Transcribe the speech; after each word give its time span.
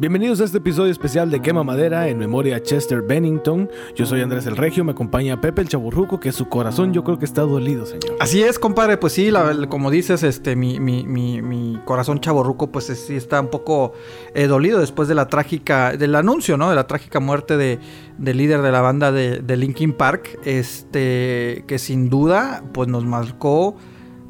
Bienvenidos 0.00 0.40
a 0.40 0.44
este 0.44 0.58
episodio 0.58 0.92
especial 0.92 1.28
de 1.28 1.42
Quema 1.42 1.64
Madera 1.64 2.06
en 2.06 2.18
memoria 2.18 2.54
a 2.54 2.62
Chester 2.62 3.02
Bennington. 3.02 3.68
Yo 3.96 4.06
soy 4.06 4.20
Andrés 4.20 4.46
el 4.46 4.56
Regio, 4.56 4.84
me 4.84 4.92
acompaña 4.92 5.40
Pepe 5.40 5.62
el 5.62 5.68
Chaburruco, 5.68 6.20
que 6.20 6.30
su 6.30 6.48
corazón 6.48 6.92
yo 6.92 7.02
creo 7.02 7.18
que 7.18 7.24
está 7.24 7.42
dolido, 7.42 7.84
señor. 7.84 8.16
Así 8.20 8.40
es, 8.40 8.60
compadre, 8.60 8.96
pues 8.96 9.14
sí, 9.14 9.32
como 9.68 9.90
dices, 9.90 10.22
este, 10.22 10.54
mi, 10.54 10.78
mi, 10.78 11.02
mi, 11.04 11.80
corazón 11.84 12.20
chaborruco, 12.20 12.70
pues 12.70 12.84
sí 12.84 13.16
está 13.16 13.40
un 13.40 13.48
poco 13.48 13.92
eh, 14.34 14.46
dolido 14.46 14.78
después 14.78 15.08
de 15.08 15.16
la 15.16 15.26
trágica, 15.26 15.96
del 15.96 16.14
anuncio, 16.14 16.56
¿no? 16.56 16.70
De 16.70 16.76
la 16.76 16.86
trágica 16.86 17.18
muerte 17.18 17.56
de, 17.56 17.80
del 18.18 18.36
líder 18.36 18.62
de 18.62 18.70
la 18.70 18.80
banda 18.80 19.10
de, 19.10 19.40
de 19.40 19.56
Linkin 19.56 19.94
Park, 19.94 20.38
este, 20.44 21.64
que 21.66 21.80
sin 21.80 22.08
duda, 22.08 22.62
pues 22.72 22.86
nos 22.86 23.04
marcó, 23.04 23.74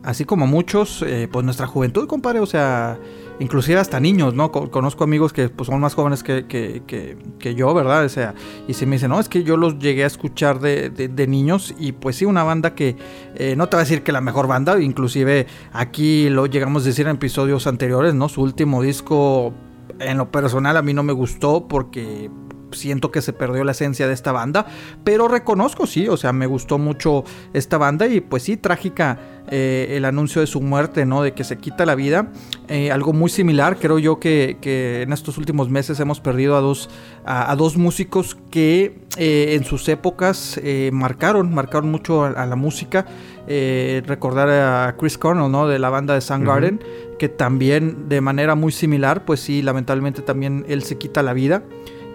así 0.02 0.24
como 0.24 0.46
muchos, 0.46 1.02
eh, 1.02 1.28
pues 1.30 1.44
nuestra 1.44 1.66
juventud, 1.66 2.06
compadre, 2.06 2.40
o 2.40 2.46
sea 2.46 2.98
inclusive 3.40 3.78
hasta 3.78 4.00
niños, 4.00 4.34
¿no? 4.34 4.50
Conozco 4.50 5.04
amigos 5.04 5.32
que 5.32 5.48
pues, 5.48 5.68
son 5.68 5.80
más 5.80 5.94
jóvenes 5.94 6.22
que, 6.22 6.46
que, 6.46 7.54
yo, 7.54 7.72
¿verdad? 7.74 8.04
O 8.04 8.08
sea, 8.08 8.34
y 8.66 8.74
se 8.74 8.86
me 8.86 8.96
dicen, 8.96 9.10
no, 9.10 9.20
es 9.20 9.28
que 9.28 9.42
yo 9.44 9.56
los 9.56 9.78
llegué 9.78 10.04
a 10.04 10.06
escuchar 10.06 10.60
de, 10.60 10.90
de, 10.90 11.26
niños 11.26 11.74
y 11.78 11.92
pues 11.92 12.16
sí, 12.16 12.24
una 12.24 12.42
banda 12.42 12.74
que 12.74 12.96
eh, 13.34 13.54
no 13.56 13.68
te 13.68 13.76
va 13.76 13.82
a 13.82 13.84
decir 13.84 14.02
que 14.02 14.12
la 14.12 14.20
mejor 14.20 14.46
banda, 14.46 14.80
inclusive 14.80 15.46
aquí 15.72 16.28
lo 16.28 16.46
llegamos 16.46 16.82
a 16.82 16.86
decir 16.86 17.06
en 17.06 17.16
episodios 17.16 17.66
anteriores, 17.66 18.14
¿no? 18.14 18.28
Su 18.28 18.42
último 18.42 18.82
disco, 18.82 19.52
en 19.98 20.18
lo 20.18 20.30
personal, 20.30 20.76
a 20.76 20.82
mí 20.82 20.94
no 20.94 21.02
me 21.02 21.12
gustó 21.12 21.68
porque 21.68 22.30
siento 22.72 23.10
que 23.10 23.22
se 23.22 23.32
perdió 23.32 23.64
la 23.64 23.72
esencia 23.72 24.06
de 24.06 24.14
esta 24.14 24.32
banda, 24.32 24.66
pero 25.04 25.28
reconozco, 25.28 25.86
sí, 25.86 26.08
o 26.08 26.16
sea, 26.16 26.32
me 26.32 26.46
gustó 26.46 26.78
mucho 26.78 27.24
esta 27.52 27.78
banda 27.78 28.06
y 28.06 28.20
pues 28.20 28.42
sí, 28.42 28.56
trágica 28.56 29.18
eh, 29.50 29.96
el 29.96 30.04
anuncio 30.04 30.42
de 30.42 30.46
su 30.46 30.60
muerte, 30.60 31.06
¿no? 31.06 31.22
De 31.22 31.32
que 31.32 31.42
se 31.42 31.56
quita 31.56 31.86
la 31.86 31.94
vida. 31.94 32.30
Eh, 32.68 32.90
algo 32.90 33.14
muy 33.14 33.30
similar, 33.30 33.78
creo 33.78 33.98
yo 33.98 34.20
que, 34.20 34.58
en 35.02 35.12
estos 35.12 35.38
últimos 35.38 35.70
meses 35.70 35.98
hemos 36.00 36.20
perdido 36.20 36.56
a 36.56 36.60
dos, 36.60 36.90
a, 37.24 37.54
dos 37.56 37.78
músicos 37.78 38.36
que 38.50 39.00
eh, 39.16 39.54
en 39.54 39.64
sus 39.64 39.88
épocas 39.88 40.60
marcaron, 40.92 41.54
marcaron 41.54 41.90
mucho 41.90 42.24
a, 42.24 42.46
la 42.46 42.56
música. 42.56 43.06
recordar 43.46 44.50
a 44.50 44.96
Chris 44.98 45.16
Cornell, 45.16 45.50
¿no? 45.50 45.66
De 45.66 45.78
la 45.78 45.88
banda 45.88 46.12
de 46.12 46.20
Soundgarden, 46.20 46.80
que 47.18 47.30
también 47.30 48.08
de 48.08 48.20
manera 48.20 48.54
muy 48.54 48.72
similar, 48.72 49.24
pues 49.24 49.40
sí, 49.40 49.62
lamentablemente 49.62 50.20
también 50.20 50.66
él 50.68 50.82
se 50.82 50.98
quita 50.98 51.22
la 51.22 51.32
vida. 51.32 51.62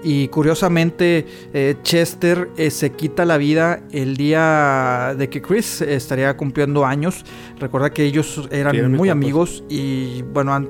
Y 0.03 0.27
curiosamente, 0.27 1.25
eh, 1.53 1.75
Chester 1.81 2.49
eh, 2.57 2.69
se 2.71 2.91
quita 2.91 3.23
la 3.25 3.37
vida 3.37 3.83
el 3.91 4.17
día 4.17 5.15
de 5.17 5.29
que 5.29 5.41
Chris 5.41 5.81
estaría 5.81 6.35
cumpliendo 6.35 6.85
años. 6.85 7.23
Recuerda 7.57 7.91
que 7.91 8.03
ellos 8.03 8.47
eran 8.51 8.91
muy 8.91 9.09
amigos 9.09 9.63
y 9.69 10.21
bueno, 10.33 10.53
han, 10.53 10.67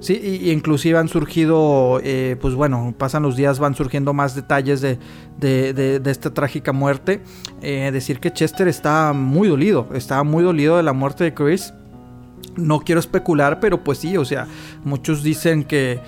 sí, 0.00 0.20
y, 0.20 0.50
inclusive 0.50 0.98
han 0.98 1.06
surgido, 1.06 2.00
eh, 2.02 2.36
pues 2.40 2.54
bueno, 2.54 2.92
pasan 2.98 3.22
los 3.22 3.36
días, 3.36 3.60
van 3.60 3.76
surgiendo 3.76 4.12
más 4.12 4.34
detalles 4.34 4.80
de, 4.80 4.98
de, 5.38 6.02
esta 6.04 6.34
trágica 6.34 6.72
muerte. 6.72 7.22
decir 7.60 8.18
que 8.18 8.32
Chester 8.32 8.66
está 8.66 9.12
muy 9.12 9.46
dolido, 9.46 9.88
está 9.94 10.24
muy 10.24 10.42
dolido 10.42 10.76
de 10.76 10.82
la 10.82 10.92
muerte 10.92 11.22
de 11.22 11.34
Chris. 11.34 11.72
No 12.56 12.80
quiero 12.80 12.98
especular, 12.98 13.60
pero 13.60 13.82
pues 13.84 13.98
sí, 13.98 14.16
o 14.16 14.24
sea, 14.24 14.46
muchos 14.84 15.22
dicen 15.22 15.62
que 15.64 16.00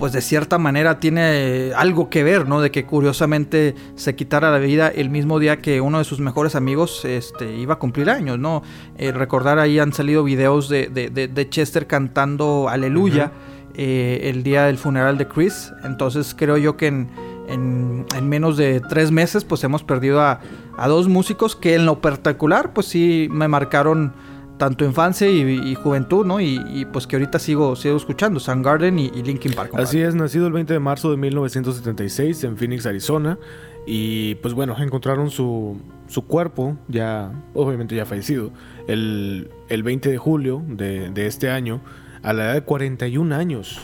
pues 0.00 0.14
de 0.14 0.22
cierta 0.22 0.56
manera 0.56 0.98
tiene 0.98 1.72
algo 1.76 2.08
que 2.08 2.24
ver, 2.24 2.48
¿no? 2.48 2.62
De 2.62 2.70
que 2.70 2.86
curiosamente 2.86 3.74
se 3.96 4.16
quitara 4.16 4.50
la 4.50 4.56
vida 4.56 4.88
el 4.88 5.10
mismo 5.10 5.38
día 5.38 5.58
que 5.58 5.82
uno 5.82 5.98
de 5.98 6.04
sus 6.04 6.20
mejores 6.20 6.54
amigos 6.54 7.04
este, 7.04 7.54
iba 7.58 7.74
a 7.74 7.78
cumplir 7.78 8.08
años, 8.08 8.38
¿no? 8.38 8.62
Eh, 8.96 9.12
recordar 9.12 9.58
ahí 9.58 9.78
han 9.78 9.92
salido 9.92 10.24
videos 10.24 10.70
de, 10.70 11.46
Chester 11.50 11.86
cantando 11.86 12.70
Aleluya 12.70 13.32
eh, 13.74 14.30
el 14.32 14.42
día 14.42 14.64
del 14.64 14.78
funeral 14.78 15.18
de 15.18 15.28
Chris. 15.28 15.70
Entonces 15.84 16.34
creo 16.34 16.56
yo 16.56 16.78
que 16.78 16.86
en, 16.86 17.10
en, 17.46 18.06
menos 18.26 18.56
de 18.56 18.80
tres 18.80 19.10
meses 19.10 19.44
pues 19.44 19.62
hemos 19.64 19.82
perdido 19.82 20.22
a, 20.22 20.40
a 20.78 20.88
dos 20.88 21.08
músicos 21.08 21.56
que 21.56 21.74
en 21.74 21.84
lo 21.84 22.00
particular 22.00 22.72
pues 22.72 22.86
sí 22.86 23.28
me 23.30 23.48
marcaron 23.48 24.14
tanto 24.60 24.84
infancia 24.84 25.26
y, 25.26 25.74
juventud, 25.74 26.26
¿no? 26.26 26.38
Y, 26.38 26.86
pues 26.92 27.06
que 27.06 27.16
ahorita 27.16 27.38
sigo, 27.38 27.74
sigo 27.76 27.96
escuchando, 27.96 28.38
Soundgarden 28.38 28.98
y, 28.98 29.06
y 29.06 29.22
Linkin 29.22 29.54
Park. 29.54 29.72
Así 29.74 30.02
es, 30.02 30.14
nacido 30.14 30.46
el 30.46 30.52
20 30.52 30.74
de 30.74 30.78
marzo 30.78 31.10
de 31.10 31.16
1976 31.16 32.44
en 32.44 32.58
Phoenix, 32.58 32.84
Arizona. 32.84 33.38
Y 33.86 34.34
pues 34.36 34.52
bueno, 34.52 34.76
encontraron 34.78 35.30
su, 35.30 35.80
su 36.08 36.26
cuerpo, 36.26 36.76
ya 36.88 37.32
obviamente 37.54 37.96
ya 37.96 38.04
fallecido, 38.04 38.50
el, 38.86 39.50
el 39.70 39.82
20 39.82 40.10
de 40.10 40.18
julio 40.18 40.62
de, 40.68 41.08
de, 41.08 41.26
este 41.26 41.48
año, 41.48 41.80
a 42.22 42.34
la 42.34 42.44
edad 42.44 42.54
de 42.54 42.62
41 42.62 43.34
años. 43.34 43.80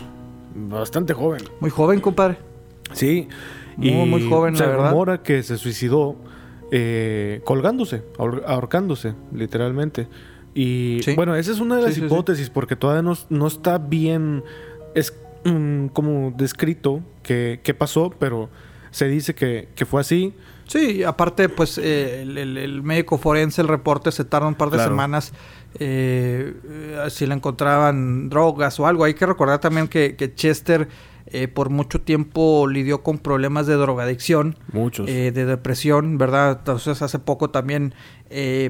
Bastante 0.54 1.15
joven. 1.15 1.41
Muy 1.59 1.70
joven, 1.70 2.00
compadre. 2.00 2.36
Sí. 2.92 3.28
Muy, 3.78 3.88
y 3.88 3.92
muy 4.04 4.28
joven, 4.28 4.54
se 4.56 4.66
la 4.66 4.91
rumora 4.91 5.22
que 5.22 5.42
se 5.42 5.56
suicidó 5.56 6.16
eh, 6.70 7.41
colgándose, 7.44 8.03
ahorcándose, 8.19 9.15
literalmente. 9.32 10.06
Y 10.58 11.14
bueno, 11.16 11.36
esa 11.36 11.52
es 11.52 11.60
una 11.60 11.76
de 11.76 11.82
las 11.82 11.98
hipótesis, 11.98 12.48
porque 12.48 12.76
todavía 12.76 13.14
no, 13.28 13.46
está 13.46 13.76
bien 13.76 14.42
es, 14.94 15.12
mm, 15.44 15.88
como 15.88 16.32
descrito 16.34 17.02
qué, 17.22 17.76
pasó, 17.78 18.08
pero 18.18 18.48
se 18.90 19.06
dice 19.06 19.34
que, 19.34 19.68
fue 19.86 20.00
así. 20.00 20.32
Sí, 20.66 21.04
aparte, 21.04 21.50
pues 21.50 21.76
eh, 21.76 22.22
el, 22.22 22.82
médico 22.82 23.18
forense, 23.18 23.60
el 23.60 23.68
reporte 23.68 24.10
se 24.10 24.24
tarda 24.24 24.48
un 24.48 24.54
par 24.54 24.70
de 24.70 24.78
semanas 24.78 25.34
eh, 25.78 26.54
si 27.10 27.26
le 27.26 27.34
encontraban 27.34 28.30
drogas 28.30 28.80
o 28.80 28.86
algo. 28.86 29.04
Hay 29.04 29.12
que 29.12 29.26
recordar 29.26 29.60
también 29.60 29.88
que, 29.88 30.32
Chester 30.34 30.88
eh, 31.26 31.48
por 31.48 31.70
mucho 31.70 32.00
tiempo 32.00 32.66
lidió 32.66 33.03
con 33.03 33.19
problemas 33.19 33.66
de 33.66 33.75
drogadicción. 33.75 34.56
Muchos. 34.72 35.06
de 35.06 35.32
depresión, 35.32 36.19
¿verdad? 36.19 36.59
Entonces 36.59 37.03
hace 37.03 37.19
poco 37.19 37.50
también, 37.50 37.94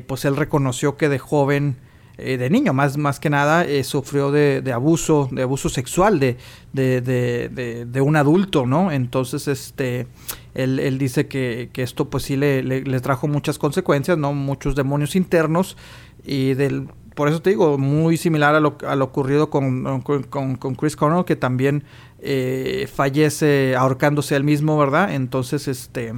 pues 0.07 0.25
él 0.25 0.37
reconoció 0.37 0.97
que 0.97 1.09
de 1.09 1.19
joven 1.19 1.77
eh, 2.19 2.39
de 2.39 2.49
niño, 2.49 2.73
más, 2.73 2.97
más 2.97 3.21
que 3.21 3.29
nada, 3.29 3.67
eh, 3.67 3.85
sufrió 3.85 4.31
de, 4.31 4.63
abuso, 4.73 5.29
de 5.31 5.43
abuso 5.43 5.69
sexual 5.69 6.19
de, 6.19 6.39
de, 6.73 8.01
un 8.01 8.17
adulto, 8.17 8.65
¿no? 8.65 8.91
Entonces, 8.91 9.49
este, 9.49 10.07
él, 10.55 10.97
dice 10.99 11.29
que, 11.29 11.69
esto 11.75 12.09
pues 12.09 12.23
sí 12.23 12.37
le, 12.37 12.63
le, 12.63 13.01
trajo 13.01 13.29
muchas 13.29 13.59
consecuencias, 13.59 14.17
¿no? 14.17 14.33
Muchos 14.33 14.75
demonios 14.75 15.15
internos 15.15 15.77
y 16.25 16.55
del... 16.55 16.89
Por 17.15 17.29
eso 17.29 17.41
te 17.41 17.49
digo, 17.49 17.79
muy 17.79 18.19
similar 18.19 18.55
a 18.55 18.61
lo, 18.61 18.77
a 18.87 18.95
lo 18.95 19.07
ocurrido 19.07 19.49
con, 19.49 20.03
con, 20.03 20.75
Chris 20.75 20.97
Cornell, 20.97 21.25
que 21.25 21.37
también 21.37 21.85
eh, 22.21 22.89
fallece 22.93 23.77
ahorcándose 23.77 24.37
él 24.37 24.45
mismo, 24.45 24.79
¿verdad? 24.79 25.15
Entonces, 25.15 25.69
este... 25.69 26.15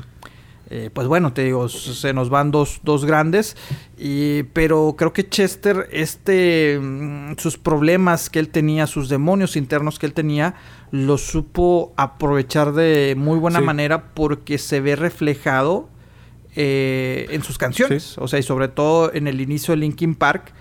Eh, 0.70 0.90
pues 0.92 1.08
bueno, 1.08 1.32
te 1.32 1.44
digo, 1.44 1.70
se 1.70 2.12
nos 2.12 2.28
van 2.28 2.50
dos, 2.50 2.80
dos 2.82 3.06
grandes, 3.06 3.56
y, 3.96 4.42
pero 4.52 4.96
creo 4.98 5.14
que 5.14 5.26
Chester, 5.26 5.88
este, 5.92 6.78
mm, 6.78 7.38
sus 7.38 7.56
problemas 7.56 8.28
que 8.28 8.38
él 8.38 8.50
tenía, 8.50 8.86
sus 8.86 9.08
demonios 9.08 9.56
internos 9.56 9.98
que 9.98 10.04
él 10.04 10.12
tenía, 10.12 10.56
los 10.90 11.22
supo 11.22 11.94
aprovechar 11.96 12.74
de 12.74 13.14
muy 13.16 13.38
buena 13.38 13.62
manera 13.62 14.12
porque 14.12 14.58
se 14.58 14.80
ve 14.80 14.94
reflejado 14.94 15.88
eh, 16.54 17.28
en 17.30 17.42
sus 17.42 17.56
canciones, 17.56 18.18
o 18.18 18.28
sea, 18.28 18.38
y 18.38 18.42
sobre 18.42 18.68
todo 18.68 19.10
en 19.14 19.26
el 19.26 19.40
inicio 19.40 19.72
de 19.72 19.78
Linkin 19.78 20.14
Park, 20.14 20.52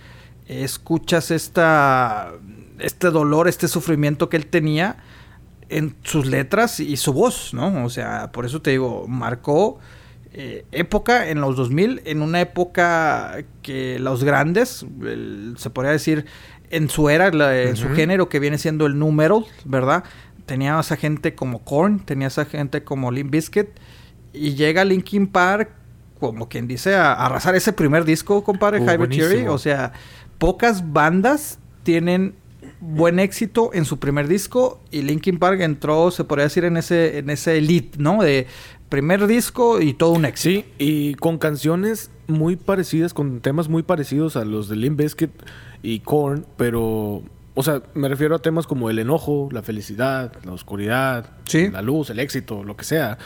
escuchas 0.48 1.32
esta, 1.32 2.32
este 2.80 3.10
dolor, 3.10 3.50
este 3.50 3.68
sufrimiento 3.68 4.30
que 4.30 4.38
él 4.38 4.46
tenía 4.46 5.04
en 5.70 5.96
sus 6.04 6.26
letras 6.26 6.80
y 6.80 6.98
su 6.98 7.14
voz, 7.14 7.54
¿no? 7.54 7.86
O 7.86 7.90
sea, 7.90 8.32
por 8.32 8.46
eso 8.46 8.62
te 8.62 8.72
digo, 8.72 9.08
marcó 9.08 9.80
eh, 10.34 10.66
época 10.72 11.30
en 11.30 11.42
los 11.42 11.56
2000, 11.56 12.02
en 12.06 12.22
una 12.22 12.42
época 12.42 13.38
que 13.62 13.98
los 14.00 14.24
grandes, 14.24 14.86
se 15.58 15.70
podría 15.70 15.92
decir, 15.92 16.26
en 16.70 16.90
su 16.90 17.10
era, 17.10 17.28
en 17.64 17.76
su 17.76 17.90
género 17.90 18.30
que 18.30 18.40
viene 18.40 18.58
siendo 18.58 18.86
el 18.86 19.00
número, 19.00 19.46
¿verdad? 19.66 20.04
Tenía 20.46 20.80
esa 20.80 20.96
gente 20.96 21.34
como 21.34 21.64
Korn, 21.64 22.00
tenía 22.00 22.28
esa 22.28 22.46
gente 22.46 22.84
como 22.84 23.12
Limp 23.12 23.32
Bizkit, 23.32 23.68
y 24.34 24.56
llega 24.56 24.86
Linkin 24.86 25.28
Park, 25.28 25.72
como 26.20 26.50
quien 26.50 26.68
dice, 26.68 26.96
a, 26.96 27.14
arrasar 27.14 27.56
ese 27.56 27.74
primer 27.74 28.06
disco, 28.06 28.44
compadre, 28.44 28.80
uh, 28.80 29.52
O 29.52 29.58
sea, 29.58 29.94
pocas 30.38 30.92
bandas 30.92 31.60
tienen 31.84 32.36
buen 32.80 33.20
éxito 33.20 33.72
en 33.74 33.86
su 33.86 34.00
primer 34.00 34.28
disco 34.28 34.80
y 34.92 35.02
Linkin 35.02 35.40
Park 35.40 35.62
entró, 35.62 36.12
se 36.12 36.24
podría 36.24 36.46
decir, 36.46 36.66
en 36.66 36.78
ese, 36.78 37.18
en 37.18 37.30
ese 37.30 37.58
elite, 37.58 37.98
¿no? 38.00 38.22
De 38.22 38.48
primer 38.90 39.28
disco 39.28 39.82
y 39.82 39.94
todo 39.94 40.12
un 40.12 40.26
éxito. 40.26 40.62
Sí, 40.62 40.74
y 40.78 41.16
con 41.16 41.38
canciones 41.38 42.12
muy 42.28 42.56
parecidas, 42.56 43.14
con 43.14 43.40
temas 43.42 43.70
muy 43.70 43.84
parecidos 43.84 44.36
a 44.36 44.46
los 44.46 44.70
de 44.70 44.76
Limp 44.76 45.00
Bizkit 45.00 45.32
y 45.82 46.00
Korn, 46.00 46.46
pero, 46.58 47.24
o 47.56 47.64
sea, 47.64 47.82
me 47.94 48.08
refiero 48.10 48.36
a 48.36 48.40
temas 48.40 48.68
como 48.68 48.90
el 48.90 49.00
enojo, 49.00 49.50
la 49.52 49.62
felicidad, 49.62 50.34
la 50.44 50.54
oscuridad, 50.54 51.32
la 51.54 51.82
luz, 51.82 52.10
el 52.10 52.20
éxito, 52.20 52.64
lo 52.64 52.76
que 52.76 52.86
sea. 52.86 53.18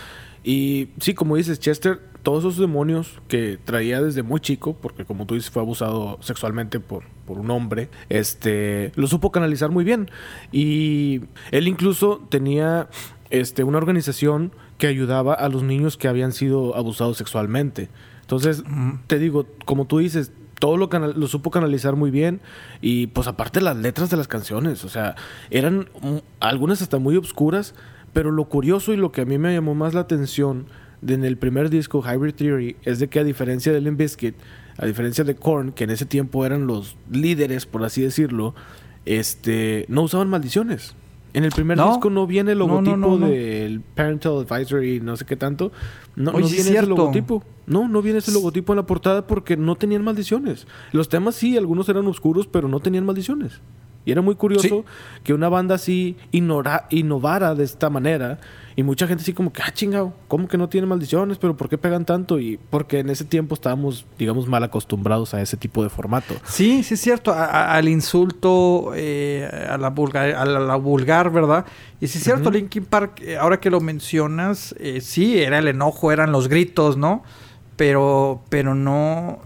Y 0.43 0.89
sí, 0.99 1.13
como 1.13 1.35
dices, 1.35 1.59
Chester, 1.59 1.99
todos 2.23 2.39
esos 2.43 2.57
demonios 2.57 3.19
que 3.27 3.57
traía 3.63 4.01
desde 4.01 4.23
muy 4.23 4.39
chico, 4.39 4.75
porque 4.79 5.05
como 5.05 5.25
tú 5.25 5.35
dices, 5.35 5.49
fue 5.49 5.61
abusado 5.61 6.17
sexualmente 6.21 6.79
por, 6.79 7.03
por 7.25 7.39
un 7.39 7.49
hombre, 7.51 7.89
este, 8.09 8.91
lo 8.95 9.07
supo 9.07 9.31
canalizar 9.31 9.71
muy 9.71 9.83
bien. 9.83 10.09
Y 10.51 11.21
él 11.51 11.67
incluso 11.67 12.25
tenía 12.29 12.89
este, 13.29 13.63
una 13.63 13.77
organización 13.77 14.51
que 14.77 14.87
ayudaba 14.87 15.33
a 15.33 15.49
los 15.49 15.63
niños 15.63 15.97
que 15.97 16.07
habían 16.07 16.31
sido 16.31 16.75
abusados 16.75 17.17
sexualmente. 17.17 17.89
Entonces, 18.21 18.63
te 19.07 19.19
digo, 19.19 19.45
como 19.65 19.85
tú 19.85 19.99
dices, 19.99 20.31
todo 20.59 20.77
lo, 20.77 20.87
lo 20.87 21.27
supo 21.27 21.51
canalizar 21.51 21.95
muy 21.95 22.11
bien 22.11 22.39
y 22.81 23.07
pues 23.07 23.27
aparte 23.27 23.61
las 23.61 23.75
letras 23.77 24.09
de 24.09 24.17
las 24.17 24.27
canciones, 24.27 24.85
o 24.85 24.89
sea, 24.89 25.15
eran 25.49 25.89
algunas 26.39 26.81
hasta 26.81 26.99
muy 26.99 27.15
obscuras, 27.15 27.73
pero 28.13 28.31
lo 28.31 28.45
curioso 28.45 28.93
y 28.93 28.97
lo 28.97 29.11
que 29.11 29.21
a 29.21 29.25
mí 29.25 29.37
me 29.37 29.53
llamó 29.53 29.75
más 29.75 29.93
la 29.93 30.01
atención 30.01 30.65
de 31.01 31.15
en 31.15 31.25
el 31.25 31.37
primer 31.37 31.69
disco, 31.69 32.03
Hybrid 32.03 32.35
Theory, 32.35 32.75
es 32.83 32.99
de 32.99 33.07
que 33.07 33.19
a 33.19 33.23
diferencia 33.23 33.73
de 33.73 33.81
Limp 33.81 33.97
Bizkit, 33.97 34.35
a 34.77 34.85
diferencia 34.85 35.23
de 35.23 35.35
Korn, 35.35 35.71
que 35.71 35.83
en 35.83 35.89
ese 35.89 36.05
tiempo 36.05 36.45
eran 36.45 36.67
los 36.67 36.95
líderes, 37.09 37.65
por 37.65 37.83
así 37.83 38.01
decirlo, 38.01 38.53
este, 39.05 39.85
no 39.87 40.03
usaban 40.03 40.29
maldiciones. 40.29 40.95
En 41.33 41.45
el 41.45 41.51
primer 41.51 41.77
disco 41.77 42.09
no 42.09 42.27
viene 42.27 42.51
el 42.51 42.59
logotipo 42.59 43.17
del 43.17 43.79
Parental 43.79 44.39
Advisory, 44.39 44.99
no 44.99 45.15
sé 45.15 45.25
qué 45.25 45.37
tanto. 45.37 45.71
No, 46.15 46.33
viene 46.33 46.57
ese 46.57 46.85
logotipo. 46.85 47.43
No, 47.67 47.87
no 47.87 48.01
viene 48.01 48.19
ese 48.19 48.33
logotipo 48.33 48.73
en 48.73 48.77
la 48.77 48.85
portada 48.85 49.27
porque 49.27 49.55
no 49.55 49.75
tenían 49.75 50.03
maldiciones. 50.03 50.67
Los 50.91 51.07
temas 51.07 51.35
sí, 51.35 51.57
algunos 51.57 51.87
eran 51.87 52.05
oscuros, 52.07 52.47
pero 52.47 52.67
no 52.67 52.81
tenían 52.81 53.05
maldiciones. 53.05 53.61
Y 54.05 54.11
era 54.11 54.21
muy 54.21 54.35
curioso 54.35 54.83
que 55.23 55.33
una 55.33 55.49
banda 55.49 55.75
así 55.75 56.17
innovara 56.31 57.55
de 57.55 57.63
esta 57.63 57.89
manera. 57.89 58.39
Y 58.75 58.83
mucha 58.83 59.05
gente 59.05 59.21
así 59.21 59.33
como 59.33 59.51
que, 59.51 59.61
ah, 59.61 59.71
chingado, 59.71 60.13
¿cómo 60.27 60.47
que 60.47 60.57
no 60.57 60.69
tiene 60.69 60.87
maldiciones? 60.87 61.37
¿Pero 61.37 61.57
por 61.57 61.67
qué 61.67 61.77
pegan 61.77 62.05
tanto? 62.05 62.39
Y 62.39 62.57
porque 62.69 62.99
en 62.99 63.09
ese 63.09 63.25
tiempo 63.25 63.53
estábamos, 63.53 64.05
digamos, 64.17 64.47
mal 64.47 64.63
acostumbrados 64.63 65.33
a 65.33 65.41
ese 65.41 65.57
tipo 65.57 65.83
de 65.83 65.89
formato. 65.89 66.35
Sí, 66.45 66.81
sí 66.83 66.93
es 66.93 67.01
cierto. 67.01 67.33
al 67.33 67.87
insulto, 67.89 68.93
eh, 68.95 69.49
a, 69.69 69.77
la 69.77 69.89
vulgar, 69.89 70.31
a 70.31 70.45
la, 70.45 70.75
vulgar, 70.77 71.31
¿verdad? 71.31 71.65
Y 71.99 72.07
sí 72.07 72.17
es 72.17 72.23
cierto, 72.23 72.49
Linkin 72.49 72.85
Park, 72.85 73.21
eh, 73.21 73.37
ahora 73.37 73.59
que 73.59 73.69
lo 73.69 73.81
mencionas, 73.81 74.73
eh, 74.79 75.01
sí, 75.01 75.37
era 75.37 75.59
el 75.59 75.67
enojo, 75.67 76.11
eran 76.11 76.31
los 76.31 76.47
gritos, 76.47 76.97
¿no? 76.97 77.23
Pero, 77.75 78.41
pero 78.49 78.73
no, 78.73 79.41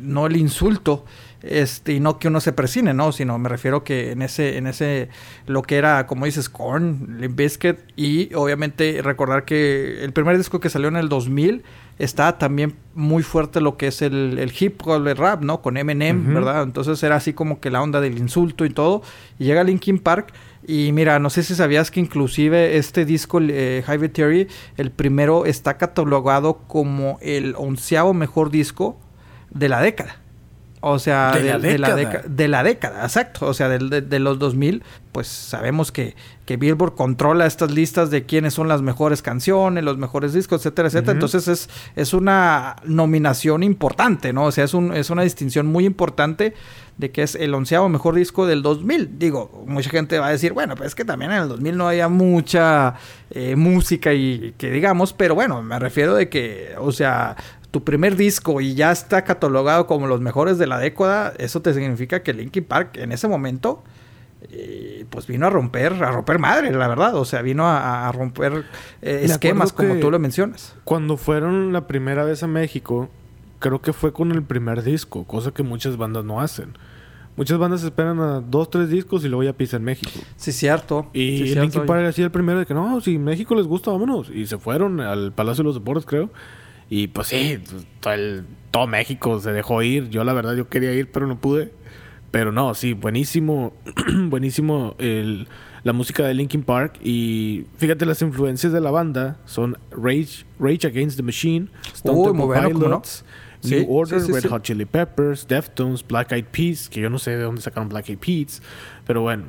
no 0.00 0.26
el 0.26 0.36
insulto 0.36 1.04
este, 1.42 1.94
y 1.94 2.00
no 2.00 2.18
que 2.18 2.28
uno 2.28 2.40
se 2.40 2.52
presine, 2.52 2.94
¿no? 2.94 3.12
Sino 3.12 3.38
me 3.38 3.48
refiero 3.48 3.84
que 3.84 4.12
en 4.12 4.22
ese, 4.22 4.56
en 4.56 4.66
ese, 4.66 5.08
lo 5.46 5.62
que 5.62 5.76
era, 5.76 6.06
como 6.06 6.26
dices, 6.26 6.48
Korn, 6.48 7.18
Limp 7.20 7.36
Bizkit, 7.36 7.78
y 7.96 8.32
obviamente 8.34 9.00
recordar 9.02 9.44
que 9.44 10.04
el 10.04 10.12
primer 10.12 10.36
disco 10.36 10.60
que 10.60 10.70
salió 10.70 10.88
en 10.88 10.96
el 10.96 11.08
2000 11.08 11.62
está 11.98 12.38
también 12.38 12.74
muy 12.94 13.22
fuerte 13.22 13.60
lo 13.60 13.76
que 13.76 13.88
es 13.88 14.02
el, 14.02 14.52
hip 14.58 14.80
hop, 14.84 15.06
el 15.06 15.16
rap, 15.16 15.42
¿no? 15.42 15.62
Con 15.62 15.76
Eminem, 15.76 16.34
¿verdad? 16.34 16.62
Entonces 16.62 17.02
era 17.02 17.16
así 17.16 17.32
como 17.32 17.60
que 17.60 17.70
la 17.70 17.82
onda 17.82 18.00
del 18.00 18.18
insulto 18.18 18.64
y 18.64 18.70
todo, 18.70 19.02
y 19.38 19.44
llega 19.44 19.62
Linkin 19.62 19.98
Park, 19.98 20.32
y 20.66 20.92
mira, 20.92 21.18
no 21.18 21.28
sé 21.28 21.42
si 21.42 21.54
sabías 21.54 21.90
que 21.90 22.00
inclusive 22.00 22.76
este 22.76 23.04
disco, 23.04 23.40
eh, 23.40 23.84
Theory, 24.12 24.48
el 24.76 24.90
primero 24.92 25.44
está 25.44 25.76
catalogado 25.76 26.58
como 26.68 27.18
el 27.20 27.54
onceavo 27.56 28.14
mejor 28.14 28.50
disco 28.50 28.98
de 29.50 29.68
la 29.68 29.80
década. 29.80 30.21
O 30.84 30.98
sea, 30.98 31.30
de, 31.30 31.78
la, 31.78 31.94
década. 31.94 32.22
de 32.26 32.48
la 32.48 32.64
década, 32.64 33.04
exacto. 33.04 33.46
O 33.46 33.54
sea, 33.54 33.68
de, 33.68 34.18
los 34.18 34.40
2000, 34.40 34.82
pues 35.12 35.28
sabemos 35.28 35.92
que, 35.92 36.16
que, 36.44 36.56
Billboard 36.56 36.96
controla 36.96 37.46
estas 37.46 37.70
listas 37.70 38.10
de 38.10 38.26
quiénes 38.26 38.54
son 38.54 38.66
las 38.66 38.82
mejores 38.82 39.22
canciones, 39.22 39.84
los 39.84 39.96
mejores 39.96 40.32
discos, 40.32 40.60
etcétera, 40.60 40.88
etcétera. 40.88 41.12
Entonces 41.12 41.46
es, 41.46 41.70
es 41.94 42.12
una 42.12 42.74
nominación 42.84 43.62
importante, 43.62 44.32
¿no? 44.32 44.46
O 44.46 44.50
sea, 44.50 44.64
es, 44.64 44.74
un, 44.74 44.92
es 44.92 45.10
una 45.10 45.22
distinción 45.22 45.68
muy 45.68 45.86
importante 45.86 46.52
de 46.98 47.12
que 47.12 47.22
es 47.22 47.36
el 47.36 47.54
onceavo 47.54 47.88
mejor 47.88 48.16
disco 48.16 48.46
del 48.46 48.62
2000. 48.62 49.20
Digo, 49.20 49.64
mucha 49.68 49.88
gente 49.88 50.18
va 50.18 50.26
a 50.26 50.30
decir, 50.30 50.52
bueno, 50.52 50.74
pues 50.74 50.88
es 50.88 50.94
que 50.96 51.04
también 51.04 51.30
en 51.30 51.42
el 51.42 51.48
2000 51.48 51.76
no 51.76 51.88
había 51.88 52.08
mucha 52.08 52.94
eh, 53.30 53.54
música 53.54 54.12
y 54.12 54.54
que 54.58 54.72
digamos, 54.72 55.12
pero 55.12 55.36
bueno, 55.36 55.62
me 55.62 55.78
refiero 55.78 56.16
de 56.16 56.28
que, 56.28 56.74
o 56.76 56.90
sea, 56.90 57.36
tu 57.72 57.82
primer 57.82 58.16
disco 58.16 58.60
y 58.60 58.74
ya 58.74 58.92
está 58.92 59.24
catalogado 59.24 59.86
como 59.88 60.06
los 60.06 60.20
mejores 60.20 60.58
de 60.58 60.68
la 60.68 60.78
década, 60.78 61.32
eso 61.38 61.62
te 61.62 61.74
significa 61.74 62.22
que 62.22 62.34
Linkin 62.34 62.64
Park 62.64 62.98
en 62.98 63.10
ese 63.10 63.26
momento 63.26 63.82
eh, 64.50 65.06
pues 65.08 65.26
vino 65.26 65.46
a 65.46 65.50
romper, 65.50 65.94
a 66.04 66.10
romper 66.10 66.38
madre, 66.38 66.70
la 66.70 66.86
verdad. 66.86 67.14
O 67.16 67.24
sea, 67.24 67.42
vino 67.42 67.66
a, 67.66 68.10
romper 68.12 68.64
eh, 69.00 69.22
esquemas, 69.24 69.72
como 69.72 69.96
tú 69.96 70.10
lo 70.10 70.18
mencionas. 70.18 70.74
Cuando 70.84 71.16
fueron 71.16 71.72
la 71.72 71.86
primera 71.86 72.24
vez 72.24 72.42
a 72.42 72.46
México, 72.46 73.08
creo 73.58 73.80
que 73.80 73.94
fue 73.94 74.12
con 74.12 74.32
el 74.32 74.42
primer 74.42 74.82
disco, 74.82 75.24
cosa 75.24 75.52
que 75.52 75.62
muchas 75.62 75.96
bandas 75.96 76.24
no 76.24 76.40
hacen. 76.40 76.76
Muchas 77.36 77.56
bandas 77.56 77.82
esperan 77.82 78.20
a 78.20 78.40
dos, 78.40 78.68
tres 78.68 78.90
discos 78.90 79.24
y 79.24 79.28
luego 79.28 79.44
ya 79.44 79.54
pisan 79.54 79.82
México. 79.82 80.12
Sí, 80.36 80.52
cierto. 80.52 81.08
Y 81.14 81.54
Linkin 81.54 81.86
Park 81.86 82.04
hacía 82.04 82.26
el 82.26 82.30
primero 82.30 82.58
de 82.58 82.66
que 82.66 82.74
no, 82.74 83.00
si 83.00 83.16
México 83.16 83.54
les 83.54 83.66
gusta, 83.66 83.90
vámonos. 83.90 84.28
Y 84.28 84.44
se 84.44 84.58
fueron 84.58 85.00
al 85.00 85.32
Palacio 85.32 85.62
de 85.62 85.68
los 85.68 85.74
Deportes, 85.76 86.04
creo. 86.04 86.28
Y 86.94 87.06
pues 87.06 87.28
sí, 87.28 87.58
todo, 88.00 88.12
el, 88.12 88.44
todo 88.70 88.86
México 88.86 89.40
se 89.40 89.50
dejó 89.50 89.80
ir. 89.80 90.10
Yo 90.10 90.24
la 90.24 90.34
verdad 90.34 90.54
yo 90.54 90.68
quería 90.68 90.92
ir, 90.92 91.10
pero 91.10 91.26
no 91.26 91.40
pude. 91.40 91.72
Pero 92.30 92.52
no, 92.52 92.74
sí, 92.74 92.92
buenísimo, 92.92 93.72
buenísimo 94.28 94.94
el, 94.98 95.48
la 95.84 95.94
música 95.94 96.26
de 96.26 96.34
Linkin 96.34 96.62
Park. 96.62 97.00
Y 97.02 97.64
fíjate, 97.78 98.04
las 98.04 98.20
influencias 98.20 98.74
de 98.74 98.82
la 98.82 98.90
banda 98.90 99.38
son 99.46 99.78
Rage, 99.90 100.44
Rage 100.58 100.86
Against 100.86 101.16
the 101.16 101.22
Machine, 101.22 101.70
Stone 101.94 102.24
Temple 102.24 102.60
Pilots, 102.60 103.24
New 103.62 103.86
Order, 103.88 104.20
Red 104.26 104.50
Hot 104.50 104.62
Chili 104.62 104.84
Peppers, 104.84 105.48
Deftones, 105.48 106.06
Black 106.06 106.30
Eyed 106.32 106.44
Peas, 106.44 106.90
que 106.90 107.00
yo 107.00 107.08
no 107.08 107.18
sé 107.18 107.30
de 107.30 107.42
dónde 107.42 107.62
sacaron 107.62 107.88
Black 107.88 108.10
Eyed 108.10 108.18
Peas, 108.18 108.60
pero 109.06 109.22
bueno. 109.22 109.44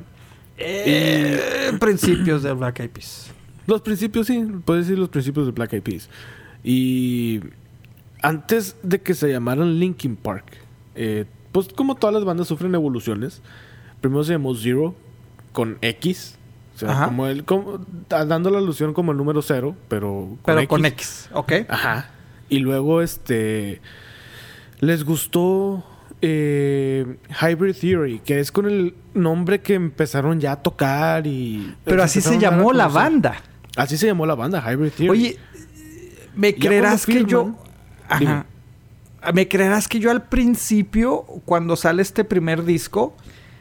Eh, 0.56 1.72
principios 1.78 2.42
de 2.42 2.54
Black 2.54 2.80
Eyed 2.80 2.90
Peas. 2.90 3.30
Los 3.66 3.82
principios, 3.82 4.28
sí, 4.28 4.42
puedes 4.64 4.86
decir 4.86 4.98
los 4.98 5.10
principios 5.10 5.44
de 5.44 5.52
Black 5.52 5.74
Eyed 5.74 5.82
Peas. 5.82 6.08
Y 6.64 7.40
antes 8.22 8.76
de 8.82 9.00
que 9.02 9.14
se 9.14 9.30
llamaran 9.30 9.78
Linkin 9.78 10.16
Park, 10.16 10.46
eh, 10.94 11.26
pues 11.52 11.68
como 11.68 11.94
todas 11.94 12.14
las 12.14 12.24
bandas 12.24 12.48
sufren 12.48 12.74
evoluciones, 12.74 13.42
primero 14.00 14.24
se 14.24 14.32
llamó 14.32 14.54
Zero 14.54 14.94
con 15.52 15.78
X. 15.82 16.38
O 16.74 16.78
sea, 16.78 17.04
como 17.04 17.28
el, 17.28 17.44
como, 17.44 17.78
dando 18.08 18.50
la 18.50 18.58
alusión 18.58 18.94
como 18.94 19.12
el 19.12 19.18
número 19.18 19.42
cero, 19.42 19.76
pero 19.86 20.36
con 20.42 20.56
pero 20.56 20.58
X. 20.58 20.68
con 20.68 20.84
X, 20.86 21.28
ok. 21.32 21.52
Ajá. 21.68 22.10
Y 22.48 22.58
luego, 22.58 23.00
este, 23.00 23.80
les 24.80 25.04
gustó 25.04 25.84
eh, 26.20 27.16
Hybrid 27.40 27.76
Theory, 27.76 28.18
que 28.20 28.40
es 28.40 28.50
con 28.50 28.66
el 28.66 28.94
nombre 29.14 29.60
que 29.60 29.74
empezaron 29.74 30.40
ya 30.40 30.52
a 30.52 30.62
tocar 30.62 31.26
y... 31.26 31.74
Pero 31.84 32.02
así 32.02 32.20
se 32.20 32.38
llamó 32.38 32.72
la 32.72 32.88
banda. 32.88 33.36
Así 33.76 33.96
se 33.96 34.06
llamó 34.06 34.26
la 34.26 34.34
banda, 34.34 34.60
Hybrid 34.60 34.92
Theory. 34.92 35.10
Oye, 35.10 35.38
me 36.36 36.54
creerás 36.54 37.06
que 37.06 37.24
yo. 37.24 37.54
Ajá. 38.08 38.46
Me 39.32 39.48
creerás 39.48 39.88
que 39.88 40.00
yo 40.00 40.10
al 40.10 40.24
principio, 40.24 41.22
cuando 41.46 41.76
sale 41.76 42.02
este 42.02 42.24
primer 42.24 42.64
disco, 42.64 43.16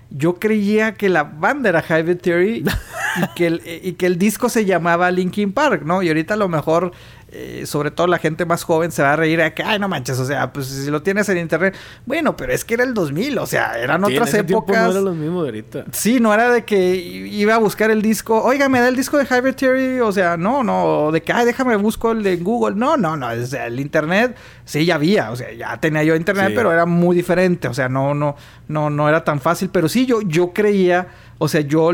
yo 0.09 0.35
creía 0.35 0.93
que 0.93 1.09
la 1.09 1.23
banda 1.23 1.69
era 1.69 1.81
Hybrid 1.81 2.17
Theory 2.17 2.65
y, 2.65 3.27
que 3.35 3.47
el, 3.47 3.61
y 3.65 3.93
que 3.93 4.05
el 4.05 4.17
disco 4.17 4.49
se 4.49 4.65
llamaba 4.65 5.09
Linkin 5.09 5.53
Park, 5.53 5.83
¿no? 5.83 6.03
Y 6.03 6.09
ahorita 6.09 6.33
a 6.33 6.37
lo 6.37 6.49
mejor 6.49 6.91
eh, 7.35 7.65
sobre 7.65 7.89
todo 7.89 8.05
la 8.05 8.19
gente 8.19 8.45
más 8.45 8.63
joven 8.63 8.91
se 8.91 9.01
va 9.01 9.13
a 9.13 9.15
reír 9.15 9.41
a 9.41 9.55
que, 9.55 9.63
ay, 9.63 9.79
no 9.79 9.87
manches, 9.87 10.19
o 10.19 10.25
sea, 10.25 10.53
pues 10.53 10.67
si 10.67 10.91
lo 10.91 11.01
tienes 11.01 11.27
en 11.29 11.39
internet, 11.39 11.75
bueno, 12.05 12.37
pero 12.37 12.53
es 12.53 12.63
que 12.63 12.75
era 12.75 12.83
el 12.83 12.93
2000, 12.93 13.39
o 13.39 13.47
sea, 13.47 13.79
eran 13.79 14.03
otras 14.03 14.31
épocas. 14.35 14.83
No 14.83 14.91
era 14.91 15.01
lo 15.01 15.13
mismo 15.15 15.41
de 15.41 15.49
ahorita. 15.49 15.85
Sí, 15.91 16.19
no 16.19 16.31
era 16.31 16.51
de 16.51 16.63
que 16.63 16.93
iba 16.95 17.55
a 17.55 17.57
buscar 17.57 17.89
el 17.89 18.03
disco, 18.03 18.39
oiga, 18.43 18.69
me 18.69 18.79
da 18.79 18.87
el 18.87 18.95
disco 18.95 19.17
de 19.17 19.25
Hybrid 19.25 19.55
Theory, 19.55 19.99
o 20.01 20.11
sea, 20.11 20.37
no, 20.37 20.63
no, 20.63 21.11
de 21.11 21.23
que, 21.23 21.33
ay, 21.33 21.47
déjame 21.47 21.75
busco 21.75 22.11
el 22.11 22.21
de 22.21 22.37
Google, 22.37 22.75
no, 22.75 22.97
no, 22.97 23.17
no, 23.17 23.27
o 23.29 23.45
sea, 23.47 23.65
el 23.65 23.79
internet 23.79 24.37
sí 24.63 24.85
ya 24.85 24.93
había, 24.95 25.31
o 25.31 25.35
sea, 25.35 25.51
ya 25.53 25.75
tenía 25.79 26.03
yo 26.03 26.15
internet, 26.15 26.51
pero 26.53 26.71
era 26.71 26.85
muy 26.85 27.15
diferente, 27.15 27.67
o 27.67 27.73
sea, 27.73 27.89
no, 27.89 28.13
no, 28.13 28.35
no, 28.67 28.91
no 28.91 29.09
era 29.09 29.23
tan 29.23 29.41
fácil, 29.41 29.71
pero 29.73 29.89
sí, 29.89 30.05
yo, 30.05 30.21
yo 30.21 30.53
creía, 30.53 31.07
o 31.39 31.47
sea, 31.47 31.61
yo 31.61 31.91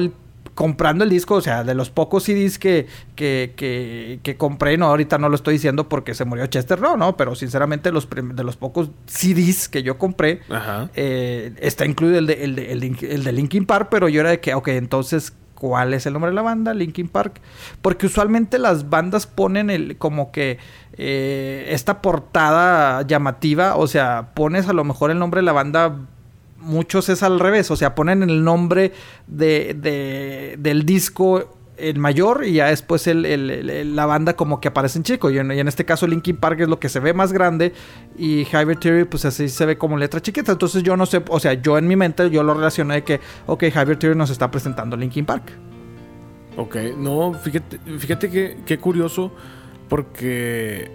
comprando 0.60 1.06
el 1.06 1.10
disco, 1.10 1.36
o 1.36 1.42
sea, 1.42 1.64
de 1.64 1.74
los 1.74 1.90
pocos 1.90 2.24
CDs 2.26 2.60
que, 2.60 2.86
que, 3.16 3.54
que, 3.56 4.20
que, 4.24 4.36
compré, 4.36 4.78
no, 4.78 4.88
ahorita 4.88 5.18
no 5.18 5.30
lo 5.30 5.36
estoy 5.36 5.54
diciendo 5.54 5.88
porque 5.88 6.14
se 6.14 6.26
murió 6.26 6.48
Chester, 6.48 6.82
no, 6.82 6.98
no, 6.98 7.16
pero 7.16 7.34
sinceramente 7.34 7.94
los 7.94 8.10
de 8.10 8.44
los 8.44 8.58
pocos 8.58 8.92
CDs 9.06 9.70
que 9.70 9.84
yo 9.84 9.98
compré, 9.98 10.42
eh, 10.96 11.54
está 11.62 11.86
incluido 11.86 12.20
el 12.20 12.28
de, 12.28 12.44
el, 12.44 12.56
de, 12.56 12.74
el, 12.74 13.24
de, 13.24 13.32
Linkin 13.32 13.66
Park, 13.66 13.88
pero 13.90 14.10
yo 14.10 14.20
era 14.20 14.32
de 14.32 14.42
que, 14.42 14.54
ok, 14.54 14.68
entonces, 14.68 15.32
¿cuál 15.56 15.94
es 15.94 16.06
el 16.06 16.12
nombre 16.12 16.32
de 16.32 16.36
la 16.36 16.42
banda? 16.42 16.74
Linkin 16.74 17.08
Park. 17.08 17.40
Porque 17.82 18.08
usualmente 18.08 18.60
las 18.60 18.90
bandas 18.90 19.28
ponen 19.28 19.70
el, 19.70 19.98
como 19.98 20.34
que 20.34 20.58
eh, 20.98 21.68
esta 21.70 22.02
portada 22.02 23.04
llamativa, 23.04 23.78
o 23.78 23.88
sea, 23.88 24.32
pones 24.34 24.68
a 24.68 24.74
lo 24.74 24.84
mejor 24.84 25.10
el 25.10 25.20
nombre 25.20 25.40
de 25.40 25.46
la 25.46 25.54
banda 25.54 25.96
muchos 26.60 27.10
es 27.10 27.24
al 27.24 27.40
revés, 27.40 27.72
o 27.72 27.76
sea, 27.76 27.96
ponen 27.96 28.24
el 28.24 28.44
nombre 28.44 28.92
de, 29.28 30.56
del 30.58 30.86
disco 30.86 31.56
el 31.80 31.98
mayor 31.98 32.44
y 32.46 32.54
ya 32.54 32.68
después 32.68 33.08
el, 33.08 33.96
la 33.96 34.06
banda 34.06 34.36
como 34.36 34.60
que 34.60 34.68
aparece 34.68 35.00
en 35.00 35.04
chico. 35.04 35.30
Y 35.32 35.38
en, 35.38 35.50
en, 35.52 35.68
este 35.68 35.86
caso 35.86 36.08
Linkin 36.08 36.38
Park 36.38 36.60
es 36.62 36.68
lo 36.68 36.80
que 36.80 36.90
se 36.90 37.00
ve 37.00 37.14
más 37.14 37.32
grande 37.32 37.74
y 38.18 38.44
Hybrid 38.44 38.80
Theory 38.80 39.06
pues 39.06 39.26
así 39.26 39.50
se 39.50 39.66
ve 39.66 39.78
como 39.78 39.98
letra 39.98 40.22
chiquita. 40.22 40.52
Entonces 40.52 40.84
yo 40.84 40.98
no 40.98 41.06
sé, 41.06 41.24
o 41.28 41.40
sea, 41.40 41.54
yo 41.54 41.78
en 41.78 41.88
mi 41.88 41.96
mente 41.96 42.30
yo 42.30 42.44
lo 42.44 42.54
relacioné 42.54 42.96
de 42.96 43.04
que, 43.04 43.20
ok, 43.48 43.64
Hybrid 43.64 43.98
Theory 43.98 44.18
nos 44.18 44.30
está 44.30 44.52
presentando 44.52 44.98
Linkin 44.98 45.26
Park. 45.26 45.52
Ok, 46.58 46.76
no, 46.98 47.34
fíjate, 47.34 47.80
fíjate 47.98 48.30
que, 48.30 48.58
qué 48.66 48.78
curioso 48.78 49.32
porque 49.88 50.92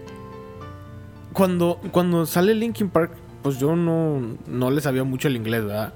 cuando, 1.32 1.80
cuando 1.90 2.26
sale 2.26 2.54
Linkin 2.54 2.90
Park, 2.90 3.12
pues 3.44 3.58
yo 3.58 3.76
no, 3.76 4.20
no 4.46 4.70
le 4.70 4.80
sabía 4.80 5.04
mucho 5.04 5.28
el 5.28 5.36
inglés, 5.36 5.64
¿verdad? 5.66 5.92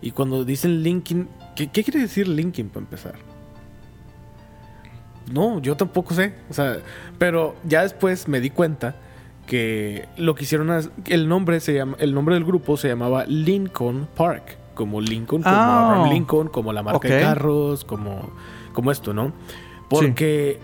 Y 0.00 0.12
cuando 0.12 0.44
dicen 0.44 0.84
Linkin, 0.84 1.28
¿qué, 1.56 1.66
¿qué 1.66 1.82
quiere 1.82 1.98
decir 1.98 2.28
Linkin 2.28 2.68
para 2.68 2.84
empezar? 2.84 3.14
No, 5.32 5.60
yo 5.60 5.76
tampoco 5.76 6.14
sé. 6.14 6.34
O 6.48 6.54
sea, 6.54 6.78
pero 7.18 7.56
ya 7.64 7.82
después 7.82 8.28
me 8.28 8.40
di 8.40 8.50
cuenta 8.50 8.94
que 9.46 10.06
lo 10.16 10.36
que 10.36 10.44
hicieron 10.44 10.70
el 11.06 11.28
nombre 11.28 11.58
se 11.58 11.74
llama 11.74 11.96
el 11.98 12.14
nombre 12.14 12.36
del 12.36 12.44
grupo 12.44 12.76
se 12.76 12.86
llamaba 12.86 13.24
Lincoln 13.26 14.08
Park, 14.16 14.56
como 14.74 15.00
Lincoln, 15.00 15.42
como 15.42 15.54
Ah. 15.56 15.86
Abraham 15.90 16.10
Lincoln, 16.12 16.48
como 16.48 16.72
la 16.72 16.84
marca 16.84 17.08
de 17.08 17.20
carros, 17.20 17.84
como 17.84 18.30
como 18.72 18.92
esto, 18.92 19.12
¿no? 19.12 19.32
Porque 19.88 20.60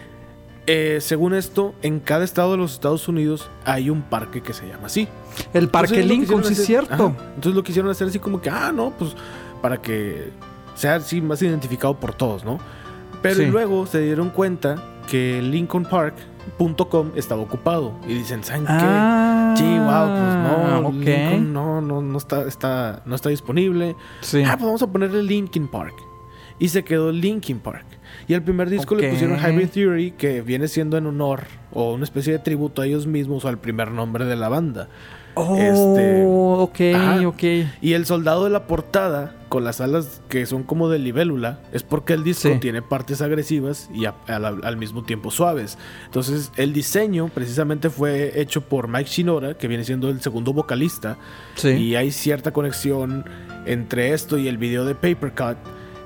eh, 0.66 0.98
según 1.00 1.34
esto, 1.34 1.74
en 1.82 1.98
cada 1.98 2.24
estado 2.24 2.52
de 2.52 2.58
los 2.58 2.74
Estados 2.74 3.08
Unidos 3.08 3.50
hay 3.64 3.90
un 3.90 4.02
parque 4.02 4.42
que 4.42 4.52
se 4.52 4.68
llama 4.68 4.86
así. 4.86 5.08
El 5.52 5.68
Parque 5.68 6.00
Entonces, 6.00 6.06
Lincoln, 6.18 6.44
sí 6.44 6.52
es 6.54 6.64
cierto. 6.66 6.94
Ajá. 6.94 7.12
Entonces 7.34 7.54
lo 7.54 7.62
quisieron 7.62 7.90
hacer 7.90 8.08
así 8.08 8.18
como 8.18 8.40
que, 8.40 8.50
ah, 8.50 8.72
no, 8.74 8.90
pues 8.98 9.14
para 9.62 9.80
que 9.80 10.30
sea 10.74 10.96
así 10.96 11.20
más 11.20 11.42
identificado 11.42 11.94
por 11.98 12.14
todos, 12.14 12.44
¿no? 12.44 12.58
Pero 13.22 13.36
Sí. 13.36 13.46
luego 13.46 13.86
se 13.86 14.00
dieron 14.00 14.30
cuenta 14.30 14.76
que 15.10 15.40
lincolnpark.com 15.42 17.12
estaba 17.16 17.40
ocupado 17.42 17.92
y 18.06 18.14
dicen, 18.14 18.44
¿saben 18.44 18.64
Ah, 18.68 19.54
qué? 19.56 19.62
Sí, 19.62 19.78
wow, 19.78 20.08
pues 20.08 20.34
no. 20.36 20.92
Lincoln 20.92 21.52
no, 21.52 21.80
no, 21.80 22.02
no 22.02 22.18
está, 22.18 22.46
está, 22.46 23.02
no 23.06 23.14
está 23.14 23.28
disponible. 23.30 23.96
Sí. 24.20 24.42
Ah, 24.44 24.52
pues 24.56 24.66
vamos 24.66 24.82
a 24.82 24.86
ponerle 24.86 25.22
Linkin 25.22 25.68
Park. 25.68 25.94
Y 26.60 26.68
se 26.70 26.82
quedó 26.84 27.12
Linkin 27.12 27.60
Park. 27.60 27.84
Y 28.26 28.34
al 28.34 28.42
primer 28.42 28.68
disco 28.68 28.94
le 28.96 29.10
pusieron 29.10 29.38
Hybrid 29.38 29.68
Theory, 29.68 30.10
que 30.12 30.42
viene 30.42 30.66
siendo 30.68 30.96
en 30.96 31.06
honor 31.06 31.44
o 31.72 31.92
una 31.94 32.04
especie 32.04 32.32
de 32.32 32.38
tributo 32.40 32.82
a 32.82 32.86
ellos 32.86 33.06
mismos 33.06 33.44
o 33.44 33.48
al 33.48 33.58
primer 33.58 33.90
nombre 33.92 34.24
de 34.24 34.34
la 34.36 34.48
banda. 34.48 34.88
Oh, 35.40 35.56
Este, 35.56 36.24
ok, 36.26 36.94
ajá. 36.96 37.28
ok. 37.28 37.42
Y 37.80 37.92
el 37.92 38.06
soldado 38.06 38.44
de 38.44 38.50
la 38.50 38.66
portada, 38.66 39.34
con 39.48 39.64
las 39.64 39.80
alas 39.80 40.20
que 40.28 40.44
son 40.46 40.62
como 40.64 40.88
de 40.88 40.98
libélula, 40.98 41.60
es 41.72 41.82
porque 41.82 42.12
el 42.14 42.24
disco 42.24 42.48
Sí. 42.52 42.58
tiene 42.60 42.82
partes 42.82 43.22
agresivas 43.22 43.88
y 43.94 44.04
a- 44.06 44.14
al, 44.26 44.44
al 44.64 44.76
mismo 44.76 45.04
tiempo 45.04 45.30
suaves. 45.30 45.78
Entonces, 46.06 46.50
el 46.56 46.72
diseño 46.72 47.28
precisamente 47.28 47.88
fue 47.90 48.40
hecho 48.40 48.62
por 48.62 48.88
Mike 48.88 49.08
Shinoda, 49.10 49.54
que 49.56 49.68
viene 49.68 49.84
siendo 49.84 50.08
el 50.10 50.20
segundo 50.20 50.52
vocalista. 50.52 51.16
Sí. 51.54 51.68
Y 51.70 51.94
hay 51.96 52.10
cierta 52.10 52.52
conexión 52.52 53.24
entre 53.66 54.12
esto 54.12 54.38
y 54.38 54.48
el 54.48 54.58
video 54.58 54.84
de 54.84 54.94
Paper 54.94 55.32
Cut 55.34 55.56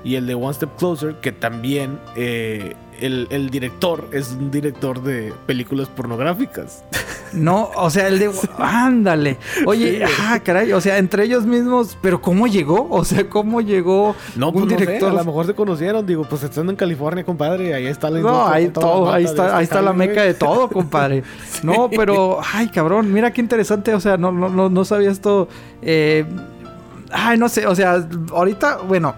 y 0.03 0.15
el 0.15 0.27
de 0.27 0.35
One 0.35 0.53
Step 0.53 0.75
Closer, 0.77 1.15
que 1.21 1.31
también 1.31 1.97
eh, 2.15 2.75
el, 3.01 3.27
el 3.31 3.49
director 3.49 4.09
es 4.13 4.31
un 4.39 4.51
director 4.51 5.01
de 5.01 5.33
películas 5.47 5.87
pornográficas. 5.89 6.83
No, 7.33 7.69
o 7.75 7.89
sea, 7.89 8.07
el 8.07 8.19
de. 8.19 8.31
Ándale. 8.57 9.37
Oye, 9.65 10.03
ah, 10.21 10.39
caray. 10.43 10.71
O 10.73 10.81
sea, 10.81 10.97
entre 10.97 11.23
ellos 11.25 11.45
mismos. 11.45 11.97
Pero 12.01 12.21
¿cómo 12.21 12.47
llegó? 12.47 12.87
O 12.89 13.03
sea, 13.03 13.27
¿cómo 13.29 13.61
llegó 13.61 14.15
No, 14.35 14.47
un 14.49 14.53
pues 14.53 14.65
no 14.65 14.69
sé, 14.71 14.77
director? 14.77 15.09
a 15.11 15.13
lo 15.15 15.25
mejor 15.25 15.45
se 15.45 15.53
conocieron. 15.53 16.05
Digo, 16.05 16.25
pues 16.29 16.43
estando 16.43 16.71
en 16.71 16.75
California, 16.75 17.23
compadre, 17.23 17.73
ahí 17.73 17.87
está 17.87 18.09
la 18.09 18.19
No, 18.19 18.47
ahí 18.47 18.69
todo, 18.69 19.11
ahí 19.11 19.23
está, 19.23 19.45
este 19.45 19.57
ahí 19.57 19.63
está 19.63 19.81
la 19.81 19.93
meca 19.93 20.21
de 20.23 20.33
todo, 20.33 20.67
compadre. 20.69 21.23
No, 21.63 21.89
pero, 21.89 22.39
ay, 22.53 22.67
cabrón, 22.69 23.11
mira 23.13 23.31
qué 23.31 23.39
interesante, 23.39 23.93
o 23.93 23.99
sea, 23.99 24.17
no, 24.17 24.31
no, 24.31 24.49
no, 24.49 24.69
no 24.69 24.85
sabía 24.85 25.09
esto. 25.11 25.47
eh, 25.81 26.25
ay, 27.11 27.37
no 27.37 27.47
sé, 27.47 27.65
o 27.67 27.75
sea, 27.75 28.05
ahorita, 28.31 28.77
bueno, 28.87 29.15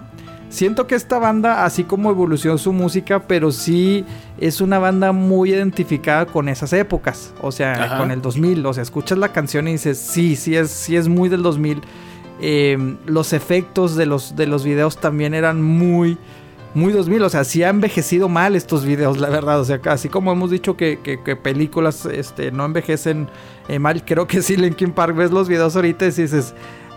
siento 0.56 0.88
que 0.88 0.96
esta 0.96 1.20
banda, 1.20 1.64
así 1.66 1.84
como 1.84 2.10
evolucionó 2.10 2.58
su 2.58 2.74
música, 2.74 3.20
pero 3.28 3.52
sí 3.52 4.04
es 4.40 4.60
una 4.62 4.80
banda 4.80 5.12
muy 5.12 5.52
identificada 5.52 6.26
con 6.26 6.50
esas 6.50 6.74
épocas, 6.74 7.34
o 7.42 7.52
sea, 7.52 7.74
Ajá. 7.86 7.98
con 8.00 8.10
el 8.10 8.22
2000, 8.22 8.66
o 8.66 8.74
sea, 8.74 8.82
escuchas 8.82 9.18
la 9.20 9.32
canción 9.32 9.68
y 9.68 9.74
dices, 9.74 9.98
sí, 10.00 10.36
sí 10.36 10.56
es, 10.56 10.72
sí 10.72 10.96
es 10.96 11.08
muy 11.08 11.30
del 11.30 11.44
2000. 11.44 11.82
Eh, 12.42 12.96
los 13.06 13.32
efectos 13.34 13.96
de 13.96 14.06
los, 14.06 14.36
de 14.36 14.48
los 14.48 14.64
videos 14.66 14.98
también 14.98 15.34
eran 15.34 15.62
muy 15.62 16.18
muy 16.74 16.92
2000, 16.92 17.24
o 17.24 17.30
sea, 17.30 17.46
sí 17.46 17.64
ha 17.64 17.70
envejecido 17.70 18.28
mal 18.28 18.54
estos 18.54 18.84
videos, 18.84 19.18
la 19.18 19.30
verdad, 19.30 19.62
o 19.62 19.64
sea, 19.64 19.80
así 19.86 20.10
como 20.10 20.34
hemos 20.34 20.52
dicho 20.52 20.76
que, 20.76 21.00
que- 21.02 21.24
que 21.24 21.38
películas 21.38 22.06
este, 22.06 22.52
no 22.52 22.66
envejecen 22.66 23.30
eh, 23.70 23.80
mal, 23.80 24.04
creo 24.04 24.28
que 24.28 24.42
sí, 24.42 24.58
Linkin 24.58 24.92
Park, 24.92 25.16
ves 25.16 25.32
los 25.32 25.48
videos 25.48 25.74
ahorita 25.78 26.04
y 26.06 26.12
dices, 26.12 26.54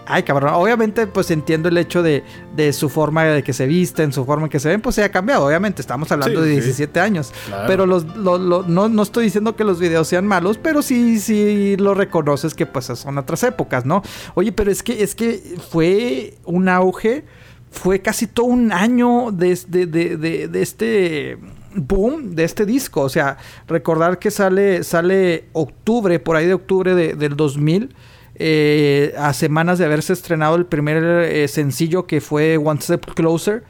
ay 0.08 0.22
cabrón, 0.22 0.52
obviamente 0.54 1.06
pues 1.06 1.30
entiendo 1.30 1.68
el 1.68 1.76
hecho 1.78 2.02
de, 2.02 2.24
de 2.56 2.72
su 2.72 2.88
forma 2.88 3.24
de 3.24 3.42
que 3.42 3.52
se 3.52 3.66
visten, 3.66 4.12
su 4.12 4.24
forma 4.24 4.44
en 4.46 4.50
que 4.50 4.58
se 4.58 4.68
ven, 4.68 4.80
pues 4.80 4.94
se 4.96 5.04
ha 5.04 5.10
cambiado, 5.10 5.46
obviamente, 5.46 5.82
estamos 5.82 6.10
hablando 6.10 6.42
Sí, 6.42 6.48
de 6.48 6.54
sí. 6.56 6.60
17 6.62 7.00
años, 7.00 7.32
Claro. 7.46 7.64
pero 7.66 7.86
los, 7.86 8.04
lo- 8.16 8.38
lo- 8.38 8.62
no, 8.62 8.88
no 8.88 9.02
estoy 9.02 9.24
diciendo 9.24 9.54
que 9.54 9.64
los 9.64 9.78
videos 9.78 10.08
sean 10.08 10.26
malos, 10.26 10.58
pero 10.58 10.82
sí, 10.82 11.20
sí 11.20 11.76
lo 11.78 11.94
reconoces 11.94 12.54
que 12.54 12.66
pues 12.66 12.86
son 12.86 13.18
otras 13.18 13.42
épocas, 13.44 13.84
¿no? 13.84 14.02
Oye, 14.34 14.52
pero 14.52 14.70
es 14.70 14.82
que, 14.82 15.02
es 15.02 15.14
que 15.14 15.56
fue 15.70 16.34
un 16.44 16.68
auge, 16.68 17.24
fue 17.70 18.00
casi 18.00 18.26
todo 18.26 18.46
un 18.46 18.72
año 18.72 19.30
de, 19.30 19.58
de, 19.68 19.86
de- 19.86 20.16
de- 20.16 20.48
de 20.48 20.62
este 20.62 21.38
boom 21.74 22.34
de 22.34 22.44
este 22.44 22.64
disco. 22.64 23.02
O 23.02 23.08
sea, 23.10 23.36
recordar 23.66 24.18
que 24.18 24.30
sale, 24.30 24.82
sale 24.84 25.44
octubre, 25.52 26.18
por 26.18 26.36
ahí 26.36 26.46
de 26.46 26.54
octubre 26.54 26.94
de- 26.94 27.14
del 27.14 27.36
2000. 27.36 27.94
Eh, 28.38 29.14
a 29.18 29.33
semanas 29.33 29.78
de 29.78 29.85
haberse 29.85 30.12
estrenado 30.12 30.57
el 30.57 30.66
primer 30.66 31.02
eh, 31.02 31.49
sencillo 31.49 32.07
que 32.07 32.21
fue 32.21 32.57
One 32.57 32.80
Step 32.80 33.04
Closer, 33.14 33.64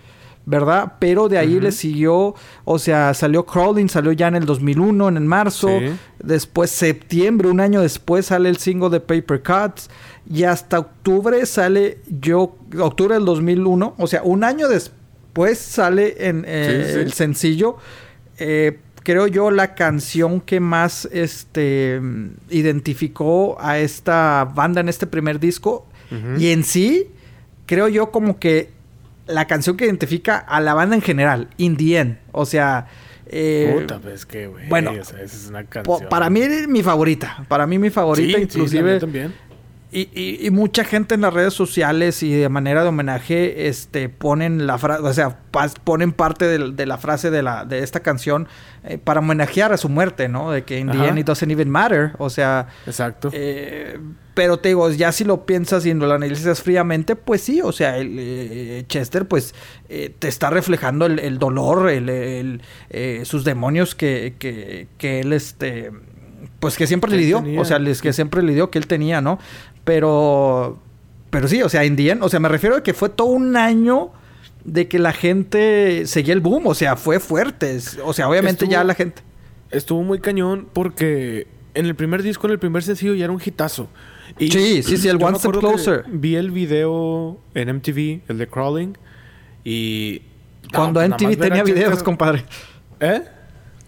¿verdad? 0.45 0.95
Pero 0.99 1.29
de 1.29 1.37
ahí 1.39 1.61
le 1.61 1.73
siguió, 1.73 2.35
o 2.65 2.79
sea, 2.79 3.13
salió 3.15 3.45
Crawling, 3.45 3.89
salió 3.89 4.13
ya 4.13 4.29
en 4.29 4.37
el 4.37 4.47
2001, 4.47 5.09
en 5.09 5.17
el 5.19 5.25
marzo. 5.25 5.69
Sí. 5.69 5.91
Después, 6.23 6.71
septiembre, 6.71 7.49
un 7.49 7.61
año 7.61 7.81
después, 7.83 8.27
sale 8.27 8.49
el 8.49 8.57
single 8.57 8.89
de 8.91 9.01
Paper 9.01 9.43
Cuts. 9.43 9.91
Y 10.31 10.45
hasta 10.45 10.79
octubre 10.79 11.45
sale 11.47 11.99
yo, 12.09 12.57
octubre 12.79 13.15
del 13.15 13.25
2001, 13.25 13.95
o 13.99 14.07
sea, 14.07 14.23
un 14.23 14.45
año 14.45 14.69
después 14.69 15.59
sale 15.59 16.15
en 16.29 16.45
eh, 16.47 16.85
Sí, 16.87 16.93
sí. 16.95 16.99
el 17.01 17.13
sencillo. 17.13 17.77
eh, 18.39 18.79
creo 19.09 19.27
yo 19.27 19.51
la 19.51 19.75
canción 19.75 20.43
que 20.43 20.61
más 20.61 21.09
este 21.11 21.99
identificó 22.51 23.57
a 23.59 23.79
esta 23.79 24.45
banda 24.55 24.83
en 24.83 24.91
este 24.91 25.07
primer 25.07 25.41
disco. 25.41 25.87
Y 26.39 26.51
en 26.53 26.63
sí, 26.63 27.07
creo 27.65 27.89
yo 27.89 28.11
como 28.11 28.39
que 28.39 28.69
la 29.27 29.47
canción 29.47 29.79
que 29.79 29.87
identifica 29.87 30.37
a 30.37 30.61
la 30.61 30.75
banda 30.75 30.95
en 30.95 31.01
general, 31.01 31.49
In 31.57 31.79
the 31.79 31.97
End. 31.99 32.19
O 32.33 32.45
sea, 32.45 32.87
eh, 33.29 33.75
Puta, 33.81 33.99
pues 33.99 34.27
que, 34.27 34.47
güey. 34.47 34.69
bueno, 34.69 34.91
o 34.91 35.05
sea, 35.05 35.23
esa 35.23 35.37
es 35.37 35.47
una 35.49 35.65
canción. 35.65 36.09
para 36.11 36.29
mí 36.29 36.43
mi 36.69 36.83
favorita. 36.83 37.47
Para 37.49 37.67
mí 37.67 37.79
mi 37.79 37.89
favorita, 37.89 38.27
Sí, 38.27 38.33
sí, 38.35 38.59
la 38.59 38.65
inclusive. 38.65 39.01
también. 39.01 39.33
Y, 39.91 40.11
y- 40.13 40.47
y 40.47 40.51
mucha 40.51 40.85
gente 40.85 41.15
en 41.15 41.23
las 41.23 41.33
redes 41.33 41.55
sociales 41.55 42.23
y 42.23 42.31
de 42.35 42.51
manera 42.51 42.83
de 42.83 42.89
homenaje 42.91 43.69
este, 43.69 44.11
ponen 44.11 44.67
la 44.67 44.77
frase, 44.77 45.03
o 45.03 45.13
sea, 45.15 45.39
pas- 45.51 45.79
ponen 45.83 46.13
parte 46.13 46.45
de, 46.47 46.85
la 46.87 46.99
frase 46.99 47.31
de, 47.31 47.43
la, 47.43 47.65
de 47.65 47.79
esta 47.79 48.01
canción 48.01 48.49
eh, 48.85 48.99
para 48.99 49.21
homenajear 49.21 49.73
a 49.73 49.79
su 49.79 49.89
muerte, 49.89 50.29
¿no? 50.29 50.51
De 50.51 50.63
que 50.65 50.79
in 50.79 50.89
the 50.91 50.99
Ajá. 50.99 51.09
end 51.09 51.19
it 51.21 51.27
doesn't 51.27 51.51
even 51.51 51.71
matter. 51.71 52.13
O 52.19 52.29
sea, 52.29 52.69
Exacto. 52.87 53.31
eh, 53.33 53.99
pero 54.35 54.59
te 54.59 54.69
digo, 54.69 54.91
ya 54.91 55.11
si 55.11 55.25
lo 55.25 55.47
piensas 55.47 55.87
y 55.87 55.95
lo 55.95 56.13
analizas 56.13 56.61
fríamente, 56.63 57.17
pues 57.17 57.41
sí, 57.41 57.63
o 57.63 57.73
sea, 57.73 57.97
el, 57.97 58.15
eh, 58.19 58.85
Chester 58.89 59.27
pues 59.27 59.55
eh, 59.89 60.15
te 60.19 60.29
está 60.29 60.51
reflejando 60.51 61.07
el, 61.07 61.19
el 61.19 61.39
dolor, 61.39 61.89
el, 61.89 62.11
el, 62.11 62.61
eh, 62.91 63.23
sus 63.25 63.43
demonios 63.43 63.95
que, 63.95 64.35
que, 64.39 64.87
que 64.99 65.21
él 65.21 65.33
este 65.33 65.91
pues 66.61 66.77
que 66.77 66.87
siempre 66.89 67.11
Que 67.11 67.17
le 67.19 67.25
dio, 67.25 67.41
tenía. 67.43 67.61
o 67.61 67.65
sea, 67.65 67.79
les- 67.79 68.01
que 68.03 68.13
siempre 68.13 68.43
le 68.43 68.53
dio, 68.55 68.71
que 68.71 68.79
él 68.79 68.87
tenía, 68.89 69.21
¿no? 69.21 69.39
Pero 69.89 70.79
pero 71.31 71.49
sí, 71.49 71.63
o 71.63 71.69
sea, 71.71 71.87
Indien, 71.87 72.23
o 72.23 72.29
sea, 72.29 72.41
me 72.41 72.49
refiero 72.51 72.77
a 72.77 72.83
que 72.83 72.93
fue 72.93 73.09
todo 73.09 73.29
un 73.29 73.57
año 73.57 74.11
de 74.65 74.87
que 74.87 74.99
la 74.99 75.15
gente 75.15 76.07
seguía 76.07 76.35
el 76.35 76.41
boom, 76.41 76.67
o 76.67 76.75
sea, 76.75 76.97
fue 76.97 77.21
fuerte, 77.21 77.79
o 78.05 78.13
sea, 78.13 78.29
obviamente 78.29 78.65
Estuvo- 78.65 78.71
ya 78.71 78.85
la 78.85 78.95
gente 78.95 79.23
Estuvo 79.71 80.03
muy 80.03 80.19
cañón 80.19 80.69
porque 80.75 81.47
en 81.73 81.87
el 81.87 81.95
primer 81.95 82.23
disco, 82.23 82.47
en 82.47 82.53
el 82.53 82.59
primer 82.59 82.83
sencillo, 82.83 83.15
ya 83.15 83.25
era 83.25 83.33
un 83.33 83.41
hitazo. 83.43 83.89
Y 84.39 84.51
Sí, 84.51 84.83
sí, 84.83 84.99
sí, 84.99 85.09
el 85.09 85.23
One 85.23 85.39
Step 85.39 85.59
Closer. 85.59 86.05
Vi 86.09 86.37
el 86.37 86.51
video 86.51 87.39
en 87.55 87.69
MTV, 87.71 88.21
el 88.29 88.39
de 88.39 88.47
Crawling. 88.47 88.93
Y. 89.65 90.23
cuando 90.73 91.01
No, 91.07 91.17
pues, 91.17 91.31
MTV 91.31 91.41
tenía 91.41 91.65
videos, 91.65 92.03
compadre. 92.03 92.45
¿Eh? 93.01 93.23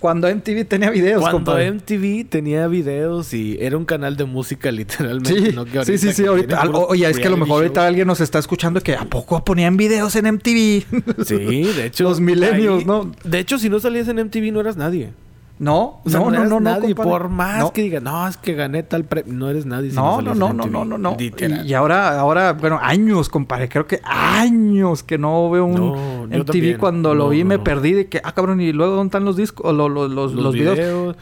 Cuando 0.00 0.28
MTV 0.35 0.64
tenía 0.66 0.90
videos, 0.90 1.21
Cuando 1.21 1.37
compadre. 1.38 1.71
MTV 1.73 2.28
tenía 2.28 2.66
videos 2.66 3.33
y 3.35 3.59
era 3.61 3.76
un 3.76 3.85
canal 3.85 4.16
de 4.16 4.25
música 4.25 4.73
literalmente. 4.73 5.50
Sí, 5.50 5.52
no 5.54 5.64
que 5.66 5.85
sí, 5.85 5.99
sí, 5.99 6.12
sí, 6.12 6.25
ahorita. 6.26 6.61
al- 6.62 6.71
oye, 6.75 7.09
es 7.09 7.19
que 7.19 7.26
a 7.26 7.30
lo 7.30 7.37
mejor 7.37 7.62
ahorita 7.62 7.87
alguien 7.87 8.07
nos 8.07 8.21
está 8.21 8.38
escuchando 8.38 8.80
que 8.80 8.95
¿a 8.95 9.04
poco 9.04 9.45
ponían 9.45 9.76
videos 9.76 10.16
en 10.16 10.25
MTV? 10.35 11.25
Sí, 11.25 11.37
de 11.64 11.85
hecho. 11.87 12.04
Los 12.04 12.19
millennials, 12.21 12.87
¿no? 12.87 13.12
De 13.25 13.38
hecho, 13.38 13.59
si 13.59 13.69
no 13.69 13.78
salías 13.78 14.09
en 14.09 14.16
MTV 14.25 14.52
no 14.52 14.61
eras 14.61 14.76
nadie. 14.76 15.11
No, 15.61 16.00
O 16.05 16.09
sea, 16.11 16.21
no, 16.21 16.31
no, 16.31 16.38
no, 16.45 16.49
no, 16.49 16.61
nadie. 16.61 16.95
por 16.95 17.29
más 17.29 17.59
No. 17.59 17.71
que 17.73 17.83
digas, 17.83 18.02
no, 18.02 18.26
es 18.26 18.38
que 18.38 18.55
gané 18.55 18.83
tal 18.83 19.05
premio. 19.05 19.35
No 19.35 19.49
eres 19.50 19.67
nadie 19.67 19.90
si 19.90 19.97
No, 19.97 20.23
no, 20.23 20.35
no, 20.35 20.52
no, 20.55 20.67
no, 20.67 20.85
no, 20.87 20.97
no. 20.99 21.17
Y, 21.21 21.33
y 21.67 21.75
ahora, 21.75 22.19
ahora, 22.19 22.55
bueno, 22.55 22.79
años, 22.83 23.29
compadre. 23.29 23.69
Creo 23.69 23.87
que 23.87 24.00
años 24.02 25.02
que 25.02 25.19
no 25.19 25.50
veo 25.50 25.67
un 25.67 25.75
No, 25.75 26.26
MTV 26.26 26.45
también. 26.47 26.79
cuando 26.79 27.14
lo 27.14 27.29
vi 27.29 27.45
me 27.45 27.59
perdí 27.59 27.93
de 27.93 28.09
que, 28.09 28.23
ah, 28.25 28.33
cabrón, 28.33 28.61
y 28.62 28.73
luego 28.73 28.95
dónde 28.95 29.09
están 29.09 29.26
los 29.26 29.37
discos, 29.37 29.67
o 29.67 29.73
lo- 29.75 29.88
lo- 29.90 30.09
los, 30.09 30.33
los, 30.33 30.55
videos. 30.55 31.14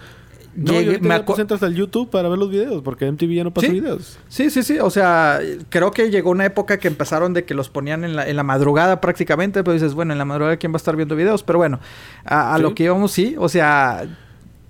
No, 0.55 0.73
Llegué- 0.73 0.99
me 1.01 1.15
entras 1.17 1.63
al 1.63 1.75
YouTube 1.75 2.11
para 2.11 2.29
ver 2.29 2.39
los 2.39 2.51
videos, 2.51 2.83
porque 2.83 3.07
MTV 3.07 3.33
ya 3.35 3.45
no 3.45 3.53
pasa 3.53 3.69
Sí. 3.69 3.73
videos. 3.75 4.19
Sí, 4.29 4.51
sí, 4.51 4.63
sí. 4.65 4.79
O 4.81 4.91
sea, 4.91 5.39
creo 5.69 5.93
que 5.93 6.11
llegó 6.11 6.31
una 6.31 6.47
época 6.47 6.79
que 6.79 6.89
empezaron 6.89 7.33
de 7.33 7.45
que 7.45 7.55
los 7.55 7.69
ponían 7.69 8.03
en 8.03 8.17
la, 8.17 8.29
en 8.29 8.35
la 8.35 8.43
madrugada 8.43 9.01
prácticamente. 9.01 9.63
Pero 9.63 9.75
dices, 9.75 9.95
bueno, 9.95 10.13
en 10.13 10.19
la 10.19 10.25
madrugada 10.25 10.57
quién 10.57 10.73
va 10.73 10.77
a 10.77 10.79
estar 10.79 10.97
viendo 10.97 11.15
videos. 11.15 11.45
Pero 11.45 11.59
bueno, 11.59 11.79
a, 12.25 12.55
a 12.55 12.57
Sí. 12.57 12.63
lo 12.63 12.75
que 12.75 12.85
íbamos, 12.85 13.13
sí. 13.13 13.37
O 13.39 13.49
sea, 13.49 14.05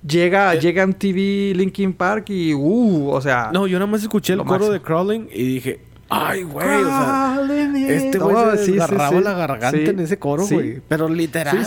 llega, 0.06 0.54
Eh. 0.54 0.60
llega 0.60 0.82
MTV 0.86 1.54
Linkin 1.56 1.92
Park 1.92 2.30
y, 2.30 2.54
uh, 2.54 3.08
o 3.10 3.20
sea. 3.20 3.50
No, 3.52 3.66
yo 3.66 3.78
nada 3.78 3.90
más 3.90 4.02
escuché 4.02 4.32
el 4.34 4.40
coro 4.40 4.50
máximo. 4.50 4.72
de 4.72 4.80
Crawling 4.80 5.28
y 5.32 5.44
dije, 5.44 5.80
ay, 6.08 6.42
güey, 6.42 6.66
o 6.82 6.84
sea, 6.86 7.40
Este 7.88 8.18
güey 8.18 8.36
Oh, 8.36 8.50
se 8.52 8.58
sí, 8.58 8.64
sí, 8.66 8.72
desgarraba 8.72 9.18
sí. 9.18 9.24
la 9.24 9.32
garganta 9.34 9.78
en 9.90 10.00
ese 10.00 10.18
coro, 10.18 10.46
güey. 10.46 10.80
Pero 10.88 11.08
literal. 11.08 11.66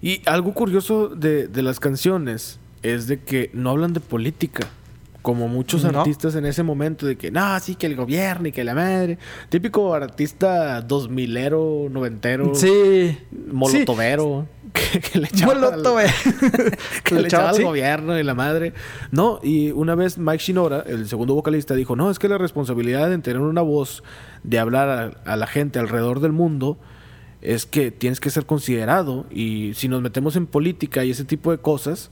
Y 0.00 0.20
algo 0.26 0.52
curioso 0.54 1.08
de, 1.08 1.46
de 1.48 1.62
las 1.62 1.80
canciones 1.80 2.58
es 2.82 3.06
de 3.06 3.20
que 3.20 3.50
no 3.52 3.70
hablan 3.70 3.92
de 3.92 4.00
política. 4.00 4.68
Como 5.22 5.46
muchos 5.46 5.84
No. 5.84 6.00
artistas 6.00 6.34
en 6.34 6.44
ese 6.46 6.64
momento, 6.64 7.06
de 7.06 7.16
que 7.16 7.30
no, 7.30 7.58
sí, 7.60 7.76
que 7.76 7.86
el 7.86 7.94
gobierno 7.94 8.48
y 8.48 8.52
que 8.52 8.64
la 8.64 8.74
madre. 8.74 9.18
Típico 9.48 9.94
artista 9.94 10.80
dos 10.82 11.08
milero, 11.08 11.86
noventero, 11.90 12.54
Sí. 12.56 13.16
molotovero, 13.52 14.48
que, 14.72 14.98
que 15.00 15.18
le 15.20 15.26
echaba 15.28 15.52
al- 15.52 15.82
que 17.04 17.14
le 17.14 17.20
echaba 17.22 17.50
al 17.50 17.62
gobierno 17.62 18.18
y 18.18 18.22
la 18.24 18.34
madre. 18.34 18.72
No, 19.10 19.38
y 19.42 19.70
una 19.70 19.94
vez 19.94 20.18
Mike 20.18 20.42
Shinoda, 20.42 20.82
el 20.86 21.06
segundo 21.08 21.34
vocalista, 21.34 21.74
dijo, 21.74 21.94
no, 21.96 22.10
es 22.10 22.18
que 22.18 22.28
la 22.28 22.38
responsabilidad 22.38 23.08
de 23.08 23.18
tener 23.18 23.40
una 23.40 23.62
voz, 23.62 24.02
de 24.42 24.58
hablar 24.58 24.88
a, 24.88 25.32
a 25.32 25.36
la 25.36 25.46
gente 25.46 25.78
alrededor 25.78 26.18
del 26.20 26.32
mundo, 26.32 26.78
es 27.42 27.66
que 27.66 27.90
tienes 27.90 28.18
que 28.20 28.30
ser 28.30 28.44
considerado. 28.46 29.26
Y 29.30 29.72
si 29.74 29.86
nos 29.88 30.02
metemos 30.02 30.36
en 30.36 30.46
política 30.46 31.04
y 31.04 31.10
ese 31.12 31.24
tipo 31.24 31.50
de 31.52 31.58
cosas, 31.58 32.10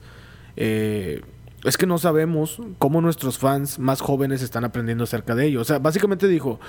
eh, 0.55 1.21
es 1.63 1.77
que 1.77 1.85
no 1.85 1.97
sabemos 1.97 2.61
cómo 2.79 3.01
nuestros 3.01 3.37
fans 3.37 3.77
más 3.79 4.01
jóvenes 4.01 4.41
están 4.41 4.63
aprendiendo 4.65 5.03
acerca 5.03 5.35
de 5.35 5.45
ello. 5.47 5.61
O 5.61 5.63
sea, 5.63 5.79
básicamente 5.79 6.27
dijo, 6.27 6.59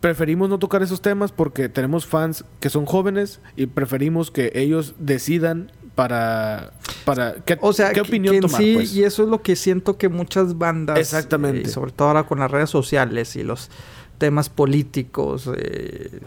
preferimos 0.00 0.48
no 0.48 0.58
tocar 0.58 0.82
esos 0.82 1.00
temas 1.00 1.32
porque 1.32 1.68
tenemos 1.68 2.06
fans 2.06 2.44
que 2.60 2.68
son 2.70 2.86
jóvenes 2.86 3.40
y 3.56 3.66
preferimos 3.66 4.30
que 4.30 4.52
ellos 4.54 4.94
decidan 4.98 5.72
para 5.94 6.72
para 7.06 7.36
qué, 7.46 7.56
O 7.62 7.72
sea, 7.72 7.88
qué 7.88 7.94
que- 7.94 8.00
opinión 8.02 8.32
que 8.32 8.36
en 8.38 8.42
tomar 8.42 8.60
sí, 8.60 8.74
pues. 8.74 8.94
y 8.94 9.04
eso 9.04 9.22
es 9.22 9.28
lo 9.28 9.40
que 9.40 9.56
siento 9.56 9.96
que 9.96 10.08
muchas 10.08 10.58
bandas, 10.58 10.98
Exactamente. 10.98 11.60
eh, 11.60 11.64
y 11.66 11.70
sobre 11.70 11.92
todo 11.92 12.08
ahora 12.08 12.24
con 12.24 12.38
las 12.40 12.50
redes 12.50 12.68
sociales 12.68 13.34
y 13.36 13.44
los 13.44 13.70
temas 14.18 14.48
políticos 14.48 15.50
eh, 15.56 16.20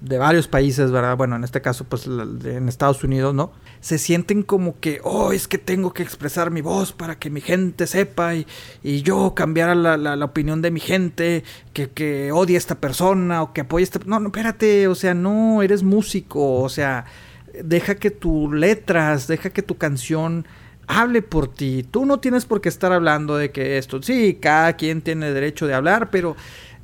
de 0.00 0.18
varios 0.18 0.48
países, 0.48 0.90
¿verdad? 0.90 1.16
Bueno, 1.16 1.36
en 1.36 1.44
este 1.44 1.60
caso, 1.60 1.84
pues 1.84 2.06
en 2.06 2.68
Estados 2.68 3.04
Unidos, 3.04 3.34
¿no? 3.34 3.52
Se 3.80 3.98
sienten 3.98 4.42
como 4.42 4.78
que, 4.80 5.00
oh, 5.04 5.32
es 5.32 5.46
que 5.48 5.58
tengo 5.58 5.92
que 5.92 6.02
expresar 6.02 6.50
mi 6.50 6.60
voz 6.62 6.92
para 6.92 7.18
que 7.18 7.30
mi 7.30 7.40
gente 7.40 7.86
sepa 7.86 8.34
y, 8.34 8.46
y 8.82 9.02
yo 9.02 9.34
cambiar 9.34 9.76
la, 9.76 9.96
la- 9.96 10.16
la 10.16 10.24
opinión 10.24 10.62
de 10.62 10.70
mi 10.70 10.80
gente, 10.80 11.44
que, 11.72 11.90
que 11.90 12.32
odie 12.32 12.56
a 12.56 12.58
esta 12.58 12.76
persona 12.80 13.42
o 13.42 13.52
que 13.52 13.62
apoye 13.62 13.82
a 13.82 13.84
esta... 13.84 14.00
No, 14.06 14.20
no, 14.20 14.28
espérate, 14.28 14.88
o 14.88 14.94
sea, 14.94 15.14
no, 15.14 15.62
eres 15.62 15.82
músico, 15.82 16.60
o 16.62 16.68
sea, 16.68 17.04
deja 17.62 17.94
que 17.96 18.10
tus 18.10 18.52
letras, 18.52 19.26
deja 19.26 19.50
que 19.50 19.62
tu 19.62 19.76
canción 19.76 20.46
hable 20.86 21.22
por 21.22 21.48
ti. 21.52 21.82
Tú 21.90 22.04
no 22.04 22.20
tienes 22.20 22.44
por 22.44 22.60
qué 22.60 22.68
estar 22.68 22.92
hablando 22.92 23.36
de 23.36 23.50
que 23.52 23.78
esto, 23.78 24.02
sí, 24.02 24.38
cada 24.40 24.74
quien 24.74 25.00
tiene 25.02 25.30
derecho 25.32 25.66
de 25.66 25.74
hablar, 25.74 26.10
pero... 26.10 26.36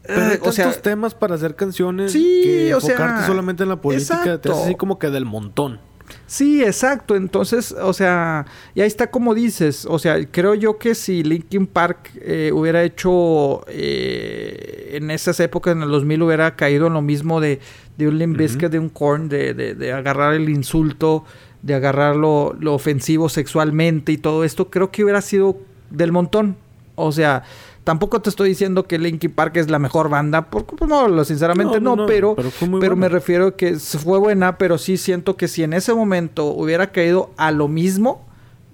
Pero 0.07 0.21
hay 0.23 0.33
eh, 0.35 0.41
o 0.43 0.53
sea, 0.53 0.65
tantos 0.67 0.83
temas 0.83 1.15
para 1.15 1.35
hacer 1.35 1.55
canciones 1.57 2.13
Sí, 2.13 2.41
que 2.45 2.75
o 2.75 2.81
sea, 2.81 2.93
enfocarte 2.95 3.27
solamente 3.27 3.63
en 3.63 3.69
la 3.69 3.77
política 3.81 4.17
te 4.23 4.29
exacto. 4.31 4.53
hace 4.53 4.63
así 4.65 4.75
como 4.75 4.99
que 4.99 5.11
del 5.11 5.25
montón. 5.27 5.79
Sí, 6.27 6.63
exacto. 6.65 7.15
Entonces, 7.15 7.71
o 7.73 7.93
sea, 7.93 8.45
y 8.75 8.81
ahí 8.81 8.87
está 8.89 9.11
como 9.13 9.33
dices. 9.35 9.87
O 9.89 9.99
sea, 10.01 10.17
creo 10.29 10.55
yo 10.55 10.77
que 10.79 10.95
si 10.97 11.23
Linkin 11.23 11.69
Park 11.69 12.11
eh, 12.17 12.51
hubiera 12.53 12.83
hecho 12.83 13.65
eh, 13.69 14.91
en 14.97 15.11
esas 15.11 15.39
épocas, 15.41 15.77
en 15.77 15.83
el 15.83 15.89
2000, 15.91 16.23
hubiera 16.23 16.57
caído 16.57 16.87
en 16.89 16.95
lo 16.95 17.03
mismo 17.03 17.41
de, 17.41 17.61
de 17.97 18.09
un 18.09 18.19
Limp 18.19 18.37
de 18.39 18.79
un 18.79 18.89
Korn, 18.89 19.29
de, 19.29 19.55
de- 19.55 19.75
de 19.75 19.93
agarrar 19.93 20.35
el 20.35 20.49
insulto, 20.49 21.25
de 21.63 21.75
agarrar 21.75 22.17
lo, 22.17 22.57
lo 22.59 22.75
ofensivo 22.75 23.29
sexualmente 23.29 24.13
y 24.13 24.19
todo 24.19 24.45
esto, 24.45 24.71
creo 24.71 24.91
que 24.91 25.05
hubiera 25.05 25.21
sido 25.21 25.59
del 25.91 26.11
montón. 26.11 26.57
O 26.97 27.13
sea, 27.13 27.45
tampoco 27.85 28.21
te 28.21 28.31
estoy 28.31 28.51
diciendo 28.51 28.85
que 28.85 28.99
Linkin 28.99 29.31
Park 29.31 29.57
es 29.57 29.71
la 29.71 29.79
mejor 29.79 30.09
banda, 30.09 30.51
porque 30.51 30.77
pues, 30.77 30.89
no, 30.89 31.25
sinceramente 31.25 31.81
no, 31.81 31.91
No, 31.91 31.97
no, 31.97 32.03
no, 32.03 32.07
pero, 32.07 32.37
pero 32.81 32.97
me 32.97 33.09
refiero 33.09 33.57
que 33.57 33.79
se 33.79 33.99
fue 33.99 34.19
buena, 34.19 34.59
pero 34.59 34.79
sí 34.79 34.97
siento 34.97 35.37
que 35.37 35.49
si 35.49 35.63
en 35.63 35.73
ese 35.73 35.95
momento 35.95 36.47
hubiera 36.47 36.93
caído 36.93 37.31
a 37.37 37.51
lo 37.51 37.69
mismo, 37.69 38.27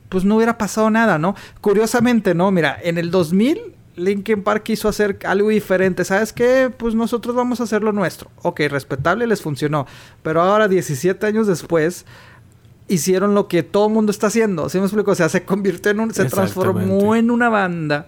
pues 0.08 0.24
no 0.24 0.36
hubiera 0.36 0.58
pasado 0.58 0.90
nada, 0.90 1.18
¿no? 1.18 1.34
Curiosamente, 1.60 2.34
¿no? 2.34 2.50
Mira, 2.50 2.78
en 2.82 2.98
el 2.98 3.10
2000 3.10 3.76
Linkin 3.96 4.42
Park 4.42 4.62
quiso 4.62 4.88
hacer 4.88 5.18
algo 5.24 5.48
diferente. 5.48 6.04
¿Sabes 6.04 6.32
qué? 6.32 6.70
Pues 6.76 6.94
nosotros 6.94 7.34
vamos 7.34 7.60
a 7.60 7.64
hacer 7.64 7.82
lo 7.82 7.92
nuestro. 7.92 8.30
Ok, 8.42 8.60
respetable, 8.68 9.26
les 9.26 9.40
funcionó. 9.40 9.86
Pero 10.22 10.42
ahora, 10.42 10.68
17 10.68 11.26
años 11.26 11.46
después, 11.46 12.04
hicieron 12.88 13.34
lo 13.34 13.48
que 13.48 13.62
todo 13.62 13.88
el 13.88 13.94
mundo 13.94 14.12
está 14.12 14.26
haciendo. 14.26 14.68
¿Sí 14.68 14.78
me 14.78 14.84
explico? 14.84 15.12
O 15.12 15.14
sea, 15.14 15.30
se 15.30 15.44
convirtió 15.44 15.90
en 15.90 16.00
un... 16.00 16.14
Se 16.14 16.26
transformó 16.26 17.16
en 17.16 17.30
una 17.30 17.48
banda 17.48 18.06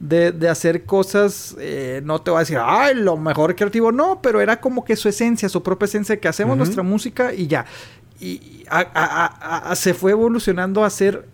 de, 0.00 0.32
de 0.32 0.48
hacer 0.48 0.84
cosas... 0.84 1.54
eh, 1.60 2.00
no 2.04 2.20
te 2.20 2.30
voy 2.30 2.38
a 2.38 2.40
decir, 2.40 2.58
ay, 2.60 2.94
lo 2.96 3.16
mejor 3.16 3.54
creativo. 3.54 3.92
No, 3.92 4.20
pero 4.20 4.40
era 4.40 4.60
como 4.60 4.84
que 4.84 4.96
su 4.96 5.08
esencia, 5.08 5.48
su 5.48 5.62
propia 5.62 5.84
esencia, 5.84 6.18
que 6.18 6.26
hacemos 6.26 6.56
nuestra 6.56 6.82
música 6.82 7.32
y 7.32 7.46
ya. 7.46 7.66
Y 8.18 8.64
a- 8.68 8.80
a- 8.80 9.26
a- 9.26 9.70
a- 9.70 9.76
se 9.76 9.94
fue 9.94 10.10
evolucionando 10.12 10.82
a 10.82 10.86
hacer 10.88 11.26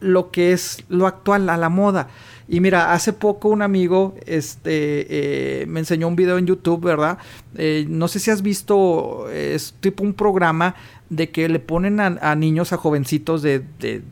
lo 0.00 0.30
que 0.30 0.52
es 0.52 0.84
lo 0.88 1.06
actual, 1.06 1.48
a 1.48 1.56
la 1.56 1.68
moda. 1.68 2.08
Y 2.50 2.60
mira, 2.60 2.92
hace 2.94 3.12
poco 3.12 3.48
un 3.48 3.60
amigo 3.62 4.14
este, 4.24 5.62
eh, 5.62 5.66
me 5.66 5.80
enseñó 5.80 6.08
un 6.08 6.16
video 6.16 6.38
en 6.38 6.46
YouTube, 6.46 6.82
¿verdad? 6.84 7.18
Eh, 7.56 7.84
no 7.88 8.08
sé 8.08 8.20
si 8.20 8.30
has 8.30 8.40
visto, 8.42 9.28
es 9.30 9.74
tipo 9.80 10.02
un 10.02 10.14
programa 10.14 10.74
de 11.10 11.30
que 11.30 11.48
le 11.48 11.58
ponen 11.58 12.00
a, 12.00 12.06
a 12.22 12.34
niños, 12.36 12.72
a 12.72 12.76
jovencitos 12.78 13.42
de, 13.42 13.62
de 13.80 14.02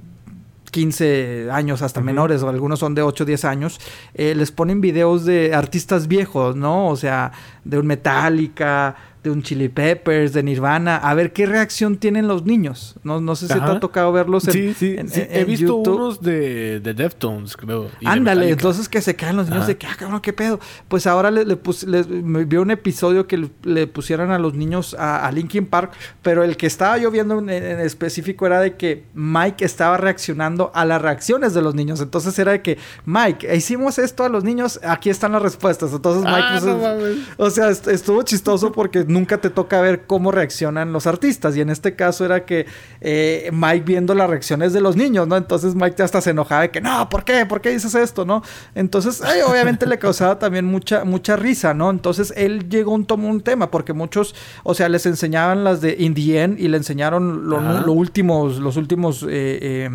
15 0.77 1.49
años 1.51 1.81
hasta 1.81 2.01
Ujú. 2.01 2.05
menores, 2.05 2.43
o 2.43 2.51
algunos 2.51 2.81
son 2.81 2.95
de 2.95 3.01
8 3.01 3.25
o 3.25 3.27
10 3.27 3.47
años, 3.47 3.81
eh, 4.13 4.35
les 4.35 4.53
ponen 4.53 4.83
videos 4.83 5.25
de 5.25 5.55
artistas 5.55 6.07
viejos, 6.07 6.55
¿no? 6.55 6.89
O 6.89 6.97
sea, 6.97 7.33
de 7.65 7.79
un 7.79 7.87
Metallica, 7.87 8.95
de 9.27 9.33
un 9.33 9.43
Chili 9.43 9.69
Peppers, 9.69 10.33
de 10.33 10.43
Nirvana, 10.43 10.97
a 10.97 11.13
ver 11.15 11.33
qué 11.33 11.47
reacción 11.47 11.97
tienen 11.97 12.29
los 12.29 12.45
niños. 12.45 12.95
No, 13.03 13.21
no 13.21 13.35
sé 13.35 13.49
si 13.49 13.55
te 13.55 13.61
ha 13.61 13.81
tocado 13.81 14.13
verlos 14.13 14.47
en, 14.47 14.53
sí, 14.53 14.75
sí, 14.79 14.95
en- 14.97 15.09
sí. 15.09 15.21
en- 15.21 15.29
He 15.33 15.41
en 15.41 15.47
visto 15.47 15.67
YouTube. 15.67 15.95
unos 15.97 16.21
de, 16.21 16.79
de 16.81 16.95
Deftones, 16.95 17.57
creo. 17.57 17.83
de 17.85 17.91
Ándale, 18.05 18.49
entonces 18.51 18.89
que 18.89 19.01
se 19.01 19.17
caen 19.17 19.37
los 19.37 19.47
niños 19.47 19.63
Ajá. 19.63 19.69
de 19.69 19.77
que, 19.79 19.87
ah, 19.89 19.97
cabrón, 19.99 20.21
qué 20.21 20.33
pedo. 20.33 20.61
Pues 20.89 21.07
ahora 21.09 21.31
le, 21.33 21.45
le 21.45 21.57
pus- 21.57 21.83
le- 21.87 22.05
me 22.05 22.45
vi 22.45 22.57
un 22.59 22.71
episodio 22.71 23.27
que 23.27 23.37
le, 23.39 23.51
le 23.65 23.87
pusieran 23.89 24.31
a 24.31 24.39
los 24.39 24.55
niños 24.55 24.95
a, 24.99 25.27
a 25.27 25.33
Linkin 25.33 25.67
Park, 25.67 25.93
pero 26.23 26.45
el 26.45 26.57
que 26.57 26.67
estaba 26.67 26.97
yo 26.99 27.11
viendo 27.11 27.39
en, 27.41 27.51
en 27.51 27.81
específico 27.81 28.47
era 28.47 28.61
de 28.61 28.77
que 28.77 29.05
Mike 29.15 29.65
estaba 29.65 29.97
reaccionando 29.97 30.71
a 30.75 30.85
las 30.85 31.03
reacciones 31.03 31.53
de 31.53 31.63
los 31.63 31.75
niños. 31.75 32.01
Entonces 32.01 32.39
era 32.39 32.53
de 32.53 32.63
que, 32.63 32.79
Mike, 33.05 33.55
hicimos 33.57 33.99
esto 33.99 34.23
a 34.25 34.29
los 34.29 34.45
niños, 34.45 34.79
aquí 34.85 35.11
están 35.11 35.33
las 35.33 35.43
respuestas. 35.43 35.93
Entonces 35.93 36.23
Mike, 36.23 36.37
Ah, 36.47 36.59
pues, 36.61 37.17
no 37.37 37.45
o 37.45 37.51
sea, 37.51 37.71
est- 37.71 37.89
estuvo 37.89 38.23
chistoso 38.23 38.71
porque 38.73 39.05
nunca 39.17 39.39
te 39.39 39.49
toca 39.49 39.81
ver 39.81 40.07
cómo 40.07 40.31
reaccionan 40.31 40.93
los 40.93 41.07
artistas. 41.07 41.57
Y 41.57 41.63
en 41.63 41.71
este 41.71 41.95
caso 41.97 42.25
era 42.25 42.45
que 42.45 42.67
eh, 43.01 43.51
Mike 43.53 43.85
viendo 43.85 44.15
las 44.15 44.29
reacciones 44.29 44.73
de 44.73 44.81
los 44.81 44.97
niños, 44.97 45.27
¿no? 45.27 45.37
Entonces 45.37 45.75
Mike 45.75 46.03
hasta 46.03 46.21
se 46.21 46.31
enojaba 46.31 46.63
de 46.63 46.71
que, 46.71 46.81
no, 46.81 47.09
¿por 47.09 47.25
qué? 47.25 47.47
¿Por 47.47 47.61
qué 47.61 47.71
dices 47.71 47.95
esto? 47.95 48.25
¿No? 48.25 48.43
Entonces, 48.75 49.23
ay, 49.23 49.41
obviamente 49.41 49.87
le 49.87 49.99
causaba 49.99 50.39
también 50.39 50.67
mucha, 50.67 51.05
mucha 51.05 51.37
risa, 51.37 51.73
¿no? 51.73 51.91
Entonces 51.91 52.33
él 52.37 52.69
llegó 52.69 52.93
un 52.93 53.07
tomó 53.07 53.29
un 53.29 53.41
tema 53.41 53.71
porque 53.71 53.93
muchos, 53.93 54.35
o 54.63 54.75
sea, 54.75 54.89
les 54.89 55.07
enseñaban 55.07 55.65
las 55.65 55.81
de 55.81 55.97
In 55.99 56.15
the 56.15 56.43
End 56.43 56.61
y 56.61 56.69
le 56.69 56.77
enseñaron 56.77 57.49
lo, 57.49 57.59
Ajá. 57.59 57.81
lo 57.81 57.93
últimos, 57.93 58.59
los 58.59 58.77
últimos 58.77 59.25
eh, 59.29 59.89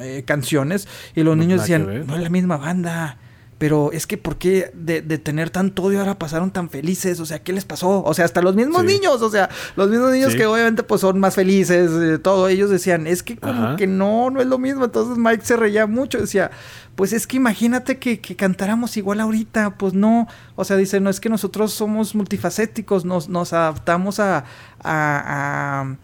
eh, 0.00 0.22
canciones 0.24 0.88
y 1.14 1.22
los 1.22 1.36
niños 1.36 1.60
decían, 1.60 2.06
no 2.06 2.16
es 2.16 2.22
la 2.22 2.30
misma 2.30 2.56
banda. 2.56 3.18
Pero 3.62 3.92
es 3.92 4.08
que 4.08 4.18
¿por 4.18 4.38
qué 4.38 4.72
de, 4.74 5.00
tener 5.18 5.50
tanto 5.50 5.84
odio 5.84 6.00
ahora 6.00 6.18
pasaron 6.18 6.50
tan 6.50 6.68
felices? 6.68 7.20
O 7.20 7.26
sea, 7.26 7.44
¿qué 7.44 7.52
les 7.52 7.64
pasó? 7.64 8.02
O 8.02 8.12
sea, 8.12 8.24
hasta 8.24 8.42
los 8.42 8.56
mismos 8.56 8.82
niños, 8.82 9.22
o 9.22 9.30
sea, 9.30 9.50
los 9.76 9.88
mismos 9.88 10.10
niños 10.10 10.34
que 10.34 10.46
obviamente 10.46 10.82
pues 10.82 11.00
son 11.00 11.20
más 11.20 11.36
felices, 11.36 11.88
eh, 11.92 12.18
todo, 12.18 12.48
ellos 12.48 12.70
decían, 12.70 13.06
es 13.06 13.22
que 13.22 13.36
como 13.36 13.76
que 13.76 13.86
no, 13.86 14.30
no 14.30 14.40
es 14.40 14.48
lo 14.48 14.58
mismo. 14.58 14.84
Entonces 14.84 15.16
Mike 15.16 15.44
se 15.44 15.56
reía 15.56 15.86
mucho, 15.86 16.18
decía, 16.18 16.50
pues 16.96 17.12
es 17.12 17.28
que 17.28 17.36
imagínate 17.36 18.00
que, 18.00 18.20
cantáramos 18.34 18.96
igual 18.96 19.20
ahorita, 19.20 19.78
pues 19.78 19.94
no, 19.94 20.26
o 20.56 20.64
sea, 20.64 20.76
dice, 20.76 20.98
no 20.98 21.08
es 21.08 21.20
que 21.20 21.28
nosotros 21.28 21.72
somos 21.72 22.16
multifacéticos, 22.16 23.04
nos, 23.04 23.28
nos 23.28 23.52
adaptamos 23.52 24.18
a, 24.18 24.44
a, 24.82 25.94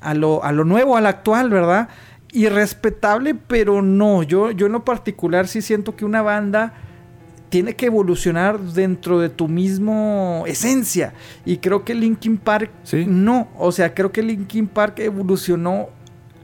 a, 0.00 0.14
lo, 0.14 0.44
a 0.44 0.52
lo 0.52 0.62
nuevo, 0.62 0.96
al 0.96 1.06
actual, 1.06 1.50
¿verdad? 1.50 1.88
Irrespetable, 2.30 3.34
pero 3.34 3.82
no, 3.82 4.22
yo, 4.22 4.52
yo 4.52 4.66
en 4.66 4.72
lo 4.72 4.84
particular 4.84 5.48
sí 5.48 5.62
siento 5.62 5.96
que 5.96 6.04
una 6.04 6.22
banda 6.22 6.84
tiene 7.48 7.74
que 7.74 7.86
evolucionar 7.86 8.58
dentro 8.60 9.18
de 9.20 9.28
tu 9.28 9.48
mismo 9.48 10.44
esencia. 10.46 11.12
Y 11.44 11.58
creo 11.58 11.84
que 11.84 11.94
Linkin 11.94 12.36
Park 12.36 12.70
no. 13.06 13.48
O 13.58 13.72
sea, 13.72 13.94
creo 13.94 14.12
que 14.12 14.22
Linkin 14.22 14.66
Park 14.66 14.98
evolucionó 14.98 15.88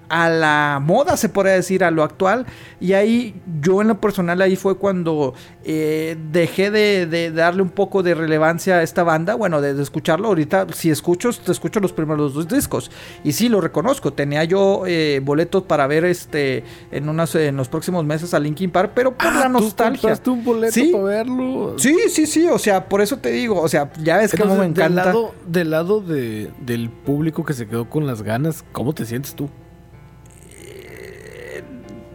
a 0.09 0.29
la 0.29 0.81
moda, 0.83 1.17
se 1.17 1.29
podría 1.29 1.55
decir, 1.55 1.85
a 1.85 1.91
lo 1.91 2.03
actual. 2.03 2.47
Y 2.81 2.93
ahí, 2.93 3.41
yo 3.61 3.81
en 3.81 3.89
lo 3.89 4.01
personal, 4.01 4.41
ahí 4.43 4.57
fue 4.57 4.77
cuando 4.77 5.35
eh, 5.65 6.17
dejé 6.31 6.71
de, 6.71 7.31
darle 7.31 7.63
un 7.63 7.71
poco 7.71 8.03
de 8.03 8.15
relevancia 8.15 8.77
a 8.77 8.83
esta 8.83 9.03
banda. 9.03 9.35
Bueno, 9.35 9.61
de, 9.61 9.81
escucharlo. 9.83 10.29
Ahorita, 10.29 10.67
si 10.73 10.91
escucho, 10.91 11.31
te 11.33 11.53
escucho 11.53 11.81
los 11.81 11.93
primeros 11.93 12.35
dos 12.35 12.49
discos. 12.49 12.91
Y 13.23 13.33
sí, 13.33 13.49
lo 13.49 13.61
reconozco. 13.61 14.13
Tenía 14.13 14.45
yo 14.45 14.85
eh, 14.87 15.21
boletos 15.23 15.63
para 15.65 15.87
ver 15.87 16.05
este 16.05 16.65
en, 16.91 17.09
unas, 17.09 17.35
en 17.35 17.57
los 17.57 17.69
próximos 17.69 18.05
meses 18.05 18.35
a 18.35 18.41
Linkin 18.41 18.71
Park, 18.71 18.93
pero 18.95 19.13
por 19.17 19.29
ah, 19.29 19.41
la 19.41 19.49
nostalgia. 19.49 20.17
¿tú 20.17 20.35
un 20.35 20.45
boleto 20.45 20.73
¿Sí? 20.73 20.91
para 20.93 21.05
verlo? 21.05 21.75
Sí, 21.79 21.97
sí, 22.11 22.27
sí. 22.27 22.47
O 22.47 22.59
sea, 22.59 22.89
por 22.89 23.01
eso 23.01 23.19
te 23.19 23.31
digo. 23.31 23.61
O 23.61 23.69
sea, 23.69 23.93
ya 24.03 24.19
ves 24.19 24.33
que 24.33 24.45
me 24.45 24.67
encanta. 24.67 24.85
Del 24.85 24.95
lado, 24.95 25.35
del 25.47 25.71
lado 25.71 26.01
de, 26.01 26.51
del 26.61 26.91
público 26.91 27.45
que 27.45 27.55
se 27.55 27.67
quedó 27.67 27.89
con 27.89 28.07
las 28.07 28.23
ganas, 28.23 28.65
¿cómo 28.73 28.93
te 28.93 29.05
sientes 29.05 29.35
tú? 29.35 29.49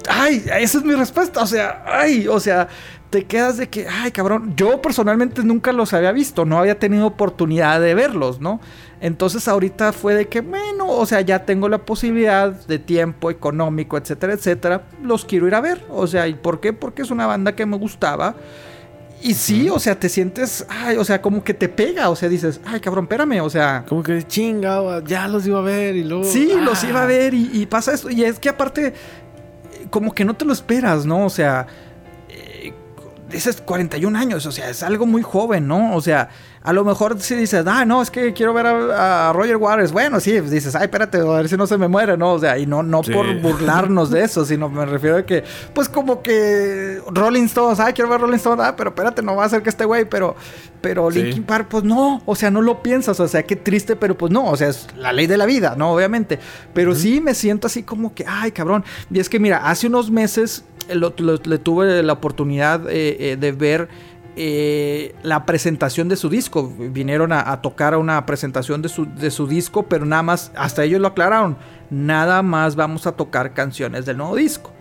Ay, 0.10 0.44
esa 0.60 0.78
es 0.80 0.84
mi 0.84 0.96
respuesta. 0.96 1.42
O 1.42 1.48
sea, 1.48 1.84
ay, 1.86 2.28
o 2.28 2.40
sea, 2.40 2.68
te 3.10 3.26
quedas 3.26 3.58
de 3.58 3.70
que, 3.70 3.88
ay, 3.88 4.12
cabrón, 4.12 4.54
yo 4.56 4.82
personalmente 4.82 5.44
nunca 5.44 5.72
los 5.72 5.94
había 5.94 6.12
visto, 6.12 6.46
no 6.46 6.58
había 6.58 6.78
tenido 6.78 7.08
oportunidad 7.08 7.80
de 7.80 7.96
verlos, 7.96 8.40
¿no? 8.40 8.60
Entonces 9.02 9.48
ahorita 9.48 9.94
fue 9.94 10.14
de 10.14 10.28
que, 10.28 10.42
bueno, 10.42 10.90
o 10.90 11.06
sea, 11.06 11.22
ya 11.22 11.46
tengo 11.46 11.70
la 11.70 11.80
posibilidad 11.80 12.52
de 12.52 12.80
tiempo 12.80 13.32
económico, 13.32 13.98
etcétera, 13.98 14.34
etcétera, 14.34 14.84
los 15.02 15.26
quiero 15.26 15.48
ir 15.48 15.56
a 15.56 15.62
ver. 15.62 15.86
O 15.90 16.06
sea, 16.06 16.28
¿y 16.28 16.34
por 16.34 16.60
qué? 16.60 16.74
Porque 16.74 17.02
es 17.02 17.12
una 17.12 17.26
banda 17.26 17.56
que 17.56 17.66
me 17.66 17.78
gustaba. 17.78 18.36
Y 19.22 19.34
sí, 19.34 19.70
o 19.70 19.80
sea, 19.80 20.00
te 20.00 20.08
sientes, 20.08 20.66
ay, 20.70 20.96
o 20.96 21.04
sea, 21.04 21.22
como 21.22 21.44
que 21.44 21.54
te 21.54 21.68
pega, 21.68 22.10
o 22.10 22.16
sea, 22.16 22.30
dices, 22.30 22.62
ay, 22.66 22.80
cabrón, 22.80 23.04
espérame, 23.04 23.42
o 23.42 23.50
sea. 23.50 23.84
Como 23.88 24.02
que 24.02 24.24
chinga, 24.24 25.04
ya 25.04 25.28
los 25.28 25.46
iba 25.46 25.60
a 25.60 25.62
ver 25.62 25.98
y 25.98 26.06
luego. 26.06 26.24
Sí, 26.24 26.54
los 26.62 26.82
iba 26.86 27.02
a 27.02 27.04
ah. 27.04 27.08
ver 27.08 27.34
y, 27.34 27.50
y, 27.52 27.66
pasa 27.66 27.94
esto. 27.94 28.10
Y 28.10 28.24
es 28.24 28.40
que 28.40 28.48
aparte, 28.48 28.94
como 29.90 30.14
que 30.14 30.26
no 30.26 30.36
te 30.36 30.46
lo 30.46 30.54
esperas, 30.54 31.06
¿no? 31.06 31.26
O 31.26 31.30
sea, 31.30 31.68
eh, 32.30 32.74
dices 33.30 33.62
41 33.62 34.18
años, 34.18 34.46
o 34.46 34.52
sea, 34.52 34.70
es 34.70 34.84
algo 34.84 35.06
muy 35.06 35.22
joven, 35.22 35.68
¿no? 35.68 35.96
O 35.96 36.02
sea, 36.02 36.30
a 36.62 36.74
lo 36.74 36.84
mejor 36.84 37.20
si 37.22 37.36
dices, 37.36 37.66
ah, 37.68 37.86
no, 37.86 38.02
es 38.02 38.12
que 38.12 38.34
quiero 38.34 38.54
ver 38.54 38.66
a, 38.66 39.32
Roger 39.34 39.58
Waters. 39.58 39.92
Bueno, 39.92 40.20
sí, 40.20 40.40
dices, 40.42 40.76
ay, 40.76 40.84
espérate, 40.84 41.20
a 41.20 41.24
ver 41.24 41.48
si 41.48 41.56
no 41.56 41.68
se 41.68 41.78
me 41.78 41.88
muere, 41.88 42.18
¿no? 42.18 42.34
O 42.34 42.40
sea, 42.40 42.58
y 42.58 42.66
no, 42.66 42.84
no 42.84 43.02
por 43.02 43.40
burlarnos 43.40 44.10
de 44.10 44.24
eso, 44.24 44.46
sino 44.46 44.70
me 44.70 44.86
refiero 44.86 45.18
a 45.18 45.26
que, 45.26 45.44
pues 45.74 45.88
como 45.88 46.22
que 46.22 47.02
Rolling 47.08 47.44
Stones, 47.44 47.80
ay, 47.80 47.94
quiero 47.94 48.10
ver 48.10 48.22
Rolling 48.22 48.38
Stones, 48.38 48.66
ah, 48.66 48.76
pero 48.76 48.90
espérate, 48.90 49.22
no 49.22 49.36
va 49.36 49.46
a 49.46 49.50
ser 49.50 49.62
que 49.62 49.70
este 49.70 49.86
güey, 49.86 50.06
pero, 50.06 50.36
pero 50.82 51.10
Linkin 51.10 51.44
Park, 51.44 51.68
pues 51.70 51.84
no, 51.84 52.22
o 52.26 52.36
sea, 52.36 52.52
no 52.52 52.62
lo 52.62 52.84
piensas, 52.84 53.20
o 53.20 53.28
sea, 53.28 53.44
qué 53.44 53.56
triste, 53.56 53.96
pero 53.96 54.18
pues 54.18 54.32
no, 54.32 54.46
o 54.46 54.58
sea, 54.58 54.70
es 54.70 54.88
la 54.96 55.14
ley 55.14 55.28
de 55.28 55.38
la 55.38 55.46
vida, 55.46 55.76
¿no? 55.78 55.94
Obviamente. 55.94 56.40
Pero 56.74 56.96
sí 56.96 57.22
me 57.22 57.34
siento 57.34 57.68
así 57.68 57.84
como 57.84 58.14
que, 58.14 58.26
ay, 58.28 58.52
cabrón. 58.52 58.84
Y 59.12 59.20
es 59.20 59.30
que 59.30 59.40
mira, 59.40 59.70
hace 59.70 59.88
unos 59.88 60.12
meses 60.12 60.64
le 60.96 61.58
tuve 61.60 62.04
la 62.04 62.14
oportunidad 62.14 62.90
eh, 62.90 63.32
eh, 63.32 63.38
de 63.38 63.52
ver 63.52 63.90
eh, 64.36 65.16
la 65.22 65.46
presentación 65.46 66.08
de 66.08 66.16
su 66.16 66.30
disco. 66.30 66.72
Vinieron 66.78 67.34
a, 67.34 67.62
tocar 67.62 67.94
a 67.94 67.98
una 67.98 68.26
presentación 68.26 68.82
de 68.82 68.90
su, 68.90 69.06
de 69.06 69.32
su, 69.32 69.48
disco, 69.48 69.84
pero 69.84 70.06
nada 70.06 70.24
más, 70.24 70.52
hasta 70.56 70.84
ellos 70.84 71.02
lo 71.02 71.08
aclararon, 71.08 71.58
nada 71.90 72.42
más 72.42 72.76
vamos 72.76 73.06
a 73.06 73.14
tocar 73.14 73.54
canciones 73.54 74.06
del 74.06 74.18
nuevo 74.18 74.36
disco. 74.36 74.72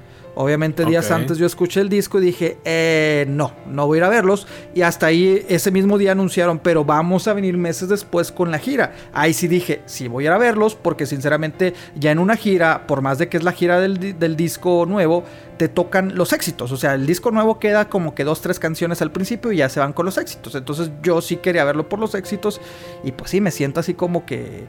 Obviamente 0.41 0.85
días 0.85 1.11
antes 1.11 1.37
yo 1.37 1.47
escuché 1.47 1.81
el 1.81 1.89
disco 1.89 2.21
y 2.21 2.27
dije, 2.27 2.59
eh, 2.65 3.27
no, 3.29 3.51
no 3.67 3.89
voy 3.89 3.97
a 3.97 3.99
ir 3.99 4.05
a 4.05 4.09
verlos. 4.09 4.47
Y 4.73 4.83
hasta 4.83 5.07
ahí 5.07 5.45
ese 5.49 5.73
mismo 5.73 5.99
día 5.99 6.13
anunciaron, 6.13 6.61
pero 6.61 6.85
vamos 6.85 7.27
a 7.27 7.33
venir 7.33 7.57
meses 7.57 7.89
después 7.89 8.31
con 8.31 8.53
la 8.53 8.61
gira. 8.61 8.95
Ahí 9.13 9.35
sí 9.35 9.49
dije, 9.49 9.83
sí 9.87 10.07
voy 10.07 10.27
a 10.27 10.29
ir 10.29 10.33
a 10.33 10.39
verlos 10.39 10.77
porque 10.77 11.07
sinceramente 11.07 11.75
ya 11.97 12.13
en 12.13 12.21
una 12.21 12.37
gira, 12.37 12.87
por 12.87 13.03
más 13.03 13.19
de 13.19 13.29
que 13.29 13.37
es 13.37 13.43
la 13.43 13.51
gira 13.51 13.81
del, 13.81 14.37
disco 14.37 14.87
nuevo, 14.87 15.25
te 15.57 15.67
tocan 15.67 16.15
los 16.15 16.33
éxitos. 16.33 16.71
O 16.71 16.77
sea, 16.77 16.95
el 16.95 17.05
disco 17.05 17.33
nuevo 17.33 17.59
queda 17.59 17.89
como 17.89 18.15
que 18.15 18.23
dos, 18.23 18.41
tres 18.41 18.61
canciones 18.61 19.03
al 19.03 19.11
principio 19.11 19.51
y 19.51 19.57
ya 19.57 19.69
se 19.69 19.81
van 19.81 19.93
con 19.93 20.07
los 20.07 20.19
éxitos. 20.19 20.55
Entonces 20.55 20.93
yo 21.03 21.21
sí 21.21 21.39
quería 21.39 21.65
verlo 21.65 21.89
por 21.89 21.99
los 21.99 22.15
éxitos 22.15 22.61
y 23.03 23.11
pues 23.11 23.33
sí, 23.33 23.41
me 23.41 23.51
siento 23.51 23.81
así 23.81 23.95
como 23.95 24.25
que 24.25 24.67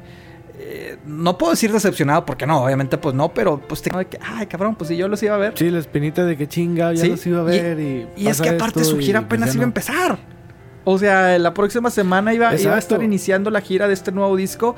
eh, 0.61 0.97
no 1.05 1.37
puedo 1.37 1.51
decir 1.51 1.71
decepcionado 1.71 2.25
porque 2.25 2.45
no, 2.45 2.63
obviamente 2.65 2.97
pues 2.97 3.15
no, 3.15 3.33
pero 3.33 3.61
pues 3.65 3.81
tengo 3.81 3.97
que, 4.09 4.19
ay 4.21 4.45
cabrón, 4.45 4.75
pues 4.75 4.89
si 4.89 4.97
yo 4.97 5.07
los 5.07 5.23
iba 5.23 5.35
a 5.35 5.37
ver. 5.37 5.53
Sí, 5.55 5.69
la 5.69 5.79
espinita 5.79 6.25
de 6.25 6.35
que 6.35 6.47
chinga, 6.47 6.91
ya 6.91 7.05
los 7.05 7.25
iba 7.25 7.39
a 7.39 7.43
ver 7.43 7.79
y... 7.79 8.07
Y, 8.17 8.27
es 8.27 8.41
que 8.41 8.49
aparte 8.49 8.83
su 8.83 8.97
gira 8.97 9.21
pues, 9.21 9.39
apenas 9.39 9.55
iba 9.55 9.63
a 9.63 9.67
empezar. 9.67 10.19
O 10.83 10.97
sea, 10.97 11.39
la 11.39 11.53
próxima 11.53 11.89
semana 11.89 12.33
iba, 12.33 12.49
a 12.49 12.53
estar 12.53 13.01
iniciando 13.01 13.49
la 13.51 13.61
gira 13.61 13.87
de 13.87 13.93
este 13.93 14.11
nuevo 14.11 14.35
disco. 14.35 14.75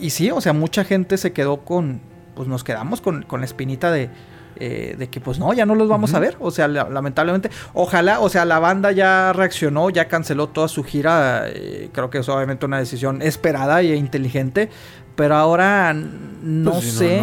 Y, 0.00 0.10
sí, 0.10 0.30
o 0.30 0.40
sea, 0.40 0.52
mucha 0.52 0.84
gente 0.84 1.18
se 1.18 1.32
quedó 1.32 1.64
con, 1.64 2.00
pues 2.34 2.48
nos 2.48 2.64
quedamos 2.64 3.00
con, 3.00 3.24
con 3.24 3.40
la 3.40 3.46
espinita 3.46 3.90
de... 3.90 4.08
Eh, 4.56 4.94
de 4.98 5.08
que 5.08 5.20
pues 5.20 5.38
no, 5.38 5.52
ya 5.52 5.66
no 5.66 5.74
los 5.74 5.88
vamos 5.88 6.14
a 6.14 6.20
ver. 6.20 6.36
O 6.40 6.50
sea, 6.50 6.68
lamentablemente, 6.68 7.50
ojalá, 7.72 8.20
o 8.20 8.28
sea, 8.28 8.44
la 8.44 8.58
banda 8.58 8.92
ya 8.92 9.32
reaccionó, 9.32 9.90
ya 9.90 10.08
canceló 10.08 10.48
toda 10.48 10.68
su 10.68 10.84
gira. 10.84 11.44
Eh, 11.46 11.90
creo 11.92 12.10
que 12.10 12.18
es 12.18 12.28
obviamente 12.28 12.66
una 12.66 12.78
decisión 12.78 13.22
esperada 13.22 13.80
e 13.80 13.96
inteligente. 13.96 14.70
Pero 15.16 15.36
ahora 15.36 15.94
no 15.94 16.72
pues 16.72 16.92
sé 16.92 17.22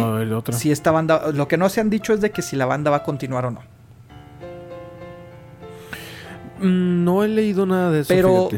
si 0.52 0.72
esta 0.72 0.90
banda, 0.90 1.30
lo 1.32 1.46
que 1.46 1.58
no 1.58 1.68
se 1.68 1.80
han 1.80 1.90
dicho 1.90 2.14
es 2.14 2.22
de 2.22 2.30
que 2.30 2.40
si 2.40 2.56
la 2.56 2.64
banda 2.64 2.90
va 2.90 2.98
a 2.98 3.02
continuar 3.02 3.44
o 3.44 3.50
no. 3.50 3.60
Mm, 6.60 7.04
no 7.04 7.22
he 7.22 7.28
leído 7.28 7.66
nada 7.66 7.90
de 7.90 8.00
eso. 8.00 8.08
Pero, 8.14 8.48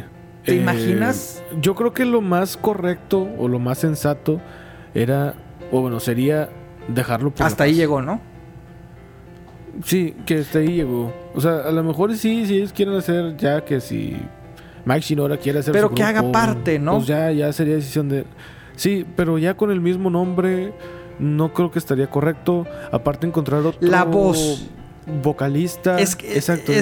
¿te 0.45 0.53
eh, 0.53 0.57
imaginas? 0.57 1.43
Yo 1.61 1.75
creo 1.75 1.93
que 1.93 2.05
lo 2.05 2.21
más 2.21 2.57
correcto 2.57 3.29
o 3.39 3.49
lo 3.49 3.59
más 3.59 3.79
sensato 3.79 4.41
era, 4.95 5.35
o 5.73 5.81
bueno, 5.81 5.99
sería 5.99 6.51
dejarlo 6.87 7.31
por 7.31 7.45
Hasta 7.45 7.65
ahí 7.65 7.75
llegó, 7.75 8.03
¿no? 8.03 8.21
Sí, 9.85 10.15
que 10.27 10.39
hasta 10.39 10.61
ahí 10.61 10.69
llegó. 10.69 11.13
O 11.35 11.41
sea, 11.41 11.61
a 11.67 11.73
lo 11.73 11.83
mejor 11.83 12.15
sí, 12.17 12.47
si 12.47 12.57
ellos 12.57 12.73
quieren 12.73 12.95
hacer 12.95 13.37
ya 13.37 13.65
que 13.65 13.81
si 13.81 14.17
Mike 14.85 15.01
Shinora 15.01 15.37
quiere 15.37 15.59
hacer 15.61 15.73
Pero 15.73 15.91
que 15.91 16.03
haga 16.03 16.31
parte, 16.31 16.79
¿no? 16.79 16.97
Pues 16.97 17.07
ya, 17.07 17.31
ya 17.33 17.53
sería 17.53 17.75
decisión 17.75 18.09
de. 18.09 18.25
Sí, 18.77 19.07
pero 19.17 19.39
ya 19.39 19.55
con 19.55 19.71
el 19.71 19.81
mismo 19.81 20.11
nombre 20.11 20.73
no 21.19 21.53
creo 21.53 21.71
que 21.71 21.79
estaría 21.79 22.09
correcto. 22.09 22.67
Aparte 22.93 23.27
encontrar 23.27 23.61
otro 23.65 23.87
la 23.87 24.05
voz 24.05 24.69
vocalista, 25.23 25.99
es 26.01 26.17
que, 26.17 26.35
exacto, 26.35 26.73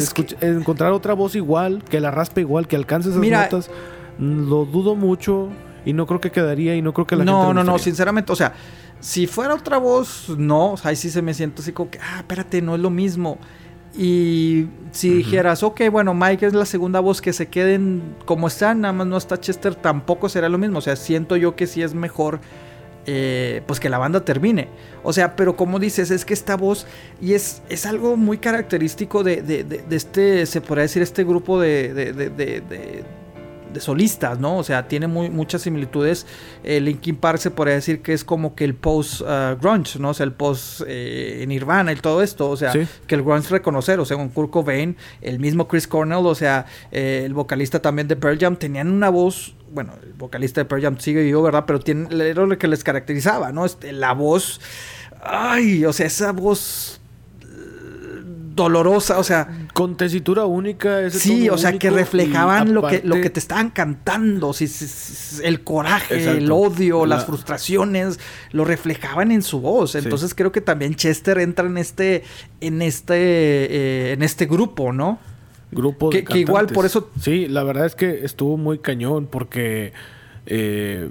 encontrar 0.41 0.93
otra 0.93 1.15
voz 1.15 1.35
igual, 1.35 1.83
que 1.83 2.01
la 2.01 2.11
raspe 2.11 2.41
igual, 2.41 2.69
que 2.69 2.77
alcance 2.77 3.11
esas 3.11 3.21
notas, 3.21 3.71
lo 4.19 4.65
dudo 4.65 4.95
mucho 4.95 5.49
y 5.85 5.93
no 5.93 6.07
creo 6.07 6.21
que 6.21 6.31
quedaría 6.31 6.77
y 6.77 6.83
no 6.83 6.93
creo 6.93 7.07
que 7.07 7.17
la 7.17 7.25
no, 7.25 7.47
No, 7.47 7.55
no, 7.55 7.65
no, 7.65 7.79
sinceramente, 7.79 8.33
o 8.33 8.37
sea, 8.37 8.53
si 9.03 9.27
fuera 9.27 9.55
otra 9.55 9.79
voz, 9.79 10.29
no, 10.39 10.73
o 10.73 10.77
sea, 10.77 10.91
ahí 10.91 10.97
sí 10.97 11.11
se 11.11 11.23
me 11.23 11.35
siento 11.35 11.61
así 11.61 11.73
como 11.73 11.91
que, 11.91 11.99
ah, 11.99 12.19
espérate, 12.19 12.63
no 12.63 12.77
es 12.77 12.81
lo 12.81 12.89
mismo. 12.89 13.37
Y 13.95 14.69
si 14.93 15.11
dijeras, 15.11 15.65
ok, 15.65 15.83
bueno, 15.91 16.15
Mike 16.15 16.47
es 16.47 16.55
la 16.55 16.65
segunda 16.65 17.01
voz 17.01 17.21
que 17.21 17.33
se 17.33 17.49
queden 17.49 18.15
como 18.25 18.47
están, 18.47 18.81
nada 18.81 18.95
más 18.95 19.09
no 19.09 19.17
está 19.17 19.41
Chester, 19.41 19.75
tampoco 19.75 20.29
será 20.29 20.49
lo 20.49 20.57
mismo. 20.57 20.79
O 20.79 20.81
sea, 20.81 20.95
siento 20.95 21.37
yo 21.37 21.57
que 21.57 21.67
sí 21.67 21.83
es 21.83 21.95
mejor, 21.95 22.41
eh, 23.05 23.63
pues 23.67 23.81
que 23.81 23.89
la 23.89 23.99
banda 23.99 24.25
termine. 24.25 24.69
O 25.03 25.13
sea, 25.13 25.35
pero 25.35 25.57
como 25.57 25.81
dices, 25.81 26.13
es 26.13 26.25
que 26.25 26.33
esta 26.33 26.57
voz, 26.57 26.87
y 27.21 27.35
es, 27.35 27.61
es 27.69 27.85
algo 27.87 28.17
muy 28.17 28.39
característico 28.39 29.25
de, 29.25 29.43
de, 29.43 29.65
de 29.65 29.97
este, 29.97 30.47
se 30.47 30.61
podría 30.61 30.83
decir, 30.83 31.03
este 31.03 31.25
grupo 31.25 31.61
de, 31.61 31.93
de 33.73 33.81
solistas, 33.81 34.39
¿no? 34.39 34.59
O 34.59 34.65
sea, 34.65 34.89
tiene 34.89 35.07
muy, 35.07 35.31
muchas 35.31 35.63
similitudes. 35.63 36.27
El 36.63 36.85
Linkin 36.85 37.17
Park 37.17 37.39
se 37.39 37.51
podría 37.51 37.75
decir 37.75 38.03
que 38.03 38.13
es 38.13 38.25
como 38.25 38.55
que 38.55 38.65
el 38.65 38.75
post-grunge, 38.75 39.99
uh, 39.99 40.03
¿no? 40.03 40.11
O 40.11 40.15
sea, 40.15 40.25
el 40.25 40.33
post 40.33 40.83
eh, 40.87 41.45
Nirvana 41.47 41.93
y 41.93 41.97
todo 41.97 42.23
esto. 42.23 42.51
O 42.51 42.57
sea, 42.57 42.73
que 42.73 43.15
el 43.15 43.23
grunge 43.23 43.49
reconocer, 43.51 44.01
o 44.01 44.05
sea, 44.05 44.17
con 44.17 44.29
Kurt 44.29 44.51
Cobain, 44.51 44.97
el 45.21 45.39
mismo 45.39 45.69
Chris 45.69 45.87
Cornell, 45.87 46.27
o 46.27 46.35
sea, 46.35 46.67
eh, 46.91 47.23
el 47.25 47.35
vocalista 47.35 47.81
también 47.81 48.09
de 48.09 48.17
Pearl 48.17 48.39
Jam, 48.39 48.57
tenían 48.57 48.91
una 48.91 49.11
voz 49.11 49.55
bueno, 49.73 49.95
el 50.03 50.13
vocalista 50.13 50.61
de 50.61 50.67
Pearl 50.67 50.83
Jam 50.83 50.99
sigue 50.99 51.23
vivo, 51.23 51.43
¿verdad? 51.43 51.65
Pero 51.67 51.81
tiene, 51.81 52.07
era 52.29 52.45
lo 52.45 52.59
que 52.59 52.69
les 52.69 52.85
caracterizaba, 52.85 53.53
¿no? 53.53 53.65
Este, 53.65 53.93
la 53.93 54.13
voz, 54.13 54.61
ay, 55.23 55.87
o 55.87 55.95
sea, 55.95 56.07
esa 56.07 56.33
voz 56.33 57.01
dolorosa, 58.55 59.19
o 59.19 59.25
sea, 59.25 59.67
Con 59.73 59.97
tesitura 59.97 60.45
única. 60.45 61.01
Ese 61.03 61.19
sí, 61.19 61.49
o 61.49 61.57
sea, 61.59 61.79
que 61.79 61.91
reflejaban 61.91 62.75
lo 62.75 62.87
que, 62.87 63.01
lo 63.05 63.15
que 63.21 63.31
te 63.31 63.41
estaban 63.41 63.71
cantando, 63.71 64.53
si- 64.53 64.67
si- 64.69 64.87
si- 64.87 65.43
el 65.45 65.63
coraje, 65.65 66.17
Exacto. 66.17 66.39
el 66.39 66.53
odio, 66.53 67.07
La- 67.07 67.17
las 67.17 67.25
frustraciones, 67.27 68.19
lo 68.53 68.65
reflejaban 68.65 69.33
en 69.33 69.43
su 69.43 69.61
voz. 69.61 69.95
Entonces 69.95 70.35
creo 70.35 70.53
que 70.53 70.61
también 70.61 70.95
Chester 70.95 71.39
entra 71.39 71.67
en 71.67 71.79
este, 71.79 72.25
en 72.61 72.83
este, 72.83 73.15
eh, 73.17 74.13
en 74.13 74.23
este 74.23 74.47
grupo, 74.47 74.93
¿no? 74.93 75.19
grupo 75.75 76.11
de 76.11 76.19
Que- 76.19 76.25
que 76.25 76.39
igual 76.41 76.67
por 76.67 76.85
eso- 76.85 77.09
Sí, 77.19 77.49
la 77.49 77.63
verdad 77.65 77.87
es 77.87 77.95
que 77.95 78.27
estuvo 78.27 78.59
muy 78.59 78.79
cañón 78.81 79.27
porque 79.27 79.95
eh, 80.45 81.09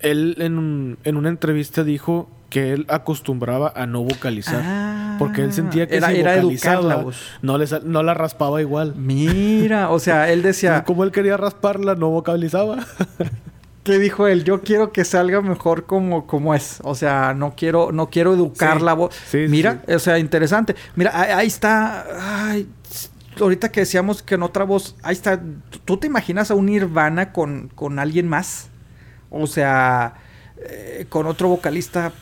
él 0.00 0.34
en, 0.40 0.98
en 1.04 1.16
una 1.16 1.28
entrevista 1.28 1.84
dijo 1.84 2.28
que 2.50 2.72
él 2.72 2.86
acostumbraba 2.88 3.72
a 3.74 3.86
no 3.86 4.02
vocalizar. 4.02 4.62
Ah, 4.64 5.16
porque 5.18 5.42
él 5.42 5.52
sentía 5.52 5.86
que 5.88 5.96
era- 5.96 6.08
si 6.10 6.16
era 6.20 6.34
educar 6.34 6.42
vocalizaba, 6.78 6.82
la 6.82 6.96
voz. 6.96 7.16
No, 7.42 7.58
le 7.58 7.66
sal- 7.66 7.82
no 7.84 8.02
la 8.02 8.14
raspaba 8.14 8.60
igual. 8.60 8.94
Mira, 8.96 9.90
o 9.90 9.98
sea, 9.98 10.30
él 10.30 10.42
decía, 10.42 10.84
Como 10.84 11.04
él 11.04 11.10
quería 11.12 11.36
rasparla, 11.36 11.94
no 11.94 12.10
vocalizaba. 12.10 12.78
¿qué 13.84 14.00
dijo 14.00 14.26
él? 14.26 14.42
Yo 14.42 14.62
quiero 14.62 14.90
que 14.92 15.04
salga 15.04 15.40
mejor 15.42 15.86
como, 15.86 16.26
como 16.26 16.54
es. 16.56 16.78
O 16.82 16.94
sea, 16.96 17.34
no 17.34 17.54
quiero, 17.56 17.92
no 17.92 18.10
quiero 18.10 18.34
educar 18.34 18.78
Sí, 18.78 18.84
la 18.84 18.94
voz. 18.94 19.14
sí, 19.28 19.46
Mira, 19.48 19.82
sí. 19.86 19.92
o 19.94 19.98
sea, 20.00 20.18
interesante. 20.18 20.74
Mira, 20.96 21.12
ahí, 21.14 21.30
ahí 21.32 21.46
está. 21.46 22.04
Ay, 22.50 22.68
ahorita 23.40 23.70
que 23.70 23.80
decíamos 23.80 24.22
que 24.22 24.34
en 24.34 24.42
otra 24.42 24.64
voz, 24.64 24.96
ahí 25.04 25.12
está. 25.12 25.40
¿Tú 25.84 25.98
te 25.98 26.08
imaginas 26.08 26.50
a 26.50 26.54
un 26.56 26.66
Nirvana 26.66 27.32
con, 27.32 27.68
con 27.76 27.98
alguien 28.00 28.26
más? 28.28 28.70
O 29.30 29.46
sea, 29.46 30.14
eh, 30.68 31.06
con 31.08 31.26
otro 31.26 31.46
vocalista, 31.48 32.12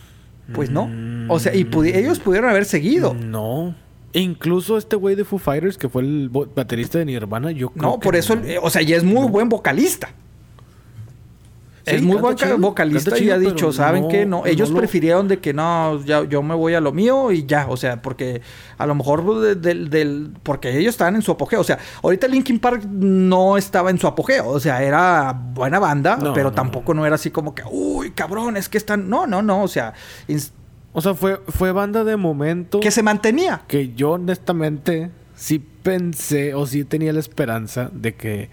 pues 0.52 0.70
no. 0.70 0.90
O 1.28 1.38
sea, 1.38 1.54
y 1.54 1.64
pudi- 1.64 1.94
ellos 1.94 2.18
pudieron 2.20 2.50
haber 2.50 2.64
seguido. 2.64 3.14
No. 3.14 3.74
Incluso 4.12 4.76
este 4.78 4.94
güey 4.96 5.16
de 5.16 5.24
Foo 5.24 5.38
Fighters, 5.38 5.76
que 5.78 5.88
fue 5.88 6.02
el 6.02 6.28
baterista 6.28 6.98
de 6.98 7.04
Nirvana, 7.06 7.50
yo 7.50 7.70
creo 7.70 7.82
No, 7.92 7.98
que 7.98 8.04
por 8.04 8.14
eso, 8.16 8.36
no. 8.36 8.44
eh, 8.44 8.58
o 8.62 8.70
sea, 8.70 8.82
y 8.82 8.92
es 8.92 9.02
muy 9.02 9.26
buen 9.28 9.48
vocalista. 9.48 10.10
Sí, 11.86 11.96
es 11.96 12.02
muy 12.02 12.16
buen 12.16 12.34
ca- 12.34 12.46
chido, 12.46 12.58
vocalista 12.58 13.10
canta 13.10 13.24
y 13.24 13.30
ha 13.30 13.38
chido, 13.38 13.50
dicho, 13.50 13.72
¿saben 13.72 14.04
no- 14.04 14.08
qué? 14.08 14.24
No, 14.24 14.38
no 14.40 14.46
ellos 14.46 14.70
lo- 14.70 14.78
prefirieron 14.78 15.28
de 15.28 15.38
que 15.40 15.52
no, 15.52 16.02
ya, 16.04 16.24
yo 16.24 16.42
me 16.42 16.54
voy 16.54 16.72
a 16.74 16.80
lo 16.80 16.92
mío 16.92 17.30
y 17.30 17.44
ya, 17.44 17.66
o 17.68 17.76
sea, 17.76 18.00
porque 18.00 18.40
a 18.78 18.86
lo 18.86 18.94
mejor 18.94 19.40
de- 19.40 19.54
del, 19.54 19.90
del- 19.90 20.32
porque 20.42 20.78
ellos 20.78 20.94
estaban 20.94 21.14
en 21.14 21.20
su 21.22 21.32
apogeo, 21.32 21.60
o 21.60 21.64
sea, 21.64 21.78
ahorita 22.02 22.26
Linkin 22.26 22.58
Park 22.58 22.84
no 22.88 23.58
estaba 23.58 23.90
en 23.90 23.98
su 23.98 24.06
apogeo, 24.06 24.48
o 24.48 24.60
sea, 24.60 24.82
era 24.82 25.32
buena 25.54 25.78
banda, 25.78 26.16
No, 26.16 26.32
pero 26.32 26.48
no, 26.50 26.54
tampoco 26.54 26.94
no. 26.94 27.04
era 27.04 27.16
así 27.16 27.30
como 27.30 27.54
que, 27.54 27.62
uy, 27.70 28.12
cabrón, 28.12 28.56
es 28.56 28.68
que 28.70 28.78
están, 28.78 29.10
no, 29.10 29.26
no, 29.26 29.42
no, 29.42 29.62
o 29.62 29.68
sea, 29.68 29.92
O 30.96 31.00
sea, 31.02 31.12
fue, 31.14 31.40
fue 31.48 31.72
banda 31.72 32.04
de 32.04 32.16
momento 32.16 32.78
que 32.80 32.90
se 32.92 33.02
mantenía. 33.02 33.62
que 33.66 33.92
yo 33.94 34.12
honestamente 34.12 35.10
sí 35.34 35.58
pensé 35.82 36.54
o 36.54 36.66
sí 36.66 36.84
tenía 36.84 37.12
la 37.12 37.18
esperanza 37.20 37.90
de 37.92 38.14
que 38.14 38.48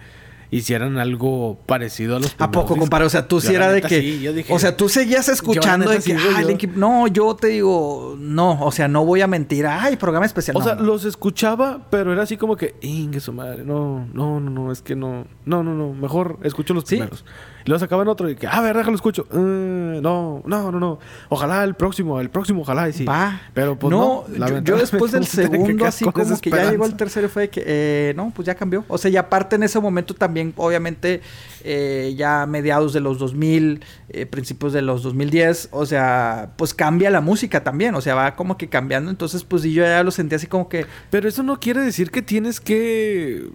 hicieran 0.51 0.97
algo 0.97 1.57
parecido 1.65 2.17
a 2.17 2.19
los 2.19 2.35
¿A 2.37 2.51
poco, 2.51 2.75
compadre? 2.75 3.05
O 3.05 3.09
sea, 3.09 3.27
tú 3.27 3.37
Yo, 3.39 3.47
sí 3.49 3.55
era 3.55 3.71
de 3.71 3.81
que. 3.81 4.01
sí, 4.01 4.19
yo 4.21 4.33
dije- 4.33 4.53
o 4.53 4.59
sea, 4.59 4.75
tú 4.75 4.89
seguías 4.89 5.29
escuchando 5.29 5.89
de 5.89 5.95
que. 5.95 6.01
sí, 6.01 6.11
"Ay, 6.11 6.43
yo- 6.43 6.47
Linkin-". 6.49 6.73
No, 6.75 7.07
yo 7.07 7.35
te 7.35 7.47
digo. 7.47 8.15
No, 8.19 8.61
o 8.63 8.71
sea, 8.71 8.87
no 8.89 9.05
voy 9.05 9.21
a 9.21 9.27
mentir. 9.27 9.65
Ay, 9.65 9.95
programa 9.95 10.25
especial. 10.25 10.57
O 10.57 10.59
No, 10.59 10.65
sea, 10.65 10.75
no. 10.75 10.83
los 10.83 11.05
escuchaba, 11.05 11.87
pero 11.89 12.11
era 12.11 12.23
así 12.23 12.35
como 12.37 12.55
que, 12.57 12.75
ingue 12.81 13.19
su 13.21 13.31
madre, 13.33 13.63
no, 13.63 14.05
no, 14.13 14.39
no, 14.41 14.49
no, 14.51 14.71
es 14.71 14.81
que 14.81 14.95
no, 14.95 15.25
no, 15.45 15.63
no, 15.63 15.73
no, 15.73 15.93
mejor 15.93 16.37
escucho 16.43 16.73
los 16.73 16.83
Sí. 16.83 16.95
primeros. 16.97 17.23
Y 17.65 17.69
luego 17.69 17.79
sacaban 17.79 18.07
otro 18.07 18.29
y 18.29 18.35
que, 18.35 18.47
a 18.47 18.59
ver, 18.61 18.75
déjalo 18.77 18.95
escucho. 18.95 19.27
"Eh, 19.31 19.99
no, 20.01 20.41
no, 20.45 20.71
no, 20.71 20.79
no. 20.79 20.99
Ojalá 21.29 21.63
el 21.63 21.75
próximo, 21.75 22.19
el 22.19 22.29
próximo, 22.29 22.61
ojalá 22.61 22.89
y 22.89 22.93
sí. 22.93 23.05
Va. 23.05 23.41
Pero 23.53 23.77
pues 23.77 23.91
no, 23.91 24.25
no. 24.27 24.47
yo- 24.47 24.59
yo, 24.61 24.77
después 24.77 25.11
del 25.11 25.25
segundo, 25.27 25.85
así 25.85 26.05
como 26.05 26.39
que 26.39 26.49
ya 26.49 26.69
llegó 26.71 26.85
el 26.85 26.95
tercero, 26.95 27.29
fue 27.29 27.43
de 27.43 27.49
que, 27.49 27.63
eh, 27.65 28.13
no, 28.15 28.31
pues 28.35 28.45
ya 28.45 28.55
cambió. 28.55 28.83
O 28.87 28.97
sea, 28.97 29.09
y 29.11 29.17
aparte 29.17 29.55
en 29.55 29.63
ese 29.63 29.79
momento 29.79 30.13
también, 30.13 30.53
obviamente, 30.57 31.21
eh, 31.63 32.13
ya 32.17 32.45
mediados 32.47 32.93
de 32.93 32.99
los 32.99 33.19
2000, 33.19 33.83
eh, 34.09 34.25
principios 34.25 34.73
de 34.73 34.81
los 34.81 35.03
2010, 35.03 35.69
o 35.71 35.85
sea, 35.85 36.51
pues 36.57 36.73
cambia 36.73 37.09
la 37.09 37.21
música 37.21 37.63
también, 37.63 37.95
o 37.95 38.01
sea, 38.01 38.15
va 38.15 38.35
como 38.35 38.57
que 38.57 38.67
cambiando. 38.69 39.11
Entonces, 39.11 39.43
pues 39.43 39.63
y 39.65 39.73
yo 39.73 39.83
ya 39.83 40.03
lo 40.03 40.11
sentí 40.11 40.35
así 40.35 40.47
como 40.47 40.67
que, 40.69 40.85
Pero 41.09 41.27
eso 41.29 41.43
no 41.43 41.59
quiere 41.59 41.81
decir 41.81 42.09
que 42.11 42.21
tienes 42.21 42.59
que 42.59 43.49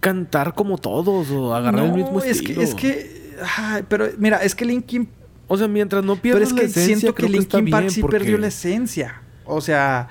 cantar 0.00 0.54
como 0.54 0.78
todos 0.78 1.30
o 1.30 1.54
agarrar 1.54 1.86
el 1.86 1.92
mismo 1.92 2.20
es 2.20 2.36
estilo. 2.38 2.58
que, 2.60 2.64
es 2.64 2.74
que, 2.74 3.34
ay, 3.58 3.84
pero 3.88 4.06
mira, 4.18 4.38
es 4.38 4.54
que 4.54 4.64
Linkin 4.64 5.08
O 5.48 5.56
sea, 5.56 5.66
mientras 5.68 6.04
no 6.04 6.12
Pero 6.16 6.22
pierdas 6.38 6.48
es 6.48 6.52
la 6.54 6.60
que 6.60 6.66
esencia, 6.66 6.96
siento 6.98 7.14
que 7.14 7.28
Linkin 7.28 7.70
Park 7.70 7.88
sí 7.90 8.00
porque 8.02 8.18
perdió 8.18 8.38
la 8.38 8.48
esencia. 8.48 9.22
O 9.46 9.60
sea, 9.60 10.08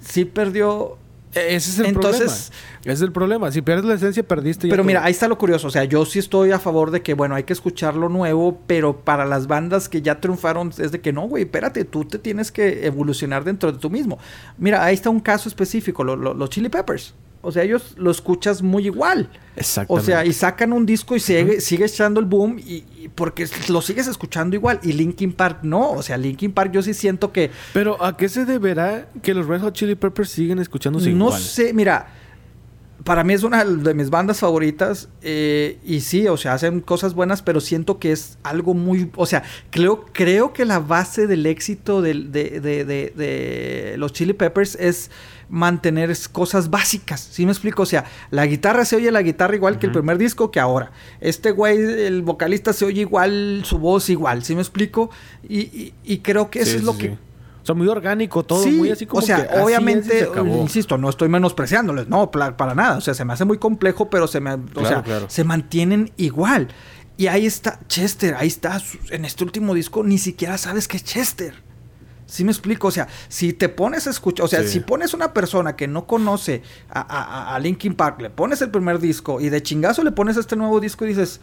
sí 0.00 0.24
perdió. 0.24 0.96
Ese 1.34 1.56
es 1.70 1.78
el 1.80 1.86
Entonces- 1.86 2.50
problema. 2.50 2.78
Ese 2.84 2.92
es 2.92 3.00
el 3.02 3.12
problema. 3.12 3.52
Si 3.52 3.60
pierdes 3.60 3.84
la 3.84 3.94
esencia, 3.94 4.22
perdiste 4.26 4.66
Pero 4.66 4.82
mira, 4.82 5.00
todo. 5.00 5.06
ahí 5.08 5.10
está 5.12 5.28
lo 5.28 5.36
curioso. 5.36 5.68
O 5.68 5.70
sea, 5.70 5.84
yo 5.84 6.06
sí 6.06 6.18
estoy 6.18 6.52
a 6.52 6.58
favor 6.58 6.90
de 6.90 7.02
que, 7.02 7.12
bueno, 7.12 7.34
hay 7.34 7.42
que 7.44 7.52
escuchar 7.52 7.94
lo 7.96 8.08
nuevo, 8.08 8.62
pero 8.66 9.00
para 9.00 9.26
las 9.26 9.46
bandas 9.46 9.90
que 9.90 10.00
ya 10.00 10.20
triunfaron 10.22 10.72
es 10.78 10.90
de 10.90 11.00
que 11.02 11.12
no, 11.12 11.28
güey, 11.28 11.42
espérate, 11.44 11.84
tú 11.84 12.06
te 12.06 12.18
tienes 12.18 12.50
que 12.50 12.86
evolucionar 12.86 13.44
dentro 13.44 13.70
de 13.70 13.78
tú 13.78 13.90
mismo. 13.90 14.18
Mira, 14.56 14.82
ahí 14.82 14.94
está 14.94 15.10
un 15.10 15.20
caso 15.20 15.50
específico, 15.50 16.02
lo- 16.02 16.16
lo- 16.16 16.32
los 16.32 16.48
Chili 16.48 16.70
Peppers. 16.70 17.14
O 17.40 17.52
sea, 17.52 17.62
ellos 17.62 17.94
lo 17.96 18.10
escuchas 18.10 18.62
muy 18.62 18.86
igual. 18.86 19.30
O 19.56 19.60
Exactamente. 19.60 20.06
sea, 20.06 20.24
y 20.24 20.32
sacan 20.32 20.72
un 20.72 20.84
disco 20.86 21.14
y 21.16 21.20
sigue, 21.20 21.60
sigue 21.60 21.84
echando 21.84 22.18
el 22.20 22.26
boom 22.26 22.58
y, 22.58 22.84
y 22.98 23.10
porque 23.14 23.46
lo 23.68 23.80
sigues 23.80 24.06
escuchando 24.08 24.56
igual. 24.56 24.80
Y 24.82 24.92
Linkin 24.92 25.32
Park 25.32 25.60
no. 25.62 25.90
O 25.92 26.02
sea, 26.02 26.16
Linkin 26.16 26.52
Park 26.52 26.72
yo 26.72 26.82
sí 26.82 26.94
siento 26.94 27.32
que 27.32 27.50
Pero 27.72 28.02
¿a 28.04 28.16
qué 28.16 28.28
se 28.28 28.44
deberá 28.44 29.08
que 29.22 29.34
los 29.34 29.46
Red 29.46 29.60
Hot 29.60 29.74
Chili 29.74 29.94
Peppers 29.94 30.30
siguen 30.30 30.58
escuchándose 30.58 31.10
No 31.10 31.26
igual? 31.26 31.40
sé, 31.40 31.72
mira, 31.72 32.08
para 33.04 33.22
mí 33.22 33.32
es 33.32 33.44
una 33.44 33.64
de 33.64 33.94
mis 33.94 34.10
bandas 34.10 34.40
favoritas 34.40 35.08
eh, 35.22 35.78
y 35.84 36.00
sí, 36.00 36.26
o 36.26 36.36
sea, 36.36 36.54
hacen 36.54 36.80
cosas 36.80 37.14
buenas, 37.14 37.42
pero 37.42 37.60
siento 37.60 38.00
que 38.00 38.10
es 38.10 38.36
algo 38.42 38.74
muy, 38.74 39.10
o 39.14 39.24
sea, 39.24 39.44
creo, 39.70 40.04
creo 40.12 40.52
que 40.52 40.64
la 40.64 40.80
base 40.80 41.28
del 41.28 41.46
éxito 41.46 42.02
de, 42.02 42.14
de- 42.14 42.60
de- 42.60 42.84
de 42.84 43.94
los 43.98 44.12
Chili 44.12 44.32
Peppers 44.32 44.74
es 44.74 45.10
mantener 45.48 46.14
cosas 46.32 46.70
básicas, 46.70 47.20
¿sí 47.20 47.46
me 47.46 47.52
explico? 47.52 47.82
O 47.82 47.86
sea, 47.86 48.04
la 48.30 48.46
guitarra 48.46 48.84
se 48.84 48.96
oye 48.96 49.10
la 49.10 49.22
guitarra 49.22 49.54
igual 49.56 49.78
que 49.78 49.86
el 49.86 49.92
primer 49.92 50.18
disco 50.18 50.50
que 50.50 50.60
ahora. 50.60 50.90
Este 51.20 51.50
güey, 51.52 51.78
el 51.80 52.22
vocalista 52.22 52.72
se 52.72 52.84
oye 52.84 53.00
igual, 53.02 53.62
su 53.64 53.78
voz 53.78 54.10
igual, 54.10 54.44
¿sí 54.44 54.54
me 54.54 54.60
explico? 54.60 55.10
Y, 55.48 55.60
y- 55.60 55.94
y 56.04 56.18
creo 56.18 56.50
que 56.50 56.60
eso 56.60 56.70
Sí, 56.72 56.76
es 56.76 56.80
sí, 56.80 56.86
lo 56.86 56.92
sí. 56.92 56.98
que 56.98 57.10
O 57.62 57.66
sea, 57.68 57.74
muy 57.74 57.88
orgánico 57.88 58.44
todo, 58.44 58.62
sí, 58.62 58.70
muy 58.70 58.90
así 58.90 59.04
como 59.06 59.22
o 59.22 59.26
sea, 59.26 59.46
que 59.48 59.58
obviamente, 59.60 60.26
insisto, 60.60 60.96
no 60.98 61.08
estoy 61.10 61.28
menospreciándoles, 61.28 62.08
no, 62.08 62.30
para 62.30 62.74
nada, 62.74 62.96
o 62.98 63.00
sea, 63.00 63.14
se 63.14 63.24
me 63.24 63.32
hace 63.34 63.44
muy 63.44 63.58
complejo, 63.58 64.08
pero 64.10 64.26
se 64.26 64.40
me, 64.40 64.52
o 64.54 64.58
Claro, 64.64 64.88
sea, 64.88 65.02
claro. 65.02 65.26
se 65.28 65.44
mantienen 65.44 66.12
igual. 66.16 66.68
Y 67.16 67.26
ahí 67.26 67.46
está 67.46 67.80
Chester, 67.88 68.34
ahí 68.36 68.46
está, 68.48 68.80
en 69.10 69.24
este 69.24 69.42
último 69.44 69.74
disco 69.74 70.04
ni 70.04 70.18
siquiera 70.18 70.56
sabes 70.56 70.86
que 70.88 70.98
es 70.98 71.04
Chester. 71.04 71.62
¿Sí 72.30 72.44
me 72.44 72.52
explico? 72.52 72.88
O 72.88 72.90
sea, 72.90 73.08
si 73.28 73.54
te 73.54 73.70
pones 73.70 74.06
a 74.06 74.10
escuchar, 74.10 74.44
o 74.44 74.48
sea, 74.48 74.62
Sí. 74.62 74.68
si 74.68 74.80
pones 74.80 75.14
una 75.14 75.32
persona 75.32 75.76
que 75.76 75.88
no 75.88 76.06
conoce 76.06 76.62
a, 76.90 77.00
a- 77.00 77.54
a 77.54 77.58
Linkin 77.58 77.94
Park, 77.94 78.20
le 78.20 78.28
pones 78.28 78.60
el 78.60 78.70
primer 78.70 78.98
disco 78.98 79.40
y 79.40 79.48
de 79.48 79.62
chingazo 79.62 80.04
le 80.04 80.12
pones 80.12 80.36
este 80.36 80.54
nuevo 80.54 80.78
disco 80.78 81.06
y 81.06 81.08
dices, 81.08 81.40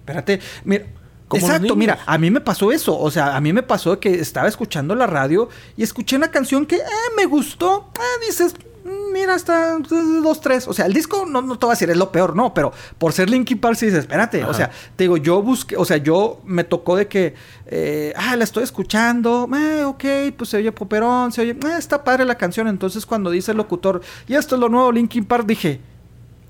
espérate, 0.00 0.40
mira, 0.64 0.84
Como 1.28 1.46
exacto, 1.46 1.74
mira, 1.76 1.98
a 2.06 2.16
mí 2.18 2.30
me 2.30 2.40
pasó 2.42 2.72
eso, 2.72 2.98
o 2.98 3.10
sea, 3.10 3.36
a 3.36 3.40
mí 3.40 3.52
me 3.54 3.62
pasó 3.62 3.98
que 4.00 4.20
estaba 4.20 4.48
escuchando 4.48 4.94
la 4.94 5.06
radio 5.06 5.48
y 5.76 5.82
escuché 5.82 6.16
una 6.16 6.30
canción 6.30 6.64
que 6.66 6.76
eh, 6.76 6.82
me 7.16 7.24
gustó, 7.26 7.90
eh, 7.96 8.26
dices, 8.26 8.54
"Mm, 8.54 8.67
mira, 9.12 9.34
está 9.34 9.78
dos, 9.78 10.40
tres, 10.40 10.68
o 10.68 10.72
sea, 10.72 10.86
el 10.86 10.92
disco 10.92 11.26
no, 11.26 11.42
no 11.42 11.58
te 11.58 11.66
voy 11.66 11.72
a 11.72 11.74
decir 11.74 11.90
es 11.90 11.96
lo 11.96 12.12
peor, 12.12 12.36
no, 12.36 12.54
pero 12.54 12.72
por 12.98 13.12
ser 13.12 13.30
Linkin 13.30 13.58
Park 13.58 13.76
sí 13.76 13.86
dices, 13.86 14.00
espérate, 14.00 14.44
o 14.44 14.54
sea, 14.54 14.70
te 14.96 15.04
digo, 15.04 15.16
yo 15.16 15.42
busqué, 15.42 15.76
o 15.76 15.84
sea, 15.84 15.96
yo 15.98 16.40
me 16.44 16.64
tocó 16.64 16.96
de 16.96 17.08
que, 17.08 17.34
eh, 17.66 18.12
ah, 18.16 18.36
la 18.36 18.44
estoy 18.44 18.64
escuchando, 18.64 19.48
eh, 19.56 19.84
ok, 19.84 20.04
pues 20.36 20.50
se 20.50 20.56
oye 20.58 20.72
poperón, 20.72 21.32
se 21.32 21.42
oye, 21.42 21.52
eh, 21.52 21.76
está 21.78 22.04
padre 22.04 22.24
la 22.24 22.36
canción, 22.36 22.68
entonces 22.68 23.06
cuando 23.06 23.30
dice 23.30 23.50
el 23.52 23.56
locutor, 23.56 24.00
y 24.26 24.34
esto 24.34 24.54
es 24.54 24.60
lo 24.60 24.68
nuevo 24.68 24.92
Linkin 24.92 25.24
Park, 25.24 25.46
dije, 25.46 25.80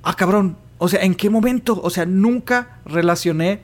ah, 0.02 0.14
cabrón, 0.14 0.56
o 0.78 0.88
sea, 0.88 1.02
¿en 1.02 1.14
qué 1.14 1.28
momento? 1.28 1.80
O 1.82 1.90
sea, 1.90 2.06
nunca 2.06 2.78
relacioné 2.84 3.62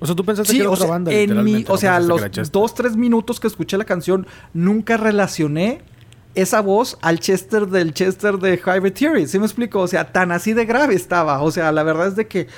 O 0.00 0.06
sea, 0.06 0.14
tú 0.14 0.24
pensaste 0.24 0.52
Sí, 0.52 0.58
que 0.58 0.62
era 0.62 0.70
otra 0.70 0.84
sea, 0.84 0.90
banda. 0.90 1.12
en 1.12 1.42
mi, 1.44 1.64
o 1.66 1.72
no 1.72 1.76
sea, 1.76 1.98
los 2.00 2.20
dos, 2.52 2.74
tres 2.74 2.96
minutos 2.96 3.40
que 3.40 3.46
escuché 3.46 3.76
la 3.76 3.84
canción, 3.84 4.26
nunca 4.52 4.96
relacioné 4.96 5.82
esa 6.34 6.60
voz 6.60 6.98
al 7.02 7.20
Chester 7.20 7.66
del 7.68 7.94
Chester 7.94 8.38
de 8.38 8.56
Hybrid 8.64 8.92
Theory. 8.92 9.26
¿Sí 9.26 9.38
me 9.38 9.44
explico? 9.46 9.80
O 9.80 9.86
sea, 9.88 10.12
tan 10.12 10.32
así 10.32 10.52
de 10.52 10.64
grave 10.66 10.94
estaba. 10.94 11.40
O 11.42 11.50
sea, 11.50 11.70
la 11.72 11.82
verdad 11.82 12.08
es 12.08 12.16
de 12.16 12.26
que. 12.26 12.48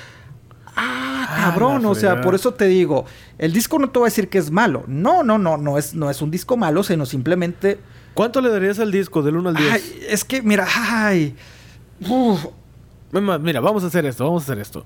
Ah, 0.75 1.13
Ah, 1.29 1.49
cabrón. 1.51 1.85
o 1.85 1.93
sea, 1.95 2.21
por 2.21 2.35
eso 2.35 2.53
te 2.53 2.65
digo, 2.65 3.05
el 3.37 3.51
disco 3.51 3.77
no 3.79 3.89
te 3.89 3.99
voy 3.99 4.07
a 4.07 4.09
decir 4.11 4.29
que 4.29 4.37
es 4.37 4.49
malo. 4.49 4.83
No, 4.87 5.23
no, 5.23 5.37
no, 5.37 5.57
no 5.57 5.77
es, 5.77 5.93
no 5.93 6.09
es 6.09 6.21
un 6.21 6.31
disco 6.31 6.55
malo, 6.55 6.83
sino 6.83 7.05
simplemente. 7.05 7.79
¿Cuánto 8.13 8.39
le 8.41 8.49
darías 8.49 8.79
al 8.79 8.91
disco 8.91 9.21
del 9.21 9.35
1 9.37 9.49
al 9.49 9.55
10? 9.55 9.71
Ay, 9.73 9.99
es 10.09 10.23
que, 10.23 10.41
mira, 10.41 10.65
ay. 10.75 11.35
uf, 12.07 12.45
Mira, 13.11 13.59
vamos 13.59 13.83
a 13.83 13.87
hacer 13.87 14.05
esto, 14.05 14.23
vamos 14.25 14.43
a 14.43 14.45
hacer 14.45 14.59
esto. 14.59 14.85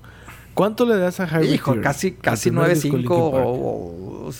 ¿Cuánto 0.54 0.84
le 0.84 0.96
das 0.96 1.18
a 1.20 1.26
Hybrid 1.26 1.50
Hijo, 1.52 1.70
Theory? 1.72 1.84
casi, 1.84 2.12
casi 2.12 2.50
primer 2.50 2.68
disco 2.74 2.88
9.5 2.88 2.92
Linkin 2.98 3.08
Park. 3.30 3.46
o, 3.46 4.28
o- 4.28 4.30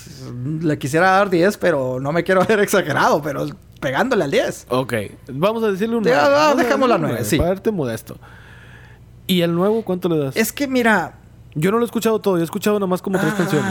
le 0.66 0.78
quisiera 0.78 1.10
dar 1.12 1.30
10, 1.30 1.56
pero 1.58 2.00
no 2.00 2.12
me 2.12 2.22
quiero 2.24 2.44
ver 2.44 2.58
exagerado, 2.60 3.22
pero 3.22 3.46
pegándole 3.82 4.24
al 4.24 4.30
10. 4.30 4.66
Ok, 4.70 4.94
vamos 5.30 5.62
a 5.64 5.70
decirle 5.72 5.96
un 5.96 6.04
Ya, 6.04 6.22
9. 6.22 6.24
ah, 6.24 6.30
Vamos 6.48 6.54
a 6.54 6.62
dejémoslo 6.62 6.94
a 6.94 6.96
decirle 6.96 7.06
un 7.06 7.12
nueve, 7.12 7.24
sí. 7.28 7.36
Para 7.36 7.50
verte 7.50 7.70
modesto. 7.70 8.16
¿Y 9.26 9.42
el 9.42 9.54
nuevo 9.54 9.82
cuánto 9.82 10.08
le 10.08 10.16
das? 10.18 10.36
Es 10.36 10.52
que 10.52 10.66
mira. 10.66 11.18
Yo 11.54 11.70
no 11.70 11.76
lo 11.76 11.84
he 11.84 11.86
escuchado 11.86 12.18
todo, 12.18 12.36
yo 12.36 12.40
he 12.40 12.44
escuchado 12.44 12.78
nomás 12.80 13.02
como 13.02 13.18
tres 13.18 13.34
canciones. 13.34 13.70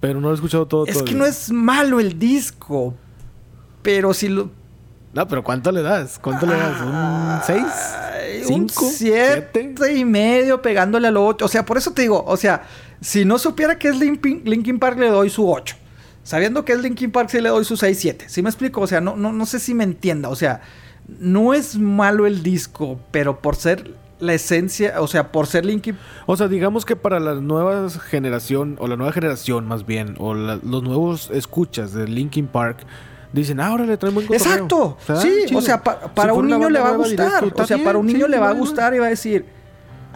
Pero 0.00 0.20
no 0.20 0.26
lo 0.28 0.32
he 0.32 0.34
escuchado 0.34 0.66
todo 0.66 0.86
Es 0.86 1.02
que 1.02 1.14
no 1.14 1.24
es 1.24 1.52
malo 1.52 2.00
el 2.00 2.18
disco. 2.18 2.94
Pero 3.82 4.12
si 4.12 4.28
lo. 4.28 4.50
No, 5.12 5.28
pero 5.28 5.44
¿cuánto 5.44 5.70
le 5.70 5.82
das? 5.82 6.18
¿Cuánto 6.18 6.46
le 6.46 6.54
das? 6.56 6.80
¿Un 6.82 7.38
6? 7.46 7.64
Ay, 7.64 8.42
¿Cinco? 8.44 8.84
Un 8.86 8.90
siete 8.90 9.74
y 9.94 10.04
medio 10.04 10.60
pegándole 10.60 11.08
al 11.08 11.16
8. 11.16 11.44
O 11.44 11.48
sea, 11.48 11.64
por 11.64 11.78
eso 11.78 11.92
te 11.92 12.02
digo, 12.02 12.22
o 12.26 12.36
sea, 12.36 12.64
si 13.00 13.24
no 13.24 13.38
supiera 13.38 13.78
que 13.78 13.88
es 13.88 13.98
Linkin, 13.98 14.42
Linkin 14.44 14.78
Park, 14.78 14.98
le 14.98 15.08
doy 15.08 15.30
su 15.30 15.48
8. 15.50 15.76
Sabiendo 16.26 16.64
que 16.64 16.72
es 16.72 16.80
Linkin 16.82 17.12
Park, 17.12 17.28
sí 17.30 17.40
le 17.40 17.50
doy 17.50 17.64
su 17.64 17.76
6, 17.76 17.96
7. 18.00 18.24
¿Sí 18.28 18.42
me 18.42 18.48
explico? 18.50 18.80
O 18.80 18.86
sea, 18.88 19.00
no, 19.00 19.14
no, 19.16 19.32
no 19.32 19.46
sé 19.46 19.60
si 19.60 19.74
me 19.74 19.84
entienda. 19.84 20.28
O 20.28 20.34
sea, 20.34 20.60
no 21.20 21.54
es 21.54 21.78
malo 21.78 22.26
el 22.26 22.42
disco, 22.42 22.98
pero 23.12 23.38
por 23.40 23.54
ser 23.54 23.94
la 24.18 24.34
esencia, 24.34 25.00
o 25.00 25.06
sea, 25.06 25.30
por 25.30 25.46
ser 25.46 25.64
Linkin 25.64 25.96
O 26.26 26.36
sea, 26.36 26.48
digamos 26.48 26.84
que 26.84 26.96
para 26.96 27.20
la 27.20 27.34
nueva 27.34 27.88
generación, 27.90 28.74
o 28.80 28.88
la 28.88 28.96
nueva 28.96 29.12
generación 29.12 29.68
más 29.68 29.86
bien, 29.86 30.16
o 30.18 30.34
la- 30.34 30.58
los 30.64 30.82
nuevos 30.82 31.30
escuchas 31.32 31.92
de 31.92 32.08
Linkin 32.08 32.48
Park, 32.48 32.78
dicen, 33.32 33.60
ah, 33.60 33.68
ahora 33.68 33.86
le 33.86 33.96
traen 33.96 34.14
buen 34.16 34.26
cotorreo". 34.26 34.52
Exacto. 34.52 34.96
Sí, 35.22 35.30
chido. 35.46 35.60
o 35.60 35.62
sea, 35.62 35.80
pa- 35.80 36.12
para 36.12 36.32
un 36.32 36.48
niño 36.48 36.68
le 36.70 36.80
va 36.80 36.88
a 36.88 36.96
gustar. 36.96 37.44
O 37.44 37.46
"Está 37.46 37.66
sea, 37.68 37.78
para 37.84 37.98
un 37.98 38.06
niño 38.06 38.24
sí, 38.26 38.30
le 38.32 38.38
va 38.38 38.46
a 38.46 38.48
vale, 38.48 38.58
vale". 38.60 38.68
gustar 38.68 38.94
y 38.94 38.98
va 38.98 39.06
a 39.06 39.10
decir, 39.10 39.44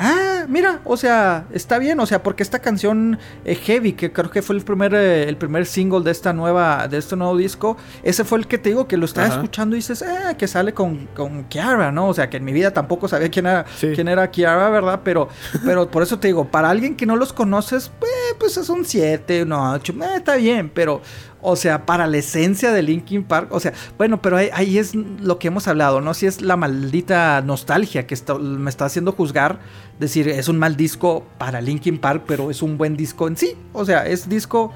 ah, 0.00 0.46
mira, 0.48 0.80
o 0.84 0.96
sea, 0.96 1.44
está 1.52 1.78
bien. 1.78 2.00
O 2.00 2.06
sea, 2.06 2.22
porque 2.22 2.42
esta 2.42 2.58
canción 2.58 3.18
eh, 3.44 3.54
Heavy, 3.54 3.92
que 3.92 4.12
creo 4.12 4.30
que 4.30 4.42
fue 4.42 4.56
el 4.56 4.62
primer, 4.62 4.94
eh, 4.94 5.28
el 5.28 5.36
primer 5.36 5.66
single 5.66 6.00
de 6.00 6.10
esta 6.10 6.32
nueva, 6.32 6.88
de 6.88 6.98
este 6.98 7.14
nuevo 7.16 7.36
disco, 7.36 7.76
ese 8.02 8.24
fue 8.24 8.38
el 8.38 8.46
que 8.46 8.58
te 8.58 8.70
digo 8.70 8.88
que 8.88 8.96
lo 8.96 9.04
estaba 9.04 9.26
Ajá. 9.28 9.36
escuchando 9.36 9.76
y 9.76 9.78
dices, 9.78 10.02
ah, 10.02 10.34
que 10.36 10.48
sale 10.48 10.72
con, 10.74 11.06
con 11.14 11.44
Kiara, 11.44 11.92
¿no? 11.92 12.08
O 12.08 12.14
sea, 12.14 12.28
que 12.30 12.38
en 12.38 12.44
mi 12.44 12.52
vida 12.52 12.72
tampoco 12.72 13.06
sabía 13.06 13.30
quién 13.30 13.46
era, 13.46 13.66
Sí. 13.76 13.92
quién 13.94 14.08
era 14.08 14.30
Kiara, 14.30 14.68
¿verdad? 14.70 15.00
Pero, 15.04 15.28
pero 15.64 15.90
por 15.90 16.02
eso 16.02 16.18
te 16.18 16.28
digo, 16.28 16.46
para 16.48 16.70
alguien 16.70 16.96
que 16.96 17.06
no 17.06 17.16
los 17.16 17.32
conoces, 17.32 17.92
pues, 18.00 18.10
pues 18.38 18.56
es 18.56 18.68
un 18.70 18.84
7, 18.84 19.42
un 19.42 19.52
8, 19.52 19.92
eh, 19.92 20.06
está 20.16 20.36
bien, 20.36 20.70
pero, 20.74 21.02
o 21.42 21.56
sea, 21.56 21.86
para 21.86 22.06
la 22.06 22.18
esencia 22.18 22.72
de 22.72 22.82
Linkin 22.82 23.24
Park, 23.24 23.48
o 23.52 23.60
sea, 23.60 23.72
bueno, 23.98 24.20
pero 24.20 24.36
ahí, 24.36 24.78
es 24.78 24.94
lo 24.94 25.38
que 25.38 25.48
hemos 25.48 25.68
hablado, 25.68 26.00
¿no? 26.00 26.14
Si 26.14 26.26
es 26.26 26.42
la 26.42 26.56
maldita 26.56 27.40
nostalgia 27.42 28.06
que 28.06 28.16
me 28.40 28.70
está 28.70 28.86
haciendo 28.86 29.12
juzgar, 29.12 29.60
decir, 29.98 30.28
es 30.28 30.48
un 30.48 30.58
mal 30.58 30.76
disco 30.76 31.26
para 31.38 31.60
Linkin 31.60 31.98
Park, 31.98 32.24
pero 32.26 32.50
es 32.50 32.62
un 32.62 32.78
buen 32.78 32.96
disco 32.96 33.28
en 33.28 33.36
sí, 33.36 33.54
o 33.72 33.84
sea, 33.84 34.06
es 34.06 34.28
disco... 34.28 34.72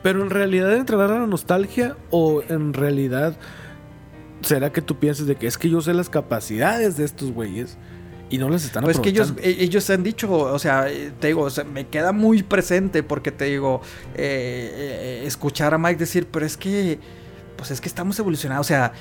Pero 0.00 0.22
en 0.22 0.30
realidad 0.30 0.76
entrará 0.76 1.08
la 1.18 1.26
nostalgia 1.26 1.96
o 2.10 2.42
en 2.48 2.72
realidad 2.72 3.36
será 4.42 4.70
que 4.70 4.80
tú 4.80 4.96
piensas 4.98 5.26
de 5.26 5.34
que 5.34 5.48
es 5.48 5.58
que 5.58 5.68
yo 5.68 5.80
sé 5.80 5.92
las 5.92 6.08
capacidades 6.08 6.96
de 6.96 7.04
estos 7.04 7.32
güeyes 7.32 7.76
y 8.30 8.38
no 8.38 8.48
las 8.48 8.64
están 8.64 8.84
Pues 8.84 8.98
que 9.00 9.08
ellos, 9.08 9.34
e- 9.42 9.56
ellos 9.60 9.88
han 9.90 10.02
dicho, 10.02 10.30
o 10.30 10.58
sea, 10.58 10.86
te 11.20 11.28
digo, 11.28 11.42
o 11.42 11.50
sea, 11.50 11.64
me 11.64 11.86
queda 11.88 12.12
muy 12.12 12.42
presente 12.42 13.02
porque 13.02 13.32
te 13.32 13.46
digo, 13.46 13.80
eh, 14.14 14.70
eh, 14.74 15.22
escuchar 15.26 15.74
a 15.74 15.78
Mike 15.78 15.98
decir, 15.98 16.26
pero 16.30 16.44
es 16.44 16.56
que, 16.56 16.98
pues 17.56 17.70
es 17.70 17.80
que 17.80 17.88
estamos 17.88 18.18
evolucionados, 18.18 18.66
o 18.66 18.68
sea, 18.68 18.92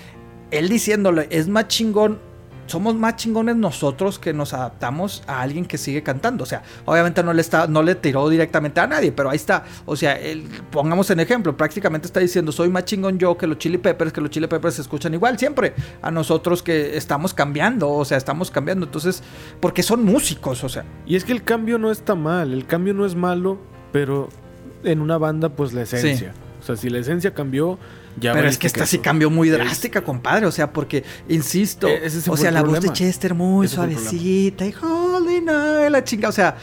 él 0.52 0.70
diciéndole, 0.70 1.28
es 1.30 1.48
más 1.48 1.68
chingón, 1.68 2.20
somos 2.68 2.96
más 2.96 3.16
chingones 3.16 3.56
nosotros 3.56 4.20
que 4.20 4.34
nos 4.34 4.54
adaptamos 4.54 5.24
a 5.28 5.42
alguien 5.42 5.66
que 5.66 5.78
sigue 5.78 6.04
cantando, 6.04 6.44
o 6.44 6.48
sea, 6.48 6.64
obviamente 6.86 7.24
no 7.24 7.34
le 7.34 7.42
está, 7.42 7.68
no 7.68 7.82
le 7.82 7.96
tiró 7.96 8.30
directamente 8.30 8.80
a 8.80 8.88
nadie, 8.88 9.12
pero 9.12 9.30
ahí 9.30 9.36
está, 9.36 9.66
o 9.86 9.96
sea, 9.96 10.14
él, 10.20 10.48
pongamos 10.72 11.10
en 11.10 11.20
ejemplo, 11.20 11.56
prácticamente 11.58 12.08
está 12.08 12.20
diciendo, 12.20 12.52
soy 12.52 12.70
más 12.70 12.86
chingón 12.86 13.18
yo 13.18 13.38
que 13.38 13.48
los 13.48 13.58
Chili 13.58 13.78
Peppers, 13.78 14.14
que 14.14 14.22
los 14.22 14.30
Chili 14.30 14.48
Peppers 14.48 14.76
se 14.76 14.82
escuchan 14.82 15.14
igual 15.14 15.40
siempre, 15.40 15.74
a 16.02 16.12
nosotros 16.12 16.62
que 16.62 16.96
estamos 16.98 17.34
cambiando, 17.34 17.90
o 17.90 18.06
sea, 18.06 18.18
estamos 18.18 18.52
cambiando, 18.52 18.86
entonces, 18.86 19.24
porque 19.60 19.84
son 19.84 20.04
músicos, 20.04 20.64
o 20.64 20.70
sea, 20.70 20.86
Y 21.06 21.16
es 21.16 21.24
que 21.24 21.32
el 21.32 21.44
cambio 21.44 21.78
no 21.78 21.92
está 21.92 22.16
mal, 22.16 22.54
el 22.54 22.66
cambio 22.66 22.94
no 22.94 23.06
es 23.06 23.16
malo, 23.16 23.58
pero 23.92 24.30
en 24.84 25.02
una 25.02 25.18
banda 25.18 25.50
pues 25.50 25.74
la 25.74 25.84
esencia. 25.84 26.34
O 26.60 26.64
sea, 26.64 26.76
si 26.76 26.90
la 26.90 27.00
esencia 27.00 27.34
cambió, 27.34 27.78
ya 28.20 28.34
Pero 28.34 28.48
es 28.50 28.58
que 28.58 28.68
esta 28.68 28.86
sí 28.86 29.00
cambió 29.00 29.30
muy 29.30 29.50
Es- 29.50 29.56
drástica, 29.58 30.04
compadre. 30.04 30.46
O 30.46 30.52
sea, 30.52 30.72
porque, 30.74 31.04
insisto, 31.30 31.88
E- 31.88 32.06
ese 32.06 32.30
o 32.30 32.36
sea, 32.38 32.52
la 32.52 32.62
voz 32.64 32.82
de. 32.82 32.92
Chester 32.94 33.34
muy 33.34 33.66
Ese 33.68 33.76
suavecita 33.76 34.66
y 34.66 34.74
holy 34.82 35.42
night, 35.42 35.92
la 35.92 36.04
chinga. 36.04 36.30
O 36.30 36.32
sea, 36.32 36.56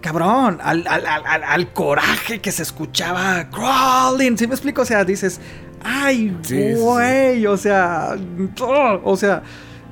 cabrón, 0.00 0.58
al, 0.62 0.86
al- 0.86 1.06
al- 1.06 1.44
al- 1.44 1.72
coraje 1.72 2.40
que 2.40 2.52
se 2.52 2.62
escuchaba 2.62 3.48
crawling. 3.50 4.36
¿Sí 4.38 4.46
me 4.46 4.54
explico? 4.54 4.82
O 4.82 4.84
sea, 4.84 5.04
dices, 5.04 5.40
ay, 5.82 6.36
Sí, 6.42 6.48
sí, 6.56 6.74
sí. 6.74 6.80
güey, 6.80 7.46
o 7.46 7.56
sea, 7.56 8.16
oh, 8.60 9.00
o 9.04 9.16
sea, 9.16 9.42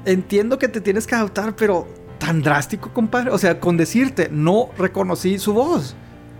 entiendo 0.04 0.58
que 0.58 0.68
te 0.68 0.80
tienes 0.80 1.06
que 1.06 1.14
adaptar, 1.14 1.54
pero 1.56 1.86
tan 2.18 2.42
drástico, 2.42 2.92
compadre. 2.92 3.30
O 3.30 3.38
sea, 3.38 3.60
con 3.60 3.76
decirte, 3.76 4.28
no 4.30 4.70
reconocí 4.78 5.38
su 5.38 5.52
voz. 5.52 5.96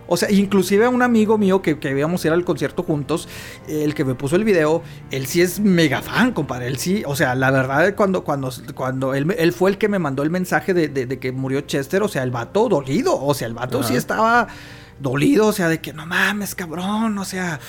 O 0.07 0.17
sea, 0.17 0.29
inclusive 0.31 0.85
a 0.85 0.89
un 0.89 1.01
amigo 1.01 1.37
mío 1.37 1.61
que, 1.61 1.79
que 1.79 1.89
íbamos 1.97 2.23
a 2.23 2.27
ir 2.27 2.33
al 2.33 2.45
concierto 2.45 2.83
juntos, 2.83 3.27
el 3.67 3.93
que 3.95 4.05
me 4.05 4.15
puso 4.15 4.35
el 4.35 4.43
video, 4.43 4.83
él 5.11 5.25
sí 5.25 5.41
es 5.41 5.59
mega 5.59 6.01
fan, 6.01 6.31
compadre. 6.31 6.67
Él 6.67 6.77
sí, 6.77 7.03
o 7.05 7.15
sea, 7.15 7.35
la 7.35 7.51
verdad, 7.51 7.95
cuando, 7.95 8.23
cuando, 8.23 8.51
cuando 8.75 9.13
él, 9.13 9.33
él 9.37 9.51
fue 9.53 9.71
el 9.71 9.77
que 9.77 9.87
me 9.89 9.99
mandó 9.99 10.23
el 10.23 10.29
mensaje 10.29 10.73
de, 10.73 10.87
de- 10.89 11.05
de 11.05 11.19
que 11.19 11.31
murió 11.31 11.61
Chester, 11.61 12.03
o 12.03 12.07
sea, 12.07 12.23
el 12.23 12.31
vato 12.31 12.69
dolido, 12.69 13.19
o 13.19 13.33
sea, 13.33 13.47
el 13.47 13.53
vato 13.53 13.81
sí 13.83 13.95
estaba 13.95 14.47
dolido, 14.99 15.47
o 15.47 15.51
sea, 15.53 15.67
de 15.69 15.79
que 15.81 15.91
no 15.91 16.05
mames, 16.05 16.55
cabrón, 16.55 17.17
o 17.17 17.25
sea, 17.25 17.59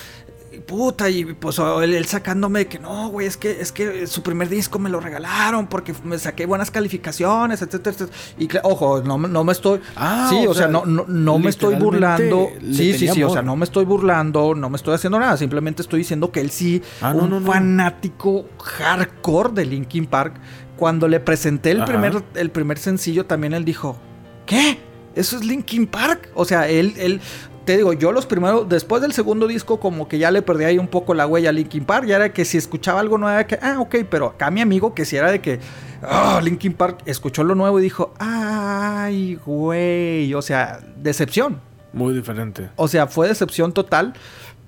puta, 0.57 1.09
y 1.11 1.25
pues 1.25 1.59
él, 1.59 1.95
él 1.95 2.05
sacándome 2.07 2.61
de 2.61 2.67
que 2.67 2.79
no, 2.79 3.09
güey, 3.09 3.27
es 3.27 3.37
que, 3.37 3.61
es 3.61 3.73
que 3.73 4.07
su 4.07 4.23
primer 4.23 4.49
disco 4.49 4.79
me 4.79 4.91
lo 4.91 5.01
regalaron 5.01 5.67
porque 5.67 5.95
me 6.05 6.19
saqué 6.19 6.47
buenas 6.47 6.71
calificaciones, 6.71 7.63
etcétera, 7.63 7.95
etcétera. 7.97 8.19
Y 8.39 8.49
ojo, 8.63 9.03
no, 9.03 9.19
me- 9.19 9.29
no 9.29 9.45
me 9.45 9.53
estoy. 9.53 9.81
Ah, 9.97 10.27
sí, 10.31 10.47
o 10.47 10.55
sea, 10.55 10.65
sea, 10.65 10.69
no, 10.69 10.85
no, 10.87 11.05
no 11.09 11.39
me 11.39 11.51
estoy 11.51 11.75
burlando. 11.77 12.49
Sí, 12.73 12.93
sí, 12.95 13.09
sí, 13.09 13.23
o 13.23 13.31
sea, 13.31 13.43
no 13.43 13.57
me 13.57 13.65
estoy 13.65 13.85
burlando, 13.85 14.55
no 14.55 14.71
me 14.71 14.77
estoy 14.77 14.95
haciendo 14.95 15.19
nada. 15.19 15.37
Simplemente 15.37 15.83
estoy 15.83 16.01
diciendo 16.01 16.31
que 16.33 16.41
él 16.41 16.51
sí, 16.51 16.83
Ah, 17.01 17.13
un 17.13 17.31
no, 17.31 17.41
no. 17.41 17.47
fanático 17.47 18.47
hardcore 18.63 19.51
de 19.53 19.67
Linkin 19.67 20.07
Park. 20.07 20.35
Cuando 20.77 21.09
le 21.09 21.21
presenté 21.21 21.71
el 21.71 21.79
Ajá. 21.83 21.87
primer, 21.87 22.23
el 22.35 22.51
primer 22.51 22.79
sencillo, 22.79 23.25
también 23.27 23.55
él 23.55 23.65
dijo: 23.65 23.97
¿Qué? 24.45 24.79
¿Eso 25.15 25.37
es 25.37 25.45
Linkin 25.45 25.87
Park? 25.87 26.29
O 26.35 26.45
sea, 26.45 26.69
él, 26.69 26.93
él, 26.99 27.21
te 27.67 27.77
digo, 27.77 27.93
yo 27.93 28.13
los 28.13 28.25
primeros, 28.25 28.67
después 28.69 29.03
del 29.03 29.13
segundo 29.13 29.47
disco, 29.47 29.79
como 29.81 30.09
que 30.09 30.19
ya 30.19 30.31
le 30.31 30.41
perdí 30.41 30.65
ahí 30.65 30.79
un 30.79 30.89
poco 30.89 31.13
la 31.13 31.27
huella 31.27 31.51
a 31.51 31.53
Linkin 31.53 31.85
Park. 31.85 32.07
Ya 32.07 32.17
era 32.17 32.33
que 32.33 32.45
si 32.47 32.57
escuchaba 32.57 33.01
algo 33.01 33.19
nuevo, 33.19 33.35
era 33.35 33.47
que, 33.47 33.59
ah, 33.61 33.81
ok, 33.81 33.97
pero 34.09 34.27
acá 34.29 34.51
mi 34.51 34.61
amigo 34.63 34.95
que 34.95 35.05
si 35.05 35.17
era 35.17 35.31
de 35.31 35.41
que, 35.41 35.61
ah, 36.03 36.41
Linkin 36.43 36.73
Park 36.73 37.01
escuchó 37.05 37.45
lo 37.45 37.55
nuevo 37.55 37.79
y 37.79 37.83
dijo, 37.83 38.15
ay, 38.19 39.35
güey, 39.45 40.33
o 40.33 40.41
sea, 40.41 40.81
decepción. 40.97 41.61
Muy 41.93 42.15
diferente. 42.15 42.71
O 42.77 42.89
sea, 42.89 43.07
fue 43.07 43.29
decepción 43.29 43.73
total, 43.73 44.15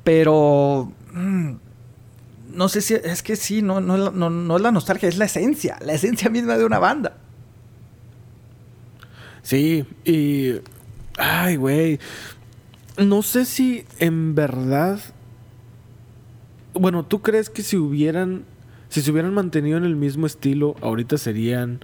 pero... 0.05 0.93
mm, 1.13 1.53
no 2.55 2.69
sé 2.69 2.81
si 2.81 2.95
es 2.95 3.23
que 3.23 3.37
sí, 3.37 3.63
no, 3.63 3.81
no, 3.81 4.11
no- 4.11 4.31
no 4.31 4.57
es 4.57 4.63
la 4.63 4.73
nostalgia, 4.73 5.09
es 5.09 5.17
la 5.19 5.27
esencia, 5.27 5.79
la 5.81 5.93
esencia 5.93 6.29
misma 6.31 6.57
de 6.59 6.65
una 6.65 6.79
banda. 6.79 7.17
Sí, 9.43 9.85
y... 10.05 10.55
Ay, 11.17 11.57
güey. 11.57 11.99
No 12.99 13.23
sé 13.23 13.45
si 13.45 13.85
en 13.99 14.35
verdad... 14.35 15.01
Bueno, 16.75 17.05
¿tú 17.05 17.23
crees 17.23 17.51
que 17.51 17.63
si 17.63 17.77
hubieran... 17.77 18.45
Si 18.89 19.03
se 19.03 19.11
hubieran 19.11 19.35
mantenido 19.35 19.77
en 19.77 19.85
el 19.85 19.97
mismo 19.97 20.27
estilo, 20.27 20.75
ahorita 20.81 21.19
serían 21.19 21.81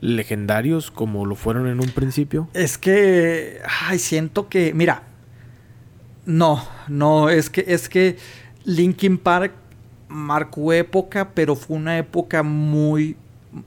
legendarios 0.00 0.90
como 0.90 1.26
lo 1.26 1.34
fueron 1.34 1.66
en 1.66 1.80
un 1.80 1.90
principio? 1.90 2.48
Es 2.54 2.78
que, 2.78 3.60
ay, 3.86 3.98
siento 3.98 4.48
que, 4.48 4.72
mira, 4.74 5.02
no, 6.26 6.62
no, 6.88 7.30
es 7.30 7.50
que, 7.50 7.64
es 7.66 7.88
que 7.88 8.16
Linkin 8.64 9.18
Park 9.18 9.52
marcó 10.08 10.72
época, 10.72 11.30
pero 11.34 11.56
fue 11.56 11.76
una 11.76 11.98
época 11.98 12.42
muy, 12.42 13.16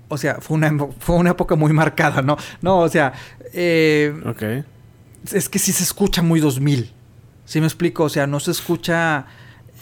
o 0.08 0.18
sea, 0.18 0.36
fue 0.36 0.58
una, 0.58 0.72
fue 1.00 1.16
una 1.16 1.32
época 1.32 1.56
muy 1.56 1.74
marcada, 1.74 2.22
¿no? 2.22 2.38
No, 2.62 2.80
o 2.80 2.90
sea, 2.90 3.14
eh, 3.54 4.14
Ok. 4.26 4.44
Es 5.32 5.50
que 5.50 5.60
sí 5.60 5.72
se 5.72 5.84
escucha 5.84 6.22
muy 6.22 6.40
2000, 6.40 6.92
¿sí 7.46 7.60
me 7.60 7.68
explico? 7.68 8.04
O 8.04 8.10
sea, 8.10 8.28
no 8.28 8.40
se 8.40 8.52
escucha 8.52 9.26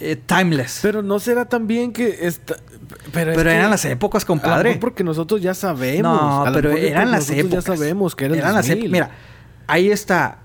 eh, 0.00 0.16
timeless. 0.16 0.80
Pero 0.82 1.02
no 1.02 1.18
será 1.18 1.44
también 1.46 1.92
que... 1.92 2.18
Esta... 2.26 2.56
Pero, 3.12 3.30
es 3.32 3.36
Pero 3.36 3.50
que- 3.50 3.56
eran 3.56 3.70
las 3.70 3.84
épocas, 3.84 4.24
compadre. 4.24 4.76
porque 4.76 5.04
nosotros 5.04 5.40
ya 5.40 5.54
sabemos. 5.54 6.02
No, 6.20 6.46
A 6.46 6.52
pero 6.52 6.72
eran 6.72 7.10
las 7.10 7.30
épocas. 7.30 7.64
ya 7.64 7.74
sabemos 7.76 8.16
que 8.16 8.24
Eran 8.26 8.54
las 8.54 8.66
2000. 8.66 8.72
épocas. 8.78 8.90
Mira, 8.92 9.10
ahí 9.66 9.90
está. 9.90 10.38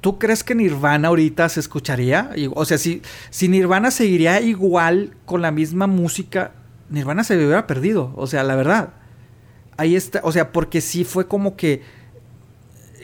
¿Tú 0.00 0.18
crees 0.18 0.44
que 0.44 0.54
Nirvana 0.54 1.08
ahorita 1.08 1.48
se 1.48 1.58
escucharía? 1.60 2.30
O 2.54 2.64
sea, 2.64 2.78
si, 2.78 3.02
si 3.30 3.48
Nirvana 3.48 3.90
seguiría 3.90 4.40
igual 4.40 5.14
con 5.24 5.42
la 5.42 5.50
misma 5.50 5.86
música, 5.88 6.52
Nirvana 6.90 7.24
se 7.24 7.36
hubiera 7.36 7.66
perdido. 7.66 8.12
O 8.16 8.26
sea, 8.28 8.44
la 8.44 8.54
verdad. 8.54 8.90
Ahí 9.76 9.96
está. 9.96 10.20
O 10.22 10.30
sea, 10.30 10.52
porque 10.52 10.80
sí 10.80 11.04
fue 11.04 11.26
como 11.26 11.56
que. 11.56 11.82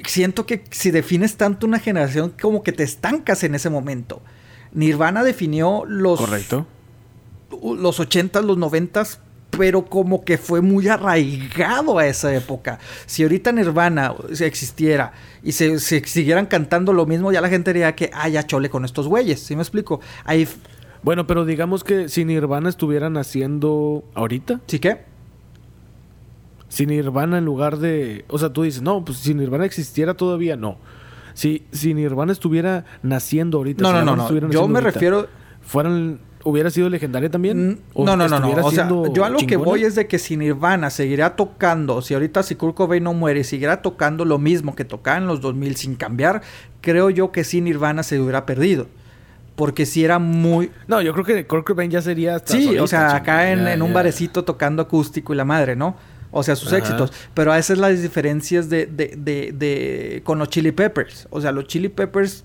Siento 0.07 0.47
que 0.47 0.65
si 0.71 0.91
defines 0.91 1.37
tanto 1.37 1.67
una 1.67 1.79
generación, 1.79 2.33
como 2.41 2.63
que 2.63 2.73
te 2.73 2.83
estancas 2.83 3.45
en 3.45 3.55
ese 3.55 3.71
momento. 3.71 4.23
Nirvana 4.73 5.23
definió 5.23 5.85
los 5.87 6.19
Correcto. 6.19 6.67
los 7.51 8.01
80s, 8.01 8.43
los 8.43 8.59
90s, 8.59 9.19
pero 9.57 9.85
como 9.85 10.25
que 10.25 10.37
fue 10.39 10.61
muy 10.61 10.89
arraigado 10.89 11.99
a 11.99 12.07
esa 12.07 12.35
época. 12.35 12.79
Si 13.07 13.23
ahorita 13.23 13.53
Nirvana 13.53 14.15
existiera 14.41 15.13
y 15.43 15.53
se, 15.53 15.79
siguieran 15.79 16.47
cantando 16.47 16.93
lo 16.93 17.07
mismo, 17.07 17.33
ya 17.33 17.41
la 17.41 17.49
gente 17.49 17.73
diría 17.73 17.95
que, 17.95 18.11
ah, 18.13 18.29
ya 18.29 18.47
chole 18.47 18.69
con 18.69 18.85
estos 18.85 19.09
güeyes. 19.09 19.41
¿Sí 19.41 19.57
me 19.57 19.63
explico? 19.63 20.01
Ahí... 20.25 20.49
Bueno, 21.03 21.27
pero 21.27 21.45
digamos 21.45 21.85
que 21.85 22.09
si 22.09 22.25
Nirvana 22.25 22.71
estuvieran 22.71 23.19
haciendo 23.19 24.05
ahorita. 24.15 24.63
¿Sí 24.67 24.79
qué? 24.79 25.05
Si 26.75 26.87
Nirvana 26.87 27.39
en 27.39 27.45
lugar 27.45 27.79
de... 27.79 28.25
O 28.27 28.37
sea, 28.37 28.53
tú 28.53 28.65
dices, 28.65 28.83
no, 28.83 29.05
pues 29.05 29.19
si 29.19 29.33
Nirvana 29.33 29.65
existiera 29.65 30.15
todavía, 30.15 30.57
no. 30.57 30.79
Si, 31.33 31.65
si 31.71 31.95
Nirvana 31.95 32.33
estuviera 32.33 32.85
naciendo 33.05 33.59
ahorita... 33.59 33.81
No, 33.81 33.93
no, 33.93 34.03
no, 34.03 34.17
no. 34.17 34.51
Yo 34.51 34.67
me 34.67 34.81
refiero... 34.81 35.29
Fueran 35.63 36.19
hubiera 36.43 36.69
sido 36.71 36.91
legendaria 36.91 37.31
también? 37.31 37.81
no, 37.97 38.17
no, 38.17 38.29
no, 38.29 38.41
no. 38.41 38.51
O 38.67 38.73
sea, 38.73 38.89
yo 38.89 39.25
a 39.25 39.31
lo 39.31 39.39
que 39.39 39.57
voy 39.57 39.85
es 39.85 39.95
de 39.95 40.09
que 40.09 40.19
si 40.19 40.37
Nirvana 40.37 40.91
seguirá 40.91 41.37
tocando, 41.37 42.03
si 42.03 42.15
ahorita 42.15 42.43
si 42.43 42.57
Kurt 42.57 42.75
Cobain 42.75 43.05
no 43.05 43.15
muere 43.15 43.41
y 43.41 43.45
seguirá 43.45 43.81
tocando 43.83 44.25
lo 44.25 44.39
mismo 44.41 44.75
que 44.75 44.85
tocaba 44.85 45.19
en 45.19 45.29
los 45.29 45.41
2000 45.41 45.77
sin 45.77 45.95
cambiar, 45.95 46.43
creo 46.81 47.09
yo 47.09 47.31
que 47.31 47.45
si 47.45 47.61
Nirvana 47.61 48.03
se 48.03 48.21
hubiera 48.21 48.47
perdido. 48.47 48.89
Porque 49.57 49.87
si 49.87 50.05
era 50.05 50.19
muy... 50.19 50.73
No, 50.89 51.01
yo 51.01 51.13
creo 51.13 51.25
que 51.25 51.47
Kurt 51.47 51.65
Cobain 51.65 51.89
ya 51.89 52.03
sería... 52.03 52.41
sí, 52.45 52.77
o 52.77 52.89
sea, 52.89 53.15
acá 53.15 53.53
en, 53.53 53.81
un 53.81 53.93
barecito 53.93 54.45
tocando 54.45 54.83
acústico 54.83 55.33
y 55.33 55.37
la 55.37 55.45
madre, 55.45 55.77
¿no? 55.77 55.97
O 56.37 56.43
sea, 56.43 56.57
sus 56.57 56.73
éxitos. 56.73 57.13
Pero 57.33 57.53
a 57.53 57.59
esas 57.61 57.79
las 57.79 58.03
diferencias 58.03 58.69
de, 58.69 58.87
de, 58.87 59.15
de, 59.17 59.53
de, 59.53 60.21
con 60.25 60.41
los 60.41 60.49
Chili 60.49 60.73
Peppers. 60.73 61.29
O 61.31 61.41
sea, 61.41 61.53
los 61.53 61.69
Chili 61.69 61.89
Peppers 61.89 62.43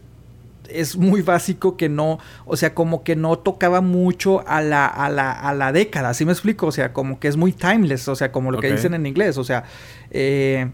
es 0.69 0.95
muy 0.95 1.23
básico 1.23 1.75
que 1.75 1.89
no, 1.89 2.19
o 2.45 2.55
sea, 2.55 2.75
como 2.75 3.03
que 3.03 3.15
no 3.15 3.39
tocaba 3.39 3.81
mucho 3.81 4.47
a 4.47 4.61
la, 4.61 4.85
a 4.85 5.09
la, 5.09 5.31
a 5.31 5.55
la 5.55 5.71
década, 5.71 6.13
¿sí 6.13 6.23
me 6.23 6.31
explico? 6.33 6.67
O 6.67 6.71
sea, 6.71 6.93
como 6.93 7.19
que 7.19 7.29
es 7.29 7.35
muy 7.35 7.51
timeless, 7.51 8.07
o 8.07 8.15
sea, 8.15 8.31
como 8.31 8.51
lo 8.51 8.59
que 8.59 8.71
dicen 8.71 8.93
en 8.93 9.07
inglés, 9.07 9.39
o 9.39 9.43
sea, 9.43 9.63
eh, 10.11 10.69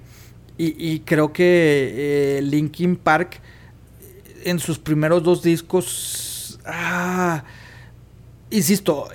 y, 0.58 1.00
creo 1.00 1.32
que 1.32 2.38
eh, 2.38 2.42
Linkin 2.42 2.98
Park 2.98 3.40
en 4.44 4.60
sus 4.60 4.78
primeros 4.78 5.24
dos 5.24 5.42
discos, 5.42 6.60
ah, 6.66 7.46
insisto, 8.50 9.08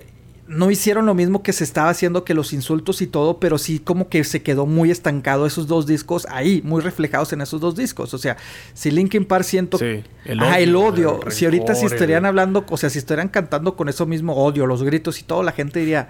no 0.50 0.68
hicieron 0.68 1.06
lo 1.06 1.14
mismo 1.14 1.44
que 1.44 1.52
se 1.52 1.62
estaba 1.62 1.90
haciendo 1.90 2.24
que 2.24 2.34
los 2.34 2.52
insultos 2.52 3.00
y 3.02 3.06
todo, 3.06 3.38
pero 3.38 3.56
sí 3.56 3.78
como 3.78 4.08
que 4.08 4.24
se 4.24 4.42
quedó 4.42 4.66
muy 4.66 4.90
estancado 4.90 5.46
esos 5.46 5.68
dos 5.68 5.86
discos 5.86 6.26
ahí, 6.28 6.60
muy 6.64 6.82
reflejados 6.82 7.32
en 7.32 7.40
esos 7.40 7.60
dos 7.60 7.76
discos. 7.76 8.12
O 8.14 8.18
sea, 8.18 8.36
si 8.74 8.90
Linkin 8.90 9.24
Park 9.24 9.44
siento... 9.44 9.78
Sí, 9.78 10.02
el 10.24 10.40
odio. 10.40 10.50
Ah, 10.50 10.58
el 10.58 10.74
odio. 10.74 11.20
si 11.28 11.44
ahorita 11.44 11.76
si 11.76 11.86
estarían 11.86 12.26
hablando, 12.26 12.66
o 12.68 12.76
sea, 12.76 12.90
si 12.90 12.98
estarían 12.98 13.28
cantando 13.28 13.76
con 13.76 13.88
eso 13.88 14.06
mismo 14.06 14.34
odio, 14.34 14.66
los 14.66 14.82
gritos 14.82 15.20
y 15.20 15.22
todo, 15.22 15.44
la 15.44 15.52
gente 15.52 15.78
diría... 15.78 16.08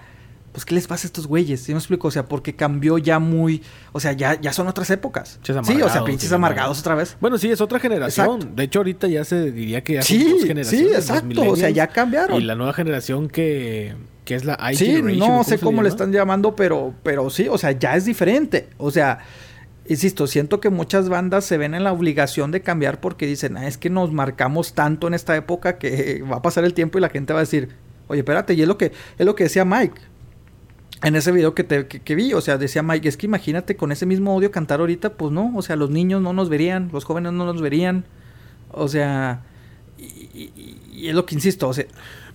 Pues, 0.53 0.65
¿qué 0.65 0.75
les 0.75 0.89
pasa 0.89 1.07
a 1.07 1.09
estos 1.09 1.29
güeyes? 1.29 1.61
¿Sí 1.61 1.73
me 1.73 1.79
explico? 1.79 2.09
O 2.09 2.11
sea, 2.11 2.25
porque 2.25 2.57
cambió 2.57 2.99
ya 2.99 3.21
muy... 3.21 3.63
O 3.93 4.01
sea, 4.01 4.15
ya, 4.15 4.41
ya 4.41 4.53
son 4.53 4.67
otras 4.67 4.91
épocas. 4.91 5.39
Sí, 5.43 5.53
o 5.83 5.89
sea, 5.89 6.03
pinches 6.03 6.33
amargados 6.33 6.81
otra 6.81 6.97
vez. 6.97 7.17
Bueno, 7.21 7.39
sí, 7.39 7.51
es 7.51 7.61
otra 7.61 7.79
generación. 7.79 8.57
De 8.57 8.65
hecho, 8.65 8.81
ahorita 8.81 9.07
ya 9.07 9.25
se 9.25 9.53
diría 9.53 9.85
que 9.85 9.95
ya 9.95 10.03
son 10.03 10.19
dos 10.19 10.45
generaciones. 10.45 10.89
Sí, 10.89 10.95
exacto. 10.95 11.43
O 11.43 11.55
sea, 11.57 11.71
ya 11.71 11.87
cambiaron. 11.87 12.41
Y 12.41 12.45
la 12.45 12.57
nueva 12.57 12.73
generación 12.73 13.29
que 13.29 13.95
que 14.31 14.37
es 14.37 14.45
la 14.45 14.57
Sí, 14.75 15.03
no 15.03 15.43
sé 15.43 15.59
cómo 15.59 15.83
le 15.83 15.89
están 15.89 16.13
llamando, 16.13 16.55
pero, 16.55 16.95
pero 17.03 17.31
sí, 17.31 17.49
o 17.51 17.59
sea, 17.59 17.73
ya 17.73 17.97
es 17.97 18.05
diferente. 18.05 18.69
O 18.79 18.93
sea, 18.93 19.19
insisto, 19.89 20.29
siento 20.29 20.61
que 20.61 20.71
muchas 20.71 21.09
bandas 21.09 21.45
se 21.45 21.59
ven 21.59 21.75
en 21.75 21.83
la 21.83 21.93
obligación 21.93 22.53
de 22.53 22.63
cambiar 22.63 23.01
porque 23.01 23.27
dicen, 23.27 23.57
ah, 23.57 23.67
es 23.67 23.77
que 23.77 23.91
nos 23.91 24.13
marcamos 24.13 24.75
tanto 24.75 25.09
en 25.09 25.15
esta 25.15 25.37
época 25.37 25.79
que 25.79 26.23
va 26.23 26.37
a 26.37 26.43
pasar 26.43 26.65
el 26.65 26.75
tiempo 26.75 26.99
y 26.99 27.01
la 27.01 27.09
gente 27.09 27.33
va 27.33 27.41
a 27.41 27.43
decir, 27.43 27.71
oye, 28.07 28.21
espérate, 28.21 28.55
y 28.55 28.63
es 28.63 28.69
lo 28.69 28.79
que, 28.79 28.93
es 29.19 29.27
lo 29.27 29.35
que 29.35 29.43
decía 29.43 29.65
Mike. 29.65 30.01
En 31.03 31.17
ese 31.17 31.33
video 31.33 31.53
que, 31.53 31.65
te, 31.65 31.89
que, 31.89 32.15
vi, 32.15 32.33
o 32.33 32.41
sea, 32.41 32.57
decía 32.57 32.85
Mike, 32.85 33.09
es 33.09 33.17
que 33.17 33.27
imagínate 33.27 33.75
con 33.75 33.91
ese 33.91 34.07
mismo 34.07 34.37
odio 34.37 34.53
cantar 34.53 34.79
ahorita, 34.79 35.15
pues 35.15 35.33
no, 35.33 35.53
o 35.57 35.63
sea, 35.63 35.75
los 35.75 35.91
niños 35.91 36.23
no 36.23 36.33
nos 36.33 36.49
verían, 36.51 36.89
los 36.93 37.03
jóvenes 37.03 37.33
no 37.33 37.47
nos 37.47 37.61
verían, 37.61 38.05
o 38.71 38.87
sea, 38.87 39.43
y, 39.99 40.53
y 40.93 41.09
es 41.09 41.17
lo 41.17 41.27
que 41.27 41.35
insisto, 41.35 41.67
o 41.67 41.75
sea, 41.75 41.87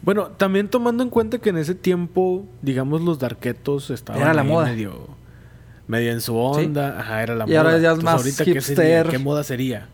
bueno, 0.06 0.28
también 0.28 0.70
tomando 0.70 1.02
en 1.02 1.10
cuenta 1.10 1.40
que 1.40 1.50
en 1.50 1.58
ese 1.58 1.74
tiempo, 1.74 2.46
digamos, 2.62 3.02
los 3.02 3.18
darketos 3.18 3.90
estaban 3.90 4.22
era 4.22 4.36
la 4.36 4.44
moda. 4.44 4.68
medio 4.68 5.10
medio 5.88 6.12
en 6.12 6.22
su 6.22 6.36
onda, 6.38 7.00
ajá, 7.00 7.24
era 7.24 7.36
la 7.36 7.46
moda. 7.46 7.54
Y 7.54 7.58
ahora 7.58 7.78
ya 7.80 7.92
es 7.92 8.04
más 8.04 8.24
hipster. 8.24 9.08
¿qué, 9.08 9.18
moda 9.18 9.44
sería? 9.44 9.88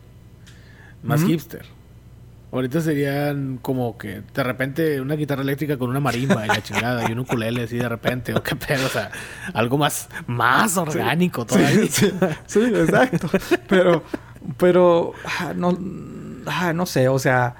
Más 1.02 1.24
hipster. 1.24 1.64
Ahorita 2.52 2.82
serían 2.82 3.56
como 3.62 3.96
que 3.96 4.20
de 4.34 4.42
repente 4.42 5.00
una 5.00 5.14
guitarra 5.14 5.40
eléctrica 5.40 5.78
con 5.78 5.88
una 5.88 6.00
marimba 6.00 6.44
y 6.44 6.48
la 6.48 6.62
chingada 6.62 7.08
y 7.08 7.12
un 7.12 7.20
ukulele 7.20 7.62
así 7.62 7.78
de 7.78 7.88
repente, 7.88 8.34
o 8.34 8.42
qué 8.42 8.54
pedo, 8.54 8.84
o 8.84 8.90
sea, 8.90 9.10
algo 9.54 9.78
más, 9.78 10.10
más 10.26 10.76
orgánico 10.76 11.46
todavía. 11.46 11.88
Sí, 12.46 12.60
exacto. 12.60 13.30
Pero, 13.66 14.02
pero, 14.58 15.14
ah, 15.24 15.54
no, 15.56 15.78
ah, 16.44 16.74
no 16.74 16.84
sé, 16.84 17.08
o 17.08 17.18
sea, 17.18 17.56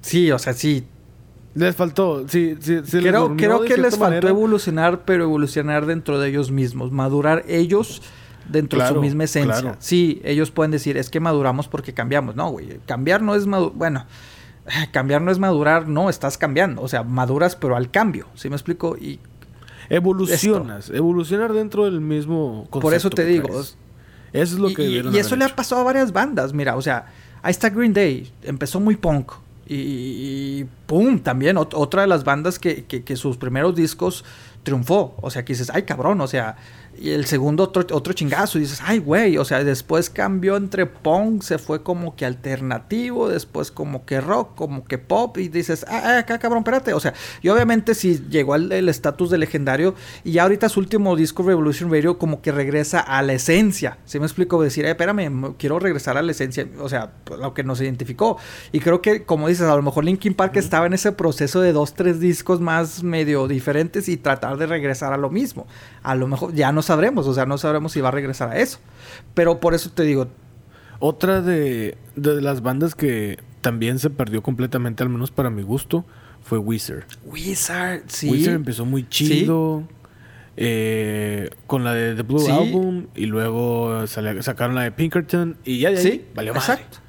sí, 0.00 0.30
o 0.30 0.38
sea, 0.38 0.52
sí, 0.52 0.86
les 1.54 1.76
faltó, 1.76 2.26
sí, 2.28 2.56
sí, 2.60 2.80
creo, 2.82 3.36
creo 3.36 3.60
que 3.60 3.76
les 3.76 3.98
faltó 3.98 4.28
evolucionar, 4.28 5.04
pero 5.04 5.24
evolucionar 5.24 5.86
dentro 5.86 6.18
de 6.18 6.28
ellos 6.30 6.50
mismos, 6.50 6.92
madurar 6.92 7.44
ellos 7.46 8.02
dentro 8.48 8.80
de 8.82 8.88
su 8.88 9.00
misma 9.00 9.24
esencia. 9.24 9.76
Sí, 9.78 10.20
ellos 10.24 10.50
pueden 10.50 10.70
decir, 10.70 10.96
es 10.96 11.10
que 11.10 11.20
maduramos 11.20 11.68
porque 11.68 11.92
cambiamos. 11.92 12.36
No, 12.36 12.50
güey, 12.50 12.80
cambiar 12.86 13.22
no 13.22 13.34
es 13.34 13.46
madurar, 13.46 13.76
bueno, 13.76 14.06
cambiar 14.92 15.22
no 15.22 15.30
es 15.30 15.38
madurar, 15.38 15.88
no, 15.88 16.08
estás 16.08 16.38
cambiando, 16.38 16.82
o 16.82 16.88
sea, 16.88 17.02
maduras 17.02 17.56
pero 17.56 17.76
al 17.76 17.90
cambio, 17.90 18.28
¿sí 18.34 18.48
me 18.48 18.56
explico? 18.56 18.96
Y 18.96 19.20
evolucionas, 19.88 20.90
evolucionar 20.90 21.52
dentro 21.52 21.84
del 21.84 22.00
mismo 22.00 22.66
concepto 22.70 22.80
Por 22.80 22.94
eso 22.94 23.10
te 23.10 23.24
digo, 23.24 23.48
eso 23.60 23.76
es 24.32 24.52
lo 24.52 24.72
que 24.72 24.84
y, 24.84 25.08
y 25.08 25.18
eso 25.18 25.36
le 25.36 25.44
ha 25.44 25.54
pasado 25.54 25.82
a 25.82 25.84
varias 25.84 26.12
bandas, 26.12 26.52
mira, 26.52 26.76
o 26.76 26.82
sea, 26.82 27.06
ahí 27.42 27.50
está 27.50 27.68
Green 27.68 27.92
Day, 27.92 28.32
empezó 28.42 28.80
muy 28.80 28.96
punk, 28.96 29.32
y, 29.66 30.64
¡pum! 30.86 31.20
También 31.20 31.56
otra 31.56 32.02
de 32.02 32.08
las 32.08 32.24
bandas 32.24 32.58
que, 32.58 32.84
que, 32.84 33.04
que, 33.04 33.16
sus 33.16 33.36
primeros 33.36 33.74
discos 33.74 34.24
triunfó. 34.62 35.14
O 35.20 35.30
sea, 35.30 35.44
que 35.44 35.52
dices, 35.52 35.70
ay 35.72 35.82
cabrón, 35.82 36.20
o 36.20 36.26
sea, 36.26 36.56
y 36.98 37.10
el 37.10 37.24
segundo 37.26 37.64
otro, 37.64 37.84
otro 37.96 38.12
chingazo. 38.12 38.58
Y 38.58 38.62
dices, 38.62 38.80
ay, 38.82 38.98
güey. 38.98 39.38
O 39.38 39.44
sea, 39.44 39.64
después 39.64 40.10
cambió 40.10 40.56
entre 40.56 40.86
punk, 40.86 41.42
se 41.42 41.58
fue 41.58 41.82
como 41.82 42.16
que 42.16 42.26
alternativo, 42.26 43.28
después 43.28 43.70
como 43.70 44.04
que 44.04 44.20
rock, 44.20 44.54
como 44.54 44.84
que 44.84 44.98
pop. 44.98 45.36
Y 45.38 45.48
dices, 45.48 45.84
ah, 45.88 46.02
ah 46.04 46.18
acá 46.18 46.38
cabrón, 46.38 46.60
espérate. 46.60 46.92
O 46.92 47.00
sea, 47.00 47.14
y 47.40 47.48
obviamente 47.48 47.94
si 47.94 48.18
llegó 48.28 48.54
al 48.54 48.70
estatus 48.88 49.30
de 49.30 49.38
legendario. 49.38 49.94
Y 50.24 50.32
ya 50.32 50.42
ahorita 50.42 50.68
su 50.68 50.80
último 50.80 51.16
disco, 51.16 51.42
Revolution 51.42 51.90
Radio, 51.90 52.18
como 52.18 52.42
que 52.42 52.52
regresa 52.52 53.00
a 53.00 53.22
la 53.22 53.32
esencia. 53.32 53.98
Si 54.04 54.18
me 54.18 54.26
explico? 54.26 54.62
Decir, 54.62 54.84
eh, 54.84 54.90
espérame, 54.90 55.54
quiero 55.58 55.78
regresar 55.78 56.16
a 56.16 56.22
la 56.22 56.32
esencia. 56.32 56.68
O 56.78 56.88
sea, 56.88 57.12
lo 57.38 57.54
que 57.54 57.64
nos 57.64 57.80
identificó. 57.80 58.38
Y 58.70 58.80
creo 58.80 59.00
que, 59.00 59.24
como 59.24 59.48
dices, 59.48 59.66
a 59.66 59.76
lo 59.76 59.82
mejor 59.82 60.04
Linkin 60.04 60.34
Park 60.34 60.56
estaba 60.56 60.86
en 60.86 60.92
ese 60.92 61.12
proceso 61.12 61.60
de 61.60 61.72
dos, 61.72 61.94
tres 61.94 62.20
discos 62.20 62.60
más 62.60 63.02
medio 63.02 63.48
diferentes 63.48 64.08
y 64.08 64.16
tratar 64.16 64.56
de 64.58 64.66
regresar 64.66 65.12
a 65.12 65.16
lo 65.16 65.30
mismo. 65.30 65.66
A 66.02 66.14
lo 66.14 66.28
mejor 66.28 66.52
ya 66.52 66.70
no 66.72 66.81
sabremos, 66.82 67.26
o 67.26 67.34
sea, 67.34 67.46
no 67.46 67.58
sabremos 67.58 67.92
si 67.92 68.00
va 68.00 68.08
a 68.08 68.12
regresar 68.12 68.50
a 68.50 68.58
eso. 68.58 68.78
Pero 69.34 69.60
por 69.60 69.74
eso 69.74 69.90
te 69.90 70.02
digo. 70.02 70.28
Otra 70.98 71.40
de, 71.40 71.96
las 72.14 72.62
bandas 72.62 72.94
que 72.94 73.38
también 73.60 73.98
se 73.98 74.10
perdió 74.10 74.42
completamente, 74.42 75.02
al 75.02 75.08
menos 75.08 75.30
para 75.30 75.50
mi 75.50 75.62
gusto, 75.62 76.04
fue 76.42 76.58
Wizard. 76.58 77.04
Wizard, 77.24 78.02
sí. 78.06 78.30
Wizard 78.30 78.54
empezó 78.54 78.84
muy 78.84 79.08
chido. 79.08 79.84
Eh, 80.54 81.48
con 81.66 81.82
la 81.82 81.94
de 81.94 82.14
The 82.14 82.22
Blue 82.24 82.46
Album 82.46 83.06
y 83.14 83.24
luego 83.24 84.06
sacaron 84.06 84.74
la 84.74 84.82
de 84.82 84.92
Pinkerton 84.92 85.56
y 85.64 85.78
ya 85.78 85.90
de 85.90 85.98
ahí 85.98 86.28
valió 86.34 86.52
más. 86.52 86.68
Exacto 86.68 87.01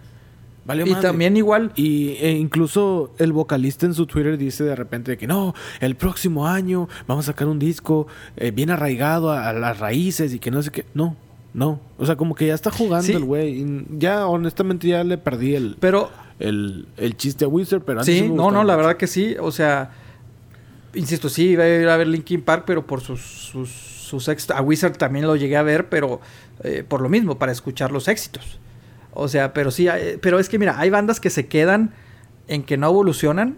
y 0.85 0.95
también 0.95 1.37
igual. 1.37 1.71
Y 1.75 2.11
e 2.19 2.31
incluso 2.31 3.13
el 3.17 3.33
vocalista 3.33 3.85
en 3.85 3.93
su 3.93 4.05
Twitter 4.05 4.37
dice 4.37 4.63
de 4.63 4.75
repente 4.75 5.17
que 5.17 5.27
no, 5.27 5.53
el 5.79 5.95
próximo 5.95 6.47
año 6.47 6.87
vamos 7.07 7.27
a 7.27 7.33
sacar 7.33 7.47
un 7.47 7.59
disco 7.59 8.07
eh, 8.37 8.51
bien 8.51 8.69
arraigado 8.69 9.31
a, 9.31 9.51
las 9.53 9.79
raíces 9.79 10.33
y 10.33 10.39
que 10.39 10.51
no 10.51 10.61
sé 10.61 10.71
qué. 10.71 10.85
No, 10.93 11.15
no. 11.53 11.79
O 11.97 12.05
sea, 12.05 12.15
como 12.15 12.35
que 12.35 12.47
ya 12.47 12.53
está 12.53 12.71
jugando 12.71 13.11
el 13.11 13.23
güey. 13.25 13.65
Ya, 13.97 14.27
honestamente, 14.27 14.87
ya 14.87 15.03
le 15.03 15.17
perdí 15.17 15.55
el, 15.55 15.75
pero, 15.79 16.09
el, 16.39 16.87
el 16.97 17.17
chiste 17.17 17.45
a 17.45 17.47
Wizard, 17.47 17.81
pero 17.81 17.99
antes 17.99 18.17
Sí, 18.17 18.29
no, 18.29 18.51
no, 18.51 18.63
la 18.63 18.75
verdad 18.75 18.97
que 18.97 19.07
sí. 19.07 19.35
O 19.39 19.51
sea, 19.51 19.91
insisto, 20.93 21.29
sí, 21.29 21.49
iba 21.49 21.63
a 21.63 21.67
ir 21.67 21.87
a 21.87 21.97
ver 21.97 22.07
Linkin 22.07 22.41
Park, 22.41 22.63
pero 22.65 22.87
por 22.87 23.01
sus, 23.01 23.21
sus, 23.21 23.69
sus 23.69 24.27
éxitos. 24.29 24.55
A 24.55 24.61
Wizard 24.61 24.97
también 24.97 25.27
lo 25.27 25.35
llegué 25.35 25.57
a 25.57 25.63
ver, 25.63 25.89
pero 25.89 26.21
eh, 26.63 26.85
por 26.87 27.01
lo 27.01 27.09
mismo, 27.09 27.37
para 27.37 27.51
escuchar 27.51 27.91
los 27.91 28.07
éxitos. 28.07 28.59
O 29.13 29.27
sea, 29.27 29.53
pero 29.53 29.71
sí, 29.71 29.87
pero 30.21 30.39
es 30.39 30.49
que 30.49 30.59
mira, 30.59 30.79
hay 30.79 30.89
bandas 30.89 31.19
que 31.19 31.29
se 31.29 31.47
quedan 31.47 31.93
en 32.47 32.63
que 32.63 32.77
no 32.77 32.89
evolucionan 32.89 33.57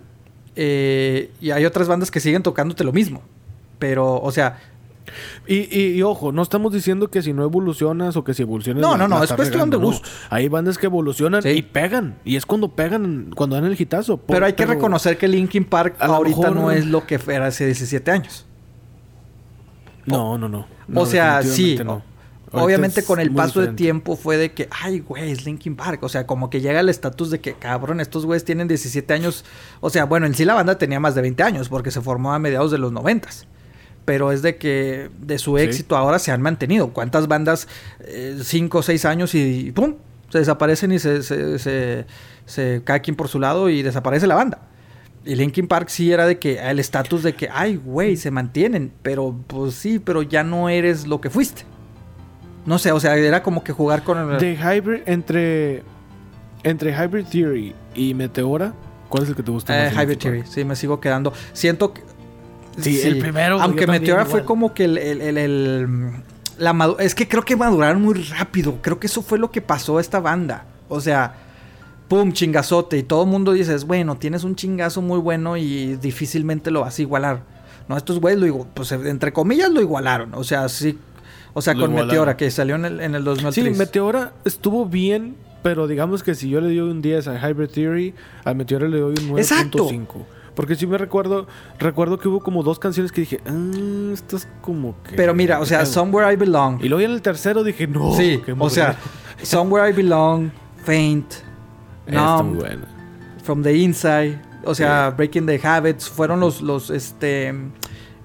eh, 0.55 1.31
y 1.41 1.51
hay 1.51 1.65
otras 1.65 1.87
bandas 1.87 2.11
que 2.11 2.19
siguen 2.19 2.43
tocándote 2.43 2.83
lo 2.83 2.93
mismo. 2.93 3.21
Pero, 3.79 4.21
o 4.21 4.31
sea, 4.31 4.59
Y, 5.47 5.79
y, 5.79 6.01
ojo, 6.01 6.31
no 6.31 6.41
estamos 6.41 6.73
diciendo 6.73 7.09
que 7.09 7.21
si 7.21 7.31
no 7.31 7.43
evolucionas 7.43 8.15
o 8.17 8.23
que 8.23 8.33
si 8.33 8.41
evolucionas. 8.41 8.81
No, 8.81 8.97
no, 8.97 9.07
no, 9.07 9.23
es 9.23 9.31
cuestión 9.33 9.69
de 9.69 9.77
gusto. 9.77 10.07
Hay 10.29 10.47
bandas 10.47 10.77
que 10.77 10.87
evolucionan 10.87 11.43
y 11.45 11.61
pegan. 11.61 12.17
Y 12.25 12.35
es 12.35 12.45
cuando 12.45 12.69
pegan, 12.69 13.31
cuando 13.35 13.55
dan 13.55 13.65
el 13.65 13.79
hitazo. 13.79 14.17
pero 14.17 14.45
hay 14.45 14.53
que 14.53 14.65
reconocer 14.65 15.17
que 15.17 15.27
Linkin 15.27 15.65
Park 15.65 15.97
ahorita 15.99 16.51
no 16.51 16.71
es 16.71 16.85
lo 16.85 17.05
que 17.05 17.19
era 17.27 17.47
hace 17.47 17.65
17 17.65 18.11
años. 18.11 18.45
No, 20.05 20.37
no, 20.37 20.47
no. 20.49 20.67
o 20.93 21.05
sea, 21.05 21.41
sí. 21.43 21.77
Obviamente 22.51 23.03
con 23.03 23.19
el 23.19 23.31
paso 23.31 23.61
de 23.61 23.69
tiempo 23.69 24.15
fue 24.15 24.37
de 24.37 24.53
que, 24.53 24.69
ay, 24.71 24.99
güey, 24.99 25.31
es 25.31 25.45
Linkin 25.45 25.75
Park. 25.75 26.03
O 26.03 26.09
sea, 26.09 26.25
como 26.25 26.49
que 26.49 26.61
llega 26.61 26.79
el 26.79 26.89
estatus 26.89 27.31
de 27.31 27.39
que, 27.39 27.53
cabrón, 27.53 27.99
estos 27.99 28.25
güeyes 28.25 28.45
tienen 28.45 28.67
17 28.67 29.13
años. 29.13 29.45
O 29.81 29.89
sea, 29.89 30.05
bueno, 30.05 30.25
en 30.25 30.35
sí 30.35 30.45
la 30.45 30.53
banda 30.53 30.77
tenía 30.77 30.99
más 30.99 31.15
de 31.15 31.21
20 31.21 31.43
años 31.43 31.69
porque 31.69 31.91
se 31.91 32.01
formó 32.01 32.33
a 32.33 32.39
mediados 32.39 32.71
de 32.71 32.77
los 32.77 32.91
90 32.91 33.29
pero 34.05 34.31
es 34.31 34.43
de 34.43 34.57
que 34.57 35.09
de 35.19 35.39
su 35.39 35.57
éxito 35.57 35.97
ahora 35.97 36.19
se 36.19 36.31
han 36.31 36.39
mantenido. 36.39 36.89
¿Cuántas 36.89 37.27
bandas, 37.27 37.67
eh, 38.01 38.37
cinco 38.43 38.77
o 38.77 38.83
seis 38.83 39.03
años 39.03 39.33
y, 39.33 39.71
¡pum! 39.71 39.95
Se 40.29 40.37
desaparecen 40.37 40.91
y 40.91 40.99
se, 40.99 41.23
se, 41.23 41.57
se, 41.57 42.05
se, 42.45 42.81
cae 42.83 43.01
quien 43.01 43.15
por 43.15 43.27
su 43.27 43.39
lado 43.39 43.67
y 43.67 43.81
desaparece 43.81 44.27
la 44.27 44.35
banda. 44.35 44.59
Y 45.25 45.35
Linkin 45.35 45.67
Park 45.67 45.89
sí 45.89 46.11
era 46.11 46.27
de 46.27 46.37
que 46.37 46.59
el 46.59 46.79
estatus 46.79 47.23
de 47.23 47.33
que, 47.33 47.49
ay, 47.51 47.77
güey, 47.77 48.15
se 48.15 48.29
mantienen, 48.29 48.91
pero 49.01 49.35
pues 49.47 49.73
sí, 49.73 49.97
pero 49.97 50.21
ya 50.21 50.43
no 50.43 50.69
eres 50.69 51.07
lo 51.07 51.19
que 51.19 51.31
fuiste. 51.31 51.63
No 52.65 52.79
sé, 52.79 52.91
o 52.91 52.99
sea, 52.99 53.15
era 53.15 53.43
como 53.43 53.63
que 53.63 53.71
jugar 53.71 54.03
con 54.03 54.17
el... 54.17 54.39
De 54.39 54.53
Hybrid, 54.55 55.01
entre, 55.05 55.83
entre 56.63 56.91
Hybrid 56.91 57.25
Theory 57.25 57.75
y 57.93 58.13
Meteora, 58.13 58.73
¿cuál 59.09 59.23
es 59.23 59.29
el 59.29 59.35
que 59.35 59.43
te 59.43 59.51
gusta 59.51 59.77
eh, 59.77 59.91
más? 59.91 60.03
Hybrid 60.03 60.17
Theory, 60.17 60.43
sí, 60.45 60.65
me 60.65 60.75
sigo 60.75 60.99
quedando. 60.99 61.31
Siento 61.53 61.93
que 61.93 62.01
Sí, 62.79 63.01
el 63.01 63.19
primero. 63.19 63.61
Aunque 63.61 63.87
Meteora 63.87 64.25
fue 64.25 64.43
como 64.43 64.73
que 64.73 64.85
el, 64.85 64.97
el, 64.97 66.11
la 66.57 66.95
es 66.99 67.15
que 67.15 67.27
creo 67.27 67.43
que 67.43 67.55
maduraron 67.55 68.01
muy 68.01 68.15
rápido. 68.15 68.79
Creo 68.81 68.99
que 68.99 69.07
eso 69.07 69.21
fue 69.21 69.37
lo 69.37 69.51
que 69.51 69.61
pasó 69.61 69.97
a 69.97 70.01
esta 70.01 70.19
banda. 70.19 70.65
O 70.89 70.99
sea, 70.99 71.35
pum, 72.07 72.31
chingazote. 72.33 72.97
Y 72.97 73.03
todo 73.03 73.23
el 73.23 73.29
mundo 73.29 73.53
dices, 73.53 73.85
bueno, 73.85 74.17
tienes 74.17 74.43
un 74.43 74.55
chingazo 74.55 75.01
muy 75.01 75.19
bueno 75.19 75.57
y 75.57 75.95
difícilmente 75.97 76.71
lo 76.71 76.81
vas 76.81 76.99
a 76.99 77.01
igualar. 77.01 77.43
No, 77.87 77.97
estos 77.97 78.19
güeyes 78.19 78.41
lo 78.41 78.65
pues 78.73 78.91
entre 78.91 79.31
comillas 79.31 79.69
lo 79.69 79.81
igualaron. 79.81 80.33
O 80.33 80.43
sea, 80.43 80.67
sí. 80.69 80.97
O 81.57 81.61
sea, 81.61 81.73
con 81.73 81.95
Meteora, 81.95 82.35
que 82.35 82.51
salió 82.51 82.75
en 82.75 82.83
el, 82.83 82.99
en 82.99 83.15
el 83.15 83.23
2003. 83.23 83.53
Sí, 83.53 83.79
Meteora 83.79 84.33
estuvo 84.43 84.85
bien, 84.85 85.37
pero 85.63 85.87
digamos 85.87 86.21
que 86.21 86.35
si 86.35 86.49
yo 86.49 86.59
le 86.59 86.67
doy 86.67 86.79
un 86.79 87.01
10 87.01 87.29
a 87.29 87.49
Hybrid 87.49 87.69
Theory, 87.69 88.13
a 88.43 88.53
Meteora 88.53 88.89
le 88.89 88.99
doy 88.99 89.15
un 89.17 89.31
9.5. 89.31 90.05
Porque 90.53 90.75
sí 90.75 90.85
me 90.85 90.97
recuerdo, 90.97 91.47
recuerdo 91.79 92.19
que 92.19 92.27
hubo 92.27 92.41
como 92.41 92.61
dos 92.61 92.77
canciones 92.77 93.13
que 93.13 93.21
dije, 93.21 93.39
ah, 93.45 94.11
esto 94.11 94.35
es 94.35 94.49
como 94.61 95.01
que... 95.03 95.15
Pero 95.15 95.33
mira, 95.33 95.61
o 95.61 95.65
sea, 95.65 95.85
Somewhere 95.85 96.33
I 96.33 96.35
Belong. 96.35 96.83
Y 96.83 96.89
luego 96.89 97.05
en 97.05 97.11
el 97.11 97.21
tercero 97.21 97.63
dije, 97.63 97.87
no. 97.87 98.13
Sí, 98.13 98.41
o 98.59 98.69
sea, 98.69 98.97
Somewhere 99.41 99.89
I 99.89 99.93
Belong, 99.93 100.51
Faint, 100.83 101.35
Numb, 102.07 102.61
From 103.43 103.63
the 103.63 103.73
Inside, 103.73 104.41
o 104.65 104.75
sea, 104.75 105.11
Breaking 105.11 105.45
the 105.45 105.59
Habits, 105.65 106.09
fueron 106.09 106.41
los, 106.41 106.61
los, 106.61 106.89
este... 106.89 107.53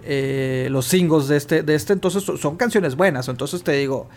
Eh, 0.05 0.69
los 0.71 0.87
singles 0.87 1.29
de 1.29 1.37
este, 1.37 1.63
de 1.63 1.75
este, 1.75 1.93
entonces 1.93 2.23
son 2.23 2.57
canciones 2.57 2.97
buenas. 2.97 3.29
Entonces 3.29 3.63
te 3.63 3.73
digo, 3.73 4.09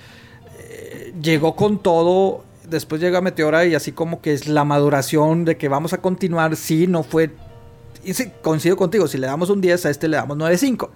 eh, 0.59 1.13
llegó 1.21 1.55
con 1.55 1.79
todo. 1.79 2.43
Después 2.67 3.01
llega 3.01 3.21
Meteora 3.21 3.65
y 3.65 3.75
así 3.75 3.91
como 3.91 4.21
que 4.21 4.33
es 4.33 4.47
la 4.47 4.63
maduración 4.63 5.45
de 5.45 5.57
que 5.57 5.67
vamos 5.67 5.93
a 5.93 5.99
continuar. 5.99 6.55
Sí, 6.55 6.87
no 6.87 7.03
fue 7.03 7.31
y 8.03 8.13
sí, 8.13 8.31
coincido 8.41 8.75
contigo, 8.75 9.07
si 9.07 9.17
le 9.17 9.27
damos 9.27 9.49
un 9.49 9.61
10, 9.61 9.85
a 9.85 9.89
este 9.89 10.07
le 10.07 10.17
damos 10.17 10.37
9.5. 10.37 10.89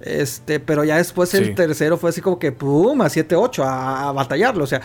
Este, 0.00 0.60
pero 0.60 0.84
ya 0.84 0.98
después 0.98 1.32
el 1.32 1.54
tercero 1.54 1.96
fue 1.96 2.10
así 2.10 2.20
como 2.20 2.38
que 2.38 2.52
pum, 2.52 3.00
a 3.00 3.06
7-8 3.06 3.64
a, 3.64 4.12
batallarlo. 4.12 4.64
O 4.64 4.66
sea, 4.66 4.82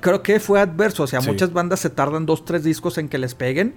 creo 0.00 0.22
que 0.22 0.40
fue 0.40 0.60
adverso. 0.60 1.02
O 1.02 1.06
sea, 1.06 1.20
muchas 1.20 1.52
bandas 1.52 1.80
se 1.80 1.90
tardan 1.90 2.26
2-3 2.26 2.60
discos 2.60 2.98
en 2.98 3.08
que 3.08 3.18
les 3.18 3.34
peguen, 3.34 3.74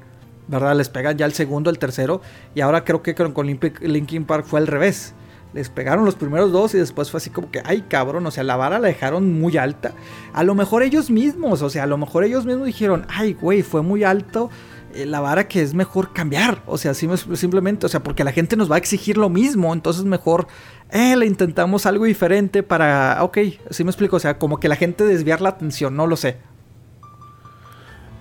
¿verdad? 0.48 0.76
Les 0.76 0.90
pegan 0.90 1.18
ya 1.18 1.26
el 1.26 1.34
segundo, 1.34 1.70
el 1.70 1.80
tercero. 1.80 2.22
Y 2.56 2.62
ahora 2.62 2.84
creo 2.84 3.02
que 3.02 3.16
con, 3.16 3.46
Linkin 3.48 4.26
Park 4.26 4.46
fue 4.46 4.60
al 4.60 4.68
revés. 4.68 5.14
Les 5.54 5.70
pegaron 5.70 6.04
los 6.04 6.16
primeros 6.16 6.52
dos 6.52 6.74
y 6.74 6.80
después 6.80 7.12
fue 7.12 7.20
así 7.20 7.30
como 7.30 7.52
que, 7.52 7.62
ay 7.64 7.84
cabrón, 7.88 8.26
o 8.26 8.32
sea, 8.32 8.44
la 8.44 8.56
vara 8.56 8.80
la 8.80 8.88
dejaron 8.88 9.40
muy 9.40 9.58
alta. 9.58 9.94
A 10.34 10.44
lo 10.44 10.56
mejor 10.56 10.82
ellos 10.82 11.12
mismos, 11.12 11.62
o 11.62 11.70
sea, 11.70 11.84
a 11.84 11.88
lo 11.88 11.98
mejor 11.98 12.24
ellos 12.24 12.46
mismos 12.46 12.66
dijeron, 12.66 13.06
ay 13.08 13.34
güey, 13.34 13.62
fue 13.62 13.84
muy 13.84 14.04
alto 14.04 14.50
eh, 14.96 15.06
la 15.08 15.20
vara 15.20 15.48
que 15.48 15.62
es 15.62 15.74
mejor 15.74 16.14
cambiar. 16.14 16.62
O 16.66 16.78
sea, 16.78 16.94
simplemente, 16.94 17.86
o 17.86 17.90
sea, 17.90 18.02
porque 18.02 18.24
la 18.24 18.32
gente 18.32 18.56
nos 18.56 18.72
va 18.72 18.76
a 18.76 18.78
exigir 18.78 19.18
lo 19.18 19.30
mismo. 19.30 19.74
Entonces 19.74 20.06
mejor 20.06 20.48
eh, 20.92 21.16
le 21.16 21.26
intentamos 21.26 21.86
algo 21.86 22.06
diferente 22.06 22.64
para, 22.64 23.20
ok, 23.22 23.38
así 23.70 23.84
me 23.84 23.92
explico. 23.92 24.16
O 24.16 24.20
sea, 24.20 24.38
como 24.38 24.60
que 24.60 24.68
la 24.68 24.76
gente 24.76 25.06
desviar 25.06 25.42
la 25.42 25.50
atención, 25.50 25.96
no 25.96 26.08
lo 26.08 26.16
sé. 26.16 26.38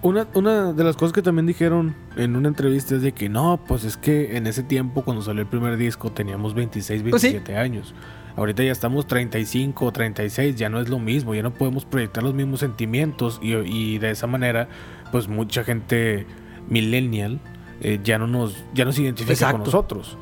Una, 0.03 0.27
una 0.35 0.73
de 0.73 0.83
las 0.83 0.97
cosas 0.97 1.13
que 1.13 1.23
también 1.23 1.47
dijeron 1.47 1.95
en 2.17 2.35
una 2.35 2.49
entrevista 2.49 2.97
es 2.97 3.03
de 3.03 3.13
que 3.13 3.29
no, 3.29 3.61
pues 3.69 3.85
es 3.85 3.97
que 3.97 4.37
en 4.37 4.49
ese 4.49 4.65
tiempo 4.65 5.03
cuando 5.03 5.23
salió 5.23 5.43
el 5.43 5.49
primer 5.49 5.77
disco 5.77 6.11
teníamos 6.11 6.55
26, 6.55 7.05
27 7.05 7.41
pues 7.45 7.59
años. 7.59 7.95
Ahorita 8.35 8.65
ya 8.65 8.73
estamos 8.73 9.07
35 9.07 9.85
o 9.85 9.93
36, 9.93 10.57
ya 10.57 10.69
no 10.69 10.81
es 10.81 10.89
lo 10.89 10.99
mismo, 10.99 11.35
ya 11.35 11.43
no 11.43 11.55
podemos 11.55 11.85
proyectar 11.85 12.25
los 12.25 12.35
mismos 12.35 12.61
sentimientos 12.61 13.39
y, 13.43 13.55
y 13.55 13.99
de 13.99 14.11
esa 14.11 14.27
manera 14.27 14.69
pues 15.13 15.29
mucha 15.29 15.63
gente 15.63 16.27
millennial 16.69 17.39
eh, 17.81 18.01
ya 18.03 18.19
no 18.19 18.27
nos 18.27 18.57
ya 18.75 18.85
nos 18.85 18.99
identifica 18.99 19.53
con 19.53 19.61
nosotros. 19.61 20.17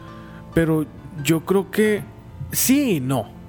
Pero 0.55 0.85
yo 1.23 1.45
creo 1.45 1.71
que 1.71 2.03
sí 2.53 2.97
y 2.97 3.01
no. 3.01 3.40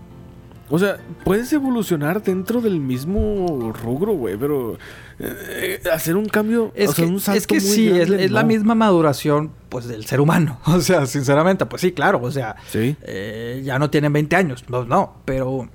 O 0.73 0.79
sea, 0.79 0.97
puedes 1.25 1.51
evolucionar 1.51 2.23
dentro 2.23 2.61
del 2.61 2.79
mismo 2.79 3.73
rubro, 3.73 4.13
güey, 4.13 4.37
pero 4.37 4.77
eh, 5.19 5.81
hacer 5.91 6.15
un 6.15 6.25
cambio, 6.27 6.71
es 6.75 6.93
que, 6.93 7.03
es 7.35 7.45
que 7.45 7.59
sí, 7.59 7.89
es, 7.89 8.31
la 8.31 8.43
misma 8.43 8.73
maduración, 8.73 9.51
pues, 9.67 9.85
del 9.85 10.05
ser 10.05 10.21
humano. 10.21 10.59
O 10.65 10.79
sea, 10.79 11.05
sinceramente, 11.05 11.65
pues 11.65 11.81
sí, 11.81 11.91
claro, 11.91 12.21
o 12.23 12.31
sea, 12.31 12.55
eh, 12.73 13.61
ya 13.65 13.77
no 13.77 13.89
tienen 13.89 14.13
20 14.13 14.35
años, 14.37 14.63
no, 14.69 14.85
no, 14.85 15.17
pero 15.25 15.69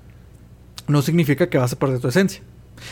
no 0.89 1.03
significa 1.03 1.51
que 1.51 1.59
vas 1.59 1.75
a 1.75 1.79
perder 1.79 2.01
tu 2.01 2.09
esencia. 2.09 2.43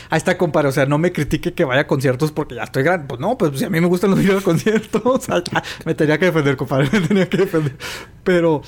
Ahí 0.09 0.17
está, 0.17 0.37
compadre. 0.37 0.69
O 0.69 0.71
sea, 0.71 0.85
no 0.85 0.97
me 0.97 1.11
critique 1.11 1.53
que 1.53 1.63
vaya 1.63 1.81
a 1.81 1.87
conciertos 1.87 2.31
porque 2.31 2.55
ya 2.55 2.63
estoy 2.63 2.83
grande. 2.83 3.07
Pues 3.07 3.19
no, 3.19 3.37
pues 3.37 3.59
si 3.59 3.65
a 3.65 3.69
mí 3.69 3.79
me 3.81 3.87
gustan 3.87 4.11
los 4.11 4.19
videos 4.19 4.37
de 4.37 4.43
conciertos, 4.43 5.27
me 5.85 5.95
tenía 5.95 6.17
que 6.17 6.25
defender, 6.25 6.57
compadre. 6.57 6.89
Me 6.99 7.07
tenía 7.07 7.29
que 7.29 7.37
defender. 7.37 7.75
Pero. 8.23 8.61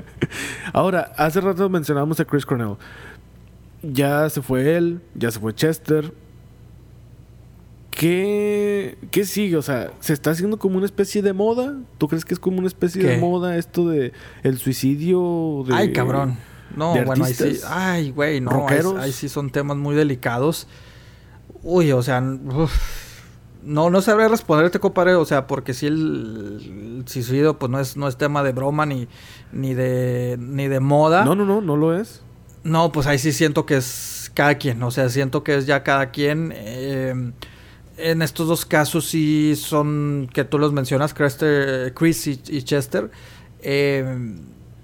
Ahora, 0.72 1.12
hace 1.16 1.40
rato 1.40 1.68
mencionábamos 1.68 2.20
a 2.20 2.24
Chris 2.24 2.46
Cornell. 2.46 2.76
Ya 3.82 4.28
se 4.28 4.42
fue 4.42 4.76
él, 4.76 5.00
ya 5.14 5.30
se 5.30 5.38
fue 5.38 5.54
Chester. 5.54 6.12
¿Qué, 7.90 8.96
¿Qué 9.10 9.24
sigue? 9.24 9.56
O 9.56 9.62
sea, 9.62 9.90
¿se 9.98 10.12
está 10.12 10.30
haciendo 10.30 10.58
como 10.58 10.76
una 10.76 10.86
especie 10.86 11.20
de 11.20 11.32
moda? 11.32 11.76
¿Tú 11.98 12.06
crees 12.06 12.24
que 12.24 12.32
es 12.32 12.38
como 12.38 12.58
una 12.58 12.68
especie 12.68 13.02
de 13.02 13.18
moda 13.18 13.56
esto 13.56 13.88
de 13.88 14.12
el 14.44 14.58
suicidio? 14.58 15.64
De... 15.66 15.74
Ay, 15.74 15.92
cabrón. 15.92 16.36
No, 16.76 16.94
bueno, 17.04 17.24
ahí 17.24 17.34
sí. 17.34 17.60
Ay, 17.66 18.10
güey, 18.10 18.40
no. 18.40 18.66
Ahí, 18.98 19.12
sí 19.12 19.28
son 19.28 19.50
temas 19.50 19.76
muy 19.76 19.94
delicados. 19.94 20.66
Uy, 21.62 21.92
o 21.92 22.02
sea. 22.02 22.20
no, 22.20 23.90
no 23.90 24.00
sabré 24.00 24.28
responderte, 24.28 24.78
compadre. 24.78 25.14
O 25.14 25.24
sea, 25.24 25.46
porque 25.46 25.74
si 25.74 25.86
el, 25.86 27.04
suicidio, 27.06 27.58
pues 27.58 27.70
no 27.70 27.80
es, 27.80 27.96
no 27.96 28.08
es 28.08 28.16
tema 28.16 28.42
de 28.42 28.52
broma 28.52 28.86
ni, 28.86 29.08
ni, 29.52 29.74
de, 29.74 30.36
ni 30.38 30.68
de 30.68 30.80
moda. 30.80 31.24
No, 31.24 31.34
no, 31.34 31.44
no, 31.44 31.60
no 31.60 31.76
lo 31.76 31.98
es. 31.98 32.22
No, 32.64 32.92
pues 32.92 33.06
ahí 33.06 33.18
sí 33.18 33.32
siento 33.32 33.66
que 33.66 33.76
es 33.76 34.30
cada 34.34 34.56
quien. 34.56 34.82
O 34.82 34.90
sea, 34.90 35.08
siento 35.08 35.42
que 35.42 35.56
es 35.56 35.66
ya 35.66 35.82
cada 35.82 36.10
quien. 36.10 36.52
Eh, 36.54 37.32
en 37.96 38.22
estos 38.22 38.46
dos 38.46 38.64
casos 38.64 39.06
sí 39.06 39.56
son 39.56 40.30
que 40.32 40.44
tú 40.44 40.58
los 40.58 40.72
mencionas, 40.72 41.14
Chris 41.14 42.26
y, 42.26 42.40
y 42.48 42.62
Chester. 42.62 43.10
Eh, 43.60 44.36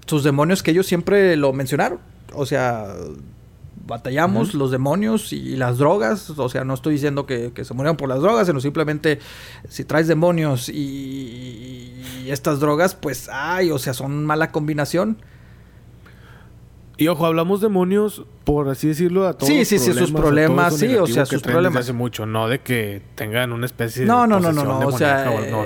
sus 0.05 0.23
demonios 0.23 0.63
que 0.63 0.71
ellos 0.71 0.85
siempre 0.85 1.35
lo 1.35 1.53
mencionaron. 1.53 1.99
O 2.33 2.45
sea, 2.45 2.95
batallamos 3.85 4.53
los 4.53 4.71
demonios 4.71 5.31
y 5.33 5.55
las 5.55 5.77
drogas. 5.77 6.29
O 6.31 6.49
sea, 6.49 6.63
no 6.63 6.73
estoy 6.73 6.93
diciendo 6.93 7.25
que, 7.25 7.51
se 7.63 7.73
murieron 7.73 7.97
por 7.97 8.09
las 8.09 8.21
drogas, 8.21 8.47
sino 8.47 8.59
simplemente 8.59 9.19
si 9.69 9.83
traes 9.83 10.07
demonios 10.07 10.69
y, 10.69 11.93
y, 12.23 12.29
estas 12.29 12.59
drogas, 12.59 12.95
pues, 12.95 13.29
ay, 13.31 13.71
o 13.71 13.79
sea, 13.79 13.93
son 13.93 14.25
mala 14.25 14.51
combinación. 14.51 15.17
Y 16.97 17.07
ojo, 17.07 17.25
hablamos 17.25 17.59
demonios, 17.59 18.23
por 18.45 18.69
así 18.69 18.87
decirlo, 18.87 19.27
a 19.27 19.33
todos. 19.33 19.47
Sí, 19.47 19.65
sí, 19.65 19.79
sí, 19.79 19.91
sus 19.91 20.11
problemas, 20.11 20.77
sí, 20.77 20.95
o 20.95 21.07
sea, 21.07 21.25
sus 21.25 21.41
problemas. 21.41 21.83
hace 21.83 21.93
mucho, 21.93 22.25
no 22.25 22.47
de 22.47 22.59
que 22.59 23.01
tengan 23.15 23.51
una 23.51 23.65
especie 23.65 24.05
no, 24.05 24.21
de. 24.21 24.27
No, 24.29 24.39
no, 24.39 24.51
no, 24.51 24.63
no, 24.63 24.87
o 24.87 24.97
sea. 24.97 25.25
no, 25.25 25.39
no, 25.41 25.65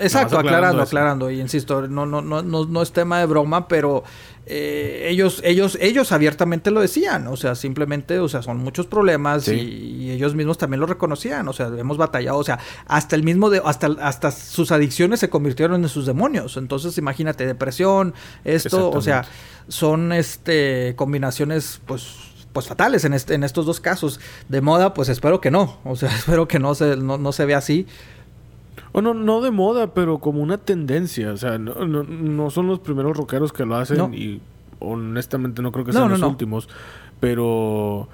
Exacto, 0.00 0.38
aclarando, 0.38 0.82
aclarando. 0.82 1.30
Y 1.30 1.40
insisto, 1.40 1.88
no, 1.88 2.04
no, 2.04 2.20
no, 2.20 2.42
no, 2.42 2.66
no 2.66 2.82
es 2.82 2.92
tema 2.92 3.20
de 3.20 3.26
broma, 3.26 3.68
pero 3.68 4.04
eh, 4.48 5.08
ellos, 5.08 5.40
ellos, 5.44 5.76
ellos 5.80 6.12
abiertamente 6.12 6.70
lo 6.70 6.80
decían. 6.80 7.26
O 7.26 7.36
sea, 7.36 7.56
simplemente, 7.56 8.20
o 8.20 8.28
sea, 8.28 8.42
son 8.42 8.58
muchos 8.58 8.86
problemas 8.86 9.48
y, 9.48 10.10
ellos 10.10 10.34
mismos 10.36 10.56
también 10.56 10.80
lo 10.80 10.86
reconocían, 10.86 11.46
o 11.48 11.52
sea, 11.52 11.66
hemos 11.66 11.98
batallado, 11.98 12.38
o 12.38 12.44
sea, 12.44 12.58
hasta 12.86 13.16
el 13.16 13.24
mismo, 13.24 13.50
de, 13.50 13.60
hasta, 13.64 13.88
hasta 14.00 14.30
sus 14.30 14.70
adicciones 14.70 15.20
se 15.20 15.28
convirtieron 15.28 15.82
en 15.82 15.88
sus 15.88 16.06
demonios, 16.06 16.56
entonces 16.56 16.96
imagínate, 16.96 17.44
depresión, 17.44 18.14
esto, 18.44 18.90
o 18.90 19.02
sea, 19.02 19.26
son 19.68 20.12
este 20.12 20.94
combinaciones, 20.96 21.80
pues 21.86 22.04
pues 22.52 22.68
fatales 22.68 23.04
en, 23.04 23.12
este, 23.12 23.34
en 23.34 23.44
estos 23.44 23.66
dos 23.66 23.80
casos. 23.80 24.18
De 24.48 24.62
moda, 24.62 24.94
pues 24.94 25.10
espero 25.10 25.42
que 25.42 25.50
no. 25.50 25.78
O 25.84 25.94
sea, 25.94 26.08
espero 26.16 26.48
que 26.48 26.58
no 26.58 26.74
se, 26.74 26.96
no, 26.96 27.18
no 27.18 27.32
se 27.32 27.44
vea 27.44 27.58
así. 27.58 27.86
O 28.96 29.02
no, 29.02 29.40
de 29.42 29.50
moda, 29.50 29.92
pero 29.92 30.20
como 30.20 30.40
una 30.40 30.56
tendencia. 30.56 31.30
O 31.30 31.36
sea, 31.36 31.58
no, 31.58 31.84
no, 31.84 32.02
no 32.02 32.48
son 32.48 32.66
los 32.66 32.80
primeros 32.80 33.14
rockeros 33.14 33.52
que 33.52 33.66
lo 33.66 33.76
hacen 33.76 34.14
y 34.14 34.40
honestamente 34.78 35.60
no 35.60 35.70
creo 35.70 35.84
que 35.84 35.92
sean 35.92 36.08
los 36.08 36.22
últimos. 36.22 36.66
Pero 37.20 38.08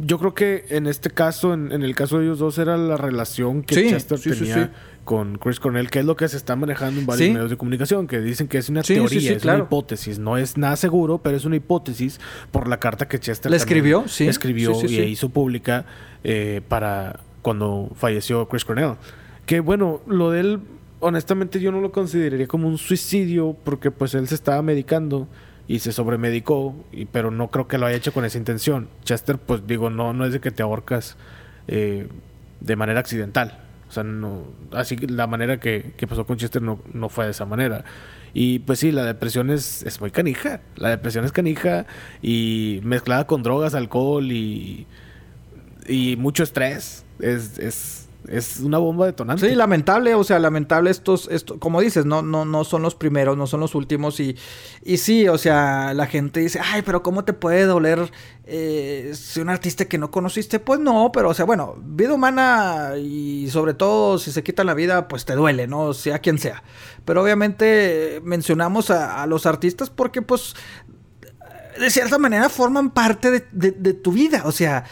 yo 0.00 0.20
creo 0.20 0.32
que 0.32 0.66
en 0.68 0.86
este 0.86 1.10
caso, 1.10 1.54
en, 1.54 1.72
el 1.72 1.96
caso 1.96 2.18
de 2.18 2.26
ellos 2.26 2.38
dos, 2.38 2.58
era 2.58 2.76
la 2.76 2.96
relación 2.96 3.62
que 3.62 3.88
Chester 3.88 4.20
tenía 4.20 4.72
con 5.04 5.38
Chris 5.38 5.58
Cornell, 5.58 5.90
que 5.90 5.98
es 5.98 6.04
lo 6.04 6.14
que 6.14 6.28
se 6.28 6.36
está 6.36 6.54
manejando 6.54 7.00
en 7.00 7.06
varios 7.06 7.32
medios 7.32 7.50
de 7.50 7.56
comunicación, 7.56 8.06
que 8.06 8.20
dicen 8.20 8.46
que 8.46 8.58
es 8.58 8.68
una 8.68 8.82
teoría, 8.82 9.32
es 9.32 9.44
una 9.44 9.58
hipótesis, 9.58 10.20
no 10.20 10.36
es 10.36 10.56
nada 10.56 10.76
seguro, 10.76 11.18
pero 11.18 11.36
es 11.36 11.44
una 11.44 11.56
hipótesis 11.56 12.20
por 12.52 12.68
la 12.68 12.78
carta 12.78 13.08
que 13.08 13.18
Chester 13.18 13.50
le 13.50 13.56
escribió, 13.56 14.04
sí, 14.06 14.28
escribió 14.28 14.72
y 14.88 15.00
hizo 15.00 15.30
pública 15.30 15.84
eh, 16.22 16.60
para 16.68 17.18
cuando 17.42 17.90
falleció 17.96 18.46
Chris 18.48 18.64
Cornell. 18.64 18.94
Que 19.50 19.58
bueno, 19.58 20.00
lo 20.06 20.30
de 20.30 20.38
él, 20.38 20.60
honestamente 21.00 21.58
yo 21.58 21.72
no 21.72 21.80
lo 21.80 21.90
consideraría 21.90 22.46
como 22.46 22.68
un 22.68 22.78
suicidio 22.78 23.56
porque 23.64 23.90
pues 23.90 24.14
él 24.14 24.28
se 24.28 24.36
estaba 24.36 24.62
medicando 24.62 25.26
y 25.66 25.80
se 25.80 25.90
sobremedicó, 25.90 26.76
y, 26.92 27.06
pero 27.06 27.32
no 27.32 27.50
creo 27.50 27.66
que 27.66 27.76
lo 27.76 27.86
haya 27.86 27.96
hecho 27.96 28.12
con 28.12 28.24
esa 28.24 28.38
intención. 28.38 28.88
Chester, 29.02 29.38
pues 29.38 29.66
digo, 29.66 29.90
no, 29.90 30.12
no 30.12 30.24
es 30.24 30.32
de 30.32 30.38
que 30.38 30.52
te 30.52 30.62
ahorcas 30.62 31.16
eh, 31.66 32.06
de 32.60 32.76
manera 32.76 33.00
accidental. 33.00 33.58
O 33.88 33.92
sea, 33.92 34.04
no, 34.04 34.44
así 34.70 34.96
la 34.98 35.26
manera 35.26 35.58
que, 35.58 35.94
pasó 36.08 36.24
con 36.24 36.36
Chester 36.36 36.62
no, 36.62 36.80
no, 36.92 37.08
fue 37.08 37.24
de 37.24 37.32
esa 37.32 37.44
manera. 37.44 37.84
Y 38.32 38.60
pues 38.60 38.78
sí, 38.78 38.92
la 38.92 39.04
depresión 39.04 39.50
es, 39.50 39.82
es 39.82 40.00
muy 40.00 40.12
canija. 40.12 40.60
La 40.76 40.90
depresión 40.90 41.24
es 41.24 41.32
canija 41.32 41.86
y 42.22 42.78
mezclada 42.84 43.26
con 43.26 43.42
drogas, 43.42 43.74
alcohol 43.74 44.30
y, 44.30 44.86
y 45.88 46.14
mucho 46.18 46.44
estrés. 46.44 47.04
Es, 47.18 47.58
es, 47.58 48.09
es 48.30 48.60
una 48.60 48.78
bomba 48.78 49.06
detonante. 49.06 49.48
Sí, 49.48 49.56
lamentable, 49.56 50.14
o 50.14 50.22
sea, 50.22 50.38
lamentable 50.38 50.90
estos, 50.90 51.28
esto, 51.32 51.58
como 51.58 51.80
dices, 51.80 52.06
no, 52.06 52.22
no, 52.22 52.44
no 52.44 52.62
son 52.62 52.82
los 52.82 52.94
primeros, 52.94 53.36
no 53.36 53.48
son 53.48 53.58
los 53.58 53.74
últimos 53.74 54.20
y, 54.20 54.36
y 54.84 54.98
sí, 54.98 55.26
o 55.26 55.36
sea, 55.36 55.92
la 55.94 56.06
gente 56.06 56.38
dice, 56.38 56.60
ay, 56.62 56.82
pero 56.82 57.02
¿cómo 57.02 57.24
te 57.24 57.32
puede 57.32 57.64
doler 57.64 58.12
eh, 58.44 59.10
si 59.14 59.40
un 59.40 59.48
artista 59.48 59.86
que 59.86 59.98
no 59.98 60.12
conociste? 60.12 60.60
Pues 60.60 60.78
no, 60.78 61.10
pero 61.12 61.30
o 61.30 61.34
sea, 61.34 61.44
bueno, 61.44 61.74
vida 61.82 62.14
humana 62.14 62.92
y 62.96 63.48
sobre 63.50 63.74
todo 63.74 64.16
si 64.18 64.30
se 64.30 64.44
quita 64.44 64.62
la 64.62 64.74
vida, 64.74 65.08
pues 65.08 65.24
te 65.24 65.34
duele, 65.34 65.66
¿no? 65.66 65.92
Sea 65.92 66.20
quien 66.20 66.38
sea. 66.38 66.62
Pero 67.04 67.22
obviamente 67.22 68.20
mencionamos 68.22 68.90
a, 68.90 69.22
a 69.22 69.26
los 69.26 69.44
artistas 69.44 69.90
porque 69.90 70.22
pues 70.22 70.54
de 71.80 71.90
cierta 71.90 72.18
manera 72.18 72.48
forman 72.48 72.90
parte 72.90 73.46
de, 73.50 73.72
tu 73.94 74.12
vida. 74.12 74.42
O 74.44 74.52
sea, 74.52 74.84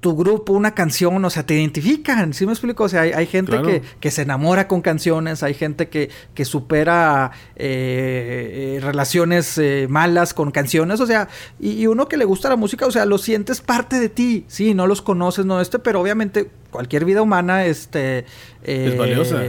tu 0.00 0.14
grupo, 0.14 0.52
una 0.52 0.74
canción, 0.74 1.24
o 1.24 1.30
sea, 1.30 1.46
te 1.46 1.54
identifican. 1.54 2.34
¿Sí 2.34 2.44
me 2.46 2.52
explico? 2.52 2.84
O 2.84 2.88
sea, 2.88 3.00
hay, 3.00 3.26
gente 3.26 3.82
que, 4.00 4.10
se 4.10 4.22
enamora 4.22 4.68
con 4.68 4.82
canciones, 4.82 5.42
hay 5.42 5.54
gente 5.54 5.88
que, 5.88 6.10
que 6.34 6.44
supera 6.44 7.32
eh, 7.56 8.76
eh, 8.76 8.80
relaciones 8.80 9.56
eh, 9.58 9.86
malas 9.88 10.34
con 10.34 10.50
canciones. 10.50 11.00
O 11.00 11.06
sea, 11.06 11.28
y, 11.58 11.86
uno 11.86 12.06
que 12.06 12.16
le 12.16 12.26
gusta 12.26 12.48
la 12.50 12.56
música, 12.56 12.86
o 12.86 12.90
sea, 12.90 13.06
lo 13.06 13.16
sientes 13.16 13.62
parte 13.62 13.98
de 13.98 14.08
ti. 14.10 14.44
Sí, 14.48 14.74
no 14.74 14.86
los 14.86 15.00
conoces, 15.00 15.46
no 15.46 15.60
este, 15.60 15.78
pero 15.78 16.00
obviamente 16.00 16.50
cualquier 16.70 17.06
vida 17.06 17.22
humana 17.22 17.64
este, 17.64 18.26
es 18.62 18.98
valiosa 18.98 19.42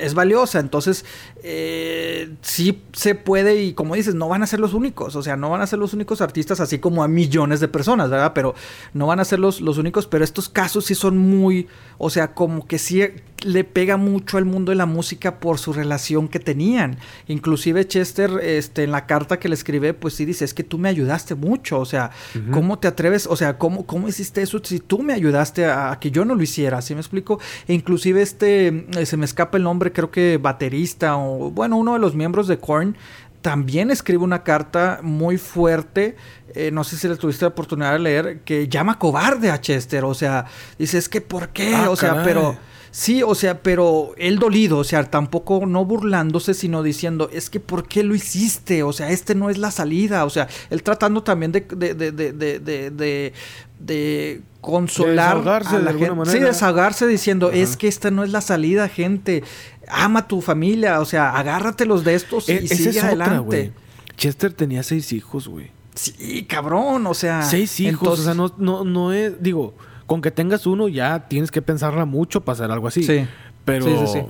es 0.00 0.14
valiosa. 0.14 0.60
Entonces, 0.60 1.04
eh, 1.42 2.34
sí 2.42 2.82
se 2.92 3.14
puede 3.14 3.62
y 3.62 3.74
como 3.74 3.94
dices, 3.94 4.14
no 4.14 4.28
van 4.28 4.42
a 4.42 4.46
ser 4.46 4.60
los 4.60 4.74
únicos. 4.74 5.16
O 5.16 5.22
sea, 5.22 5.36
no 5.36 5.50
van 5.50 5.60
a 5.60 5.66
ser 5.66 5.78
los 5.78 5.94
únicos 5.94 6.20
artistas, 6.20 6.60
así 6.60 6.78
como 6.78 7.02
a 7.02 7.08
millones 7.08 7.60
de 7.60 7.68
personas, 7.68 8.10
¿verdad? 8.10 8.32
Pero 8.34 8.54
no 8.94 9.06
van 9.06 9.20
a 9.20 9.24
ser 9.24 9.38
los, 9.38 9.60
los 9.60 9.78
únicos. 9.78 10.06
Pero 10.06 10.24
estos 10.24 10.48
casos 10.48 10.86
sí 10.86 10.94
son 10.94 11.18
muy, 11.18 11.68
o 11.98 12.10
sea, 12.10 12.34
como 12.34 12.66
que 12.66 12.78
sí 12.78 13.02
le 13.42 13.64
pega 13.64 13.96
mucho 13.96 14.38
al 14.38 14.44
mundo 14.44 14.70
de 14.70 14.76
la 14.76 14.86
música 14.86 15.38
por 15.38 15.58
su 15.58 15.72
relación 15.72 16.28
que 16.28 16.40
tenían. 16.40 16.98
Inclusive 17.26 17.86
Chester, 17.86 18.30
este, 18.42 18.84
en 18.84 18.92
la 18.92 19.06
carta 19.06 19.38
que 19.38 19.48
le 19.48 19.54
escribe, 19.54 19.94
pues 19.94 20.14
sí 20.14 20.24
dice, 20.24 20.44
es 20.44 20.54
que 20.54 20.64
tú 20.64 20.78
me 20.78 20.88
ayudaste 20.88 21.34
mucho. 21.34 21.78
O 21.78 21.84
sea, 21.84 22.10
¿cómo 22.50 22.78
te 22.78 22.88
atreves? 22.88 23.26
O 23.26 23.36
sea, 23.36 23.58
¿cómo, 23.58 23.86
¿cómo 23.86 24.08
hiciste 24.08 24.42
eso 24.42 24.60
si 24.62 24.80
tú 24.80 25.02
me 25.02 25.12
ayudaste 25.12 25.66
a, 25.66 25.98
que 26.00 26.10
yo 26.10 26.24
no 26.24 26.34
lo 26.34 26.42
hiciera? 26.42 26.82
¿Sí 26.82 26.94
me 26.94 27.00
explico? 27.00 27.40
E 27.66 27.74
inclusive 27.74 28.22
este, 28.22 28.86
eh, 28.98 29.06
se 29.06 29.16
me 29.16 29.24
escapa 29.24 29.56
el 29.56 29.64
nombre, 29.64 29.92
creo 29.92 30.10
que 30.10 30.38
baterista 30.38 31.16
o, 31.16 31.50
bueno, 31.50 31.76
uno 31.76 31.94
de 31.94 31.98
los 31.98 32.14
miembros 32.14 32.48
de 32.48 32.58
Korn 32.58 32.96
también 33.42 33.90
escribe 33.90 34.24
una 34.24 34.42
carta 34.42 35.00
muy 35.02 35.38
fuerte, 35.38 36.16
eh, 36.54 36.70
no 36.72 36.82
sé 36.82 36.96
si 36.96 37.08
le 37.08 37.16
tuviste 37.16 37.44
la 37.44 37.50
oportunidad 37.50 37.92
de 37.92 37.98
leer, 38.00 38.40
que 38.40 38.68
llama 38.68 38.98
cobarde 38.98 39.50
a 39.50 39.60
Chester, 39.60 40.04
o 40.04 40.14
sea, 40.14 40.46
dice, 40.78 40.98
es 40.98 41.08
que 41.08 41.20
¿por 41.20 41.50
qué? 41.50 41.74
Ah, 41.74 41.90
o 41.90 41.96
sea, 41.96 42.22
pero... 42.24 42.56
Sí, 42.98 43.22
o 43.22 43.36
sea, 43.36 43.62
pero 43.62 44.12
él 44.16 44.40
dolido, 44.40 44.78
o 44.78 44.82
sea, 44.82 45.04
tampoco 45.04 45.66
no 45.66 45.84
burlándose, 45.84 46.52
sino 46.52 46.82
diciendo, 46.82 47.30
es 47.32 47.48
que 47.48 47.60
¿por 47.60 47.86
qué 47.86 48.02
lo 48.02 48.12
hiciste? 48.12 48.82
O 48.82 48.92
sea, 48.92 49.10
este 49.10 49.36
no 49.36 49.50
es 49.50 49.58
la 49.58 49.70
salida, 49.70 50.24
o 50.24 50.30
sea, 50.30 50.48
él 50.68 50.82
tratando 50.82 51.22
también 51.22 51.52
de, 51.52 51.60
de, 51.60 53.32
de, 53.78 54.42
consolar 54.60 55.36
a 55.36 55.78
la 55.78 55.92
gente. 55.92 56.26
Sí, 56.26 56.40
desahogarse 56.40 57.06
diciendo, 57.06 57.52
es 57.52 57.76
que 57.76 57.86
esta 57.86 58.10
no 58.10 58.24
es 58.24 58.32
la 58.32 58.40
salida, 58.40 58.88
gente. 58.88 59.44
Ama 59.86 60.18
a 60.18 60.26
tu 60.26 60.40
familia, 60.40 61.00
o 61.00 61.04
sea, 61.04 61.36
agárratelos 61.36 62.02
de 62.02 62.16
estos 62.16 62.48
y, 62.48 62.54
e 62.54 62.66
sigue 62.66 62.98
adelante. 62.98 63.72
Chester 64.16 64.52
tenía 64.52 64.82
seis 64.82 65.12
hijos, 65.12 65.46
güey. 65.46 65.70
Sí, 65.94 66.44
cabrón, 66.48 67.06
o 67.06 67.14
sea. 67.14 67.42
Seis 67.42 67.78
hijos, 67.78 68.18
o 68.18 68.22
sea, 68.24 68.34
no, 68.34 68.52
no, 68.58 68.82
no 68.82 69.12
es, 69.12 69.40
digo, 69.40 69.76
con 70.08 70.22
que 70.22 70.30
tengas 70.30 70.66
uno 70.66 70.88
ya 70.88 71.28
tienes 71.28 71.50
que 71.50 71.60
pensarla 71.60 72.06
mucho 72.06 72.40
para 72.40 72.54
hacer 72.54 72.70
algo 72.70 72.88
así. 72.88 73.02
Sí. 73.04 73.26
Pero. 73.66 73.84
Sí, 73.84 73.94
sí, 74.06 74.20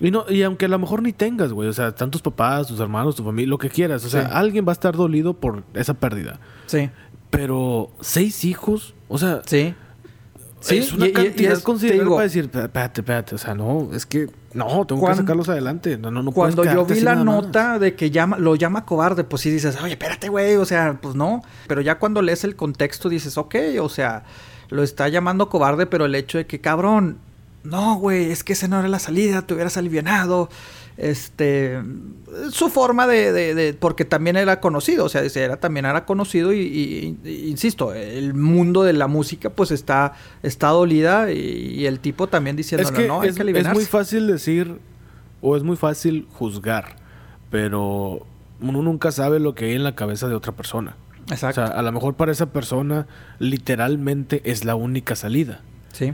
y, 0.00 0.10
no, 0.10 0.24
y 0.28 0.42
aunque 0.42 0.64
a 0.64 0.68
lo 0.68 0.78
mejor 0.78 1.02
ni 1.02 1.12
tengas, 1.12 1.52
güey, 1.52 1.68
o 1.68 1.72
sea, 1.72 1.88
están 1.88 2.10
tus 2.10 2.22
papás, 2.22 2.66
tus 2.66 2.80
hermanos, 2.80 3.14
tu 3.14 3.22
familia, 3.22 3.50
lo 3.50 3.58
que 3.58 3.68
quieras, 3.68 4.04
o 4.04 4.08
sea, 4.08 4.26
alguien 4.26 4.66
va 4.66 4.70
a 4.70 4.72
estar 4.72 4.96
dolido 4.96 5.34
por 5.34 5.64
esa 5.74 5.92
pérdida. 5.92 6.40
Sí. 6.66 6.88
Pero 7.28 7.90
seis 8.00 8.44
hijos, 8.44 8.94
o 9.08 9.18
sea, 9.18 9.42
sí. 9.44 9.74
Sí, 10.60 10.78
es 10.78 10.92
una 10.92 11.12
cantidad 11.12 11.60
considerable 11.60 12.10
para 12.10 12.22
decir, 12.22 12.44
espérate, 12.44 13.00
espérate, 13.00 13.34
o 13.34 13.38
sea, 13.38 13.54
no, 13.54 13.90
es 13.92 14.06
que 14.06 14.28
no, 14.54 14.86
tengo 14.86 15.06
que 15.06 15.14
sacarlos 15.14 15.48
adelante. 15.48 15.98
No, 15.98 16.10
no, 16.10 16.22
no 16.22 16.32
Cuando 16.32 16.64
yo 16.64 16.86
vi 16.86 17.00
la 17.00 17.14
nota 17.16 17.78
de 17.78 17.94
que 17.94 18.10
llama, 18.10 18.38
lo 18.38 18.56
llama 18.56 18.84
cobarde, 18.84 19.24
pues 19.24 19.42
sí 19.42 19.50
dices, 19.50 19.80
oye, 19.82 19.92
espérate, 19.92 20.28
güey, 20.30 20.56
o 20.56 20.64
sea, 20.64 20.98
pues 21.02 21.14
no. 21.14 21.42
Pero 21.66 21.80
ya 21.80 21.98
cuando 21.98 22.22
lees 22.22 22.44
el 22.44 22.56
contexto 22.56 23.08
dices, 23.08 23.36
ok, 23.36 23.56
o 23.80 23.88
sea, 23.88 24.24
lo 24.70 24.82
está 24.82 25.08
llamando 25.08 25.48
cobarde, 25.48 25.86
pero 25.86 26.04
el 26.04 26.14
hecho 26.14 26.38
de 26.38 26.46
que, 26.46 26.60
cabrón, 26.60 27.18
no, 27.64 27.96
güey, 27.96 28.30
es 28.30 28.44
que 28.44 28.52
esa 28.52 28.68
no 28.68 28.78
era 28.78 28.88
la 28.88 28.98
salida, 28.98 29.42
te 29.42 29.54
hubieras 29.54 29.76
alivianado. 29.76 30.48
Este 30.96 31.80
su 32.50 32.70
forma 32.70 33.06
de, 33.06 33.32
de, 33.32 33.72
porque 33.72 34.04
también 34.04 34.36
era 34.36 34.58
conocido 34.58 35.04
o 35.04 35.08
sea 35.08 35.22
era 35.22 35.58
también 35.58 35.86
era 35.86 36.04
conocido 36.04 36.52
y, 36.52 37.16
insisto 37.24 37.94
el 37.94 38.34
mundo 38.34 38.82
de 38.82 38.94
la 38.94 39.06
música 39.06 39.48
pues 39.48 39.70
está 39.70 40.14
está 40.42 40.70
dolida 40.70 41.30
y, 41.30 41.86
el 41.86 42.00
tipo 42.00 42.26
también 42.26 42.56
diciendo 42.56 42.90
no 43.06 43.22
es, 43.22 43.38
es 43.38 43.72
muy 43.72 43.84
fácil 43.84 44.26
decir 44.26 44.80
o 45.40 45.56
es 45.56 45.62
muy 45.62 45.76
fácil 45.76 46.26
juzgar 46.32 46.96
pero 47.48 48.26
uno 48.60 48.82
nunca 48.82 49.12
sabe 49.12 49.38
lo 49.38 49.54
que 49.54 49.66
hay 49.66 49.74
en 49.74 49.84
la 49.84 49.94
cabeza 49.94 50.26
de 50.26 50.34
otra 50.34 50.50
persona 50.50 50.96
Exacto. 51.30 51.62
o 51.62 51.66
sea 51.66 51.76
a 51.76 51.82
lo 51.82 51.92
mejor 51.92 52.14
para 52.14 52.32
esa 52.32 52.52
persona 52.52 53.06
literalmente 53.38 54.42
es 54.44 54.64
la 54.64 54.74
única 54.74 55.14
salida 55.16 55.60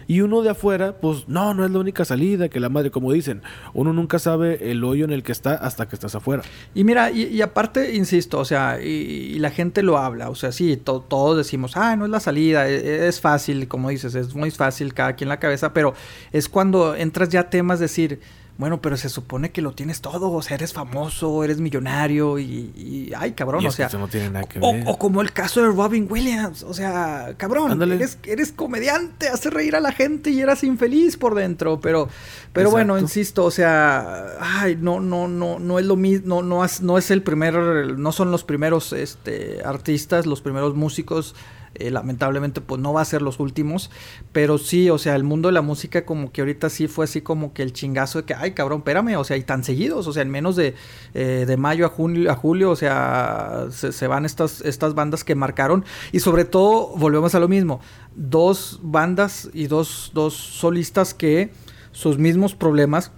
y 0.07 0.21
uno 0.21 0.43
de 0.43 0.51
afuera, 0.51 0.97
pues 1.01 1.29
no, 1.29 1.55
no 1.55 1.65
es 1.65 1.71
la 1.71 1.79
única 1.79 2.05
salida, 2.05 2.49
que 2.49 2.61
la 2.61 2.69
madre, 2.69 2.91
como 2.91 3.13
dicen, 3.13 3.43
uno 3.73 3.93
nunca 3.93 4.19
sabe 4.19 4.71
el 4.71 4.83
hoyo 4.85 5.05
en 5.05 5.13
el 5.13 5.23
que 5.23 5.33
está 5.33 5.55
hasta 5.55 5.87
que 5.89 5.97
estás 5.97 6.15
afuera. 6.15 6.43
Y 6.75 6.85
mira, 6.85 7.11
y, 7.11 7.41
aparte, 7.43 7.95
insisto, 7.95 8.39
o 8.39 8.45
sea, 8.45 8.81
y, 8.81 9.39
la 9.39 9.51
gente 9.51 9.83
lo 9.83 9.99
habla, 9.99 10.31
o 10.31 10.35
sea, 10.35 10.53
sí, 10.53 10.77
todos 10.77 11.37
decimos, 11.37 11.77
ah, 11.77 11.97
no 11.97 12.05
es 12.05 12.11
la 12.11 12.21
salida, 12.21 12.69
es, 12.69 12.83
e, 12.83 13.09
es, 13.09 13.21
fácil, 13.21 13.69
como 13.69 13.91
dices, 13.91 14.15
es 14.15 14.35
muy 14.35 14.51
fácil 14.51 14.95
cada 14.95 15.15
quien 15.15 15.29
la 15.29 15.39
cabeza, 15.39 15.73
pero 15.73 15.95
es 16.33 16.49
cuando 16.49 16.95
entras 16.95 17.29
ya 17.29 17.41
a 17.41 17.51
temas 17.51 17.79
decir 17.79 18.21
bueno, 18.57 18.81
pero 18.81 18.97
se 18.97 19.09
supone 19.09 19.51
que 19.51 19.63
lo 19.63 19.73
tienes 19.73 20.01
todo, 20.01 20.31
o 20.31 20.41
sea, 20.41 20.55
eres 20.55 20.73
famoso, 20.73 21.43
eres 21.43 21.59
millonario 21.59 22.39
y, 22.39 23.13
ay, 23.17 23.33
cabrón, 23.33 23.67
o 23.67 23.71
sea, 23.73 23.89
no 23.95 24.07
tiene 24.07 24.31
nada 24.31 24.45
que 24.45 24.61
ver. 24.61 24.85
O, 24.87 24.97
como 24.97 25.23
el 25.23 25.33
caso 25.33 25.61
de 25.61 25.69
Robin 25.69 26.07
Williams, 26.09 26.63
o 26.63 26.73
sea, 26.73 27.35
cabrón, 27.37 27.83
eres, 27.83 28.19
eres 28.25 28.53
comediante, 28.53 29.29
hace 29.29 29.51
reír 29.51 29.75
a 29.75 29.81
la 29.81 29.91
gente 29.91 30.31
y 30.31 30.41
eras 30.41 30.63
infeliz 30.63 31.17
por 31.17 31.35
dentro, 31.35 31.81
pero, 31.81 32.09
pero 32.53 32.71
bueno, 32.71 32.97
insisto, 32.97 33.45
o 33.45 33.51
sea, 33.51 34.37
ay, 34.41 34.79
no, 34.81 35.01
no, 35.01 35.27
no, 35.27 35.59
no 35.59 35.79
es 35.81 35.85
lo 35.85 35.97
mismo, 35.97 36.43
no, 36.43 36.63
no, 36.63 36.67
no 36.81 36.99
es 36.99 37.11
el 37.11 37.23
primer, 37.23 37.55
no 37.99 38.13
son 38.13 38.31
los 38.31 38.45
primeros, 38.45 38.93
este, 38.93 39.63
artistas, 39.65 40.27
los 40.27 40.41
primeros 40.41 40.77
músicos 40.77 41.35
eh, 41.77 41.91
lamentablemente 41.91 42.61
pues 42.61 42.81
no 42.81 42.93
va 42.93 43.01
a 43.01 43.05
ser 43.05 43.23
los 43.23 43.41
últimos, 43.41 43.91
pero 44.33 44.59
sí, 44.59 44.91
o 44.91 44.99
sea, 44.99 45.17
el 45.17 45.25
mundo 45.25 45.49
de 45.49 45.53
la 45.53 45.63
música 45.63 46.05
como 46.05 46.31
que 46.31 46.41
ahorita 46.41 46.71
sí 46.71 46.89
fue 46.89 47.05
así 47.05 47.21
como 47.21 47.53
que 47.53 47.63
el 47.63 47.73
chingazo 47.73 48.21
de 48.21 48.25
que, 48.25 48.35
ay 48.35 48.53
cabrón, 48.53 48.79
espérame, 48.79 49.17
o 49.17 49.25
sea, 49.25 49.37
y 49.37 49.43
tan 49.43 49.65
seguidos, 49.65 50.07
o 50.07 50.13
sea, 50.13 50.23
en 50.23 50.31
menos 50.31 50.57
de, 50.57 50.75
eh, 51.15 51.45
de 51.47 51.57
mayo 51.57 51.87
a 51.87 51.89
julio, 51.89 52.31
a 52.31 52.37
julio, 52.37 52.71
o 52.71 52.77
sea, 52.77 53.67
se, 53.71 54.07
van 54.07 54.25
estas, 54.25 54.61
estas 54.61 54.95
bandas 54.95 55.25
que 55.25 55.35
marcaron 55.35 55.85
y 56.13 56.21
sobre 56.21 56.45
todo, 56.45 56.95
volvemos 56.97 57.35
a 57.35 57.41
lo 57.41 57.49
mismo, 57.49 57.81
dos 58.15 58.81
bandas 58.83 59.51
y 59.53 59.67
dos, 59.67 60.13
dos 60.15 60.35
solistas 60.35 61.15
que 61.15 61.51
sus 61.93 62.19
mismos 62.19 62.55
problemas, 62.55 63.13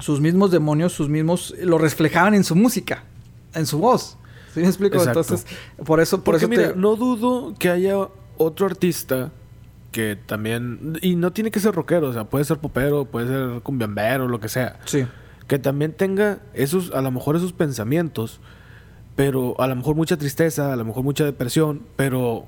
sus 0.00 0.20
mismos 0.20 0.50
demonios, 0.50 0.92
sus 0.92 1.08
mismos, 1.08 1.54
lo 1.60 1.78
reflejaban 1.78 2.34
en 2.34 2.44
su 2.44 2.54
música, 2.56 3.04
en 3.54 3.66
su 3.66 3.78
voz. 3.78 4.18
¿Sí 4.54 4.60
me 4.60 4.66
explico? 4.68 5.02
Entonces, 5.02 5.46
por 5.84 6.00
eso, 6.00 6.22
por 6.22 6.36
eso 6.36 6.48
mira, 6.48 6.72
no 6.76 6.96
dudo 6.96 7.54
que 7.58 7.70
haya 7.70 8.08
otro 8.36 8.66
artista 8.66 9.32
que 9.90 10.16
también, 10.16 10.98
y 11.02 11.16
no 11.16 11.32
tiene 11.32 11.50
que 11.50 11.60
ser 11.60 11.74
rockero, 11.74 12.08
o 12.08 12.12
sea, 12.12 12.24
puede 12.24 12.44
ser 12.44 12.58
popero, 12.58 13.04
puede 13.04 13.28
ser 13.28 13.62
cumbiambero, 13.62 14.28
lo 14.28 14.40
que 14.40 14.48
sea. 14.48 14.80
Sí. 14.86 15.06
Que 15.46 15.58
también 15.58 15.92
tenga 15.92 16.40
esos, 16.52 16.92
a 16.92 17.00
lo 17.00 17.10
mejor 17.10 17.36
esos 17.36 17.52
pensamientos, 17.52 18.40
pero 19.14 19.54
a 19.60 19.66
lo 19.68 19.76
mejor 19.76 19.94
mucha 19.94 20.16
tristeza, 20.16 20.72
a 20.72 20.76
lo 20.76 20.84
mejor 20.84 21.04
mucha 21.04 21.24
depresión, 21.24 21.82
pero 21.96 22.46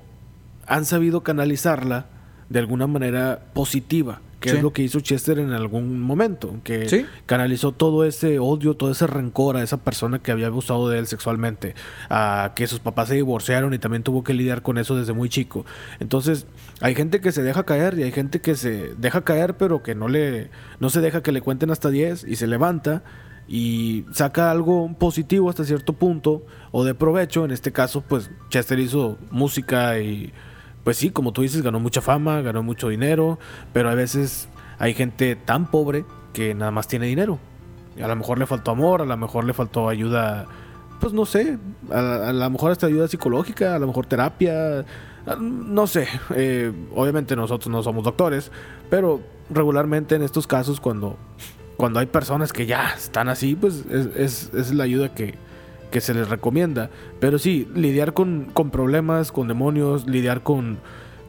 han 0.66 0.84
sabido 0.84 1.22
canalizarla 1.22 2.07
de 2.48 2.59
alguna 2.59 2.86
manera 2.86 3.42
positiva 3.52 4.20
que 4.53 4.57
es 4.59 4.62
lo 4.62 4.72
que 4.72 4.82
hizo 4.82 5.01
Chester 5.01 5.38
en 5.38 5.53
algún 5.53 6.01
momento, 6.01 6.61
que 6.64 7.07
canalizó 7.26 7.72
todo 7.72 8.05
ese 8.05 8.38
odio, 8.38 8.74
todo 8.74 8.90
ese 8.90 9.07
rencor 9.07 9.57
a 9.57 9.62
esa 9.62 9.78
persona 9.78 10.18
que 10.20 10.32
había 10.32 10.47
abusado 10.47 10.88
de 10.88 10.99
él 10.99 11.07
sexualmente, 11.07 11.74
a 12.09 12.53
que 12.55 12.66
sus 12.66 12.80
papás 12.80 13.09
se 13.09 13.14
divorciaron 13.14 13.74
y 13.74 13.78
también 13.78 14.03
tuvo 14.03 14.24
que 14.24 14.34
lidiar 14.34 14.62
con 14.62 14.78
eso 14.78 14.97
desde 14.97 15.12
muy 15.12 15.28
chico. 15.28 15.66
Entonces, 16.01 16.47
hay 16.80 16.94
gente 16.94 17.20
que 17.20 17.32
se 17.32 17.42
deja 17.42 17.64
caer 17.64 17.99
y 17.99 18.03
hay 18.03 18.12
gente 18.12 18.40
que 18.40 18.55
se 18.55 18.94
deja 18.97 19.22
caer 19.22 19.57
pero 19.57 19.82
que 19.82 19.94
no 19.94 20.09
le 20.09 20.51
no 20.80 20.90
se 20.90 21.01
deja 21.01 21.22
que 21.22 21.32
le 21.32 21.40
cuenten 21.40 21.70
hasta 21.70 21.90
10 21.90 22.24
y 22.24 22.36
se 22.36 22.47
levanta 22.47 23.03
y 23.49 24.05
saca 24.12 24.51
algo 24.51 24.92
positivo 24.99 25.49
hasta 25.49 25.64
cierto 25.64 25.92
punto 25.92 26.44
o 26.72 26.84
de 26.84 26.94
provecho, 26.94 27.44
en 27.44 27.53
este 27.53 27.72
caso 27.72 28.01
pues 28.01 28.30
Chester 28.49 28.78
hizo 28.78 29.18
música 29.30 29.99
y 30.01 30.32
pues 30.87 30.99
sí, 30.99 31.11
como 31.11 31.32
tú 31.32 31.43
dices, 31.43 31.62
ganó 31.62 31.80
mucha 31.80 32.01
fama, 32.01 32.43
ganó 32.43 32.62
mucho 32.62 32.91
dinero, 32.91 33.41
pero 33.72 33.91
a 33.91 33.97
veces 33.97 34.49
hay 34.78 34.95
gente 34.95 35.34
tan 35.34 35.68
pobre 35.68 36.05
que 36.32 36.55
nada 36.55 36.70
más 36.70 36.87
tiene 36.87 37.07
dinero. 37.07 37.41
A 38.01 38.07
lo 38.07 38.14
mejor 38.14 38.39
le 38.39 38.47
faltó 38.47 38.70
amor, 38.70 39.03
a 39.03 39.05
lo 39.05 39.16
mejor 39.16 39.43
le 39.43 39.53
faltó 39.53 39.89
ayuda, 39.89 40.47
pues 41.01 41.12
no 41.12 41.26
sé, 41.26 41.59
a, 41.91 42.32
lo 42.32 42.51
mejor 42.51 42.70
hasta 42.70 42.87
ayuda 42.87 43.09
psicológica, 43.09 43.74
a 43.74 43.80
lo 43.80 43.89
mejor 43.89 44.07
terapia, 44.07 44.84
no 45.41 45.89
sé. 45.89 46.07
Eh, 46.37 46.72
obviamente 46.95 47.34
nosotros 47.34 47.66
no 47.66 47.82
somos 47.82 48.05
doctores, 48.05 48.53
pero 48.89 49.20
regularmente 49.51 50.14
en 50.14 50.22
estos 50.22 50.47
casos 50.47 50.78
cuando, 50.78 51.16
cuando 51.76 51.99
hay 51.99 52.07
personas 52.07 52.53
que 52.53 52.64
ya 52.64 52.91
están 52.97 53.28
así, 53.28 53.57
pues 53.57 53.84
es, 53.91 54.55
es 54.55 54.72
la 54.72 54.84
ayuda 54.84 55.12
que, 55.12 55.34
que 55.97 56.03
se 56.03 56.12
les 56.12 56.28
recomienda. 56.28 56.90
Pero 57.20 57.38
sí, 57.38 57.66
lidiar 57.74 58.12
con, 58.12 58.51
con 58.53 58.68
problemas, 58.68 59.32
con 59.32 59.49
demonios, 59.49 60.07
lidiar 60.07 60.42
con, 60.42 60.76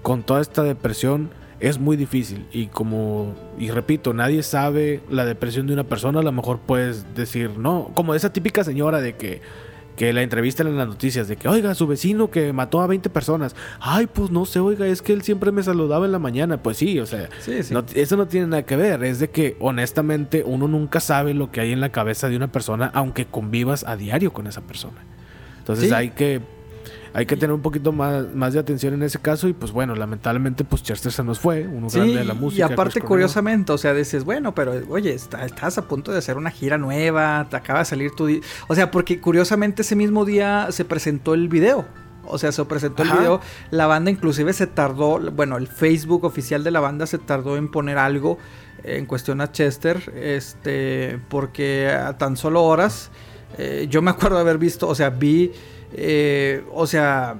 con 0.01 0.23
toda 0.23 0.41
esta 0.41 0.61
depresión 0.61 1.29
es 1.61 1.79
muy 1.79 1.95
difícil. 1.95 2.45
Y 2.51 2.67
como, 2.67 3.33
y 3.57 3.69
repito, 3.71 4.13
nadie 4.13 4.43
sabe 4.43 4.99
la 5.09 5.23
depresión 5.23 5.67
de 5.67 5.73
una 5.73 5.85
persona. 5.85 6.19
A 6.19 6.21
lo 6.21 6.33
mejor 6.33 6.59
puedes 6.59 7.15
decir, 7.15 7.57
no, 7.57 7.91
como 7.95 8.13
esa 8.13 8.33
típica 8.33 8.65
señora 8.65 8.99
de 8.99 9.15
que 9.15 9.39
que 9.97 10.13
la 10.13 10.21
entrevistan 10.21 10.67
en 10.67 10.77
las 10.77 10.87
noticias 10.87 11.27
de 11.27 11.35
que, 11.35 11.49
oiga, 11.49 11.73
su 11.73 11.87
vecino 11.87 12.29
que 12.29 12.53
mató 12.53 12.81
a 12.81 12.87
20 12.87 13.09
personas. 13.09 13.55
Ay, 13.79 14.07
pues 14.07 14.29
no 14.29 14.45
sé, 14.45 14.59
oiga, 14.59 14.85
es 14.87 15.01
que 15.01 15.11
él 15.11 15.23
siempre 15.23 15.51
me 15.51 15.63
saludaba 15.63 16.05
en 16.05 16.11
la 16.11 16.19
mañana. 16.19 16.61
Pues 16.61 16.77
sí, 16.77 16.99
o 16.99 17.07
sea, 17.07 17.27
eso 17.95 18.15
no 18.15 18.27
tiene 18.27 18.47
nada 18.47 18.63
que 18.63 18.75
ver. 18.75 19.03
Es 19.03 19.19
de 19.19 19.31
que 19.31 19.57
honestamente 19.59 20.43
uno 20.45 20.67
nunca 20.67 20.99
sabe 20.99 21.33
lo 21.33 21.51
que 21.51 21.61
hay 21.61 21.71
en 21.71 21.81
la 21.81 21.89
cabeza 21.89 22.29
de 22.29 22.37
una 22.37 22.51
persona, 22.51 22.91
aunque 22.93 23.25
convivas 23.25 23.83
a 23.85 23.97
diario 23.97 24.31
con 24.31 24.45
esa 24.45 24.61
persona. 24.61 25.03
Entonces 25.57 25.91
hay 25.91 26.11
que 26.11 26.41
hay 27.17 27.25
que 27.25 27.35
tener 27.35 27.51
un 27.51 27.63
poquito 27.63 27.91
más, 27.91 28.31
más 28.35 28.53
de 28.53 28.59
atención 28.59 28.93
en 28.93 29.01
ese 29.01 29.17
caso 29.17 29.47
y 29.47 29.53
pues 29.53 29.71
bueno, 29.71 29.95
lamentablemente 29.95 30.63
pues 30.63 30.83
Chester 30.83 31.11
se 31.11 31.23
nos 31.23 31.39
fue, 31.39 31.65
uno 31.65 31.87
grande 31.89 32.17
de 32.17 32.23
la 32.23 32.35
música. 32.35 32.69
Y 32.69 32.71
aparte 32.71 33.01
curiosamente, 33.01 33.71
o 33.71 33.77
sea, 33.79 33.95
dices, 33.95 34.23
bueno, 34.23 34.53
pero 34.53 34.73
oye, 34.87 35.15
estás 35.15 35.79
a 35.79 35.87
punto 35.87 36.11
de 36.11 36.19
hacer 36.19 36.37
una 36.37 36.51
gira 36.51 36.77
nueva, 36.77 37.47
te 37.49 37.55
acaba 37.55 37.79
de 37.79 37.85
salir 37.85 38.11
tu... 38.11 38.29
O 38.67 38.75
sea, 38.75 38.91
porque 38.91 39.19
curiosamente 39.19 39.81
ese 39.81 39.95
mismo 39.95 40.25
día 40.25 40.67
se 40.69 40.85
presentó 40.85 41.33
el 41.33 41.47
video. 41.47 41.87
O 42.23 42.37
sea, 42.37 42.51
se 42.51 42.63
presentó 42.65 43.01
el 43.01 43.09
video. 43.09 43.41
La 43.71 43.87
banda 43.87 44.11
inclusive 44.11 44.53
se 44.53 44.67
tardó, 44.67 45.19
bueno, 45.31 45.57
el 45.57 45.65
Facebook 45.65 46.23
oficial 46.23 46.63
de 46.63 46.69
la 46.69 46.81
banda 46.81 47.07
se 47.07 47.17
tardó 47.17 47.57
en 47.57 47.71
poner 47.71 47.97
algo 47.97 48.37
en 48.83 49.07
cuestión 49.07 49.41
a 49.41 49.51
Chester, 49.51 50.13
este, 50.15 51.19
porque 51.29 51.89
a 51.89 52.15
tan 52.19 52.37
solo 52.37 52.63
horas, 52.63 53.09
eh, 53.57 53.87
yo 53.89 54.03
me 54.03 54.11
acuerdo 54.11 54.37
haber 54.37 54.59
visto, 54.59 54.87
o 54.87 54.93
sea, 54.93 55.09
vi 55.09 55.51
eh, 55.93 56.63
o 56.73 56.87
sea, 56.87 57.37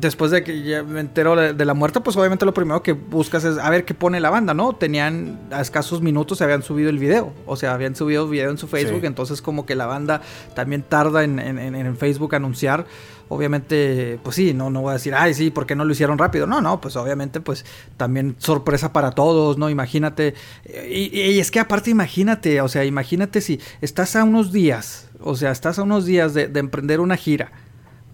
después 0.00 0.30
de 0.30 0.44
que 0.44 0.62
ya 0.62 0.82
me 0.82 1.00
entero 1.00 1.36
de, 1.36 1.64
la 1.64 1.74
muerte, 1.74 2.00
pues 2.00 2.16
obviamente 2.16 2.44
lo 2.44 2.54
primero 2.54 2.82
que 2.82 2.92
buscas 2.92 3.44
es 3.44 3.58
a 3.58 3.68
ver 3.70 3.84
qué 3.84 3.94
pone 3.94 4.20
la 4.20 4.30
banda, 4.30 4.54
¿no? 4.54 4.74
Tenían 4.74 5.38
a 5.50 5.60
escasos 5.60 6.02
minutos 6.02 6.38
se 6.38 6.44
habían 6.44 6.62
subido 6.62 6.90
el 6.90 6.98
video, 6.98 7.32
o 7.46 7.56
sea, 7.56 7.72
habían 7.72 7.96
subido 7.96 8.28
video 8.28 8.50
en 8.50 8.58
su 8.58 8.68
Facebook, 8.68 9.04
entonces 9.04 9.40
como 9.40 9.64
que 9.64 9.74
la 9.74 9.86
banda 9.86 10.20
también 10.54 10.82
tarda 10.82 11.24
en, 11.24 11.38
en, 11.38 11.96
Facebook 11.96 12.34
anunciar. 12.34 12.86
Obviamente, 13.28 14.20
pues 14.22 14.36
sí, 14.36 14.54
no, 14.54 14.70
no 14.70 14.82
voy 14.82 14.90
a 14.90 14.94
decir, 14.94 15.12
ay, 15.12 15.34
sí, 15.34 15.50
¿por 15.50 15.66
qué 15.66 15.74
no 15.74 15.84
lo 15.84 15.90
hicieron 15.90 16.16
rápido? 16.16 16.46
No, 16.46 16.60
no, 16.60 16.80
pues 16.80 16.94
obviamente, 16.94 17.40
pues 17.40 17.64
también 17.96 18.36
sorpresa 18.38 18.92
para 18.92 19.12
todos, 19.12 19.58
¿no? 19.58 19.68
Imagínate, 19.68 20.34
y, 20.88 21.38
es 21.40 21.50
que 21.50 21.58
aparte 21.58 21.90
imagínate, 21.90 22.60
o 22.60 22.68
sea, 22.68 22.84
imagínate 22.84 23.40
si 23.40 23.60
estás 23.80 24.14
a 24.14 24.22
unos 24.22 24.52
días, 24.52 25.08
o 25.20 25.34
sea, 25.34 25.50
estás 25.50 25.80
a 25.80 25.82
unos 25.82 26.04
días 26.04 26.34
de 26.34 26.50
emprender 26.54 27.00
una 27.00 27.16
gira 27.16 27.50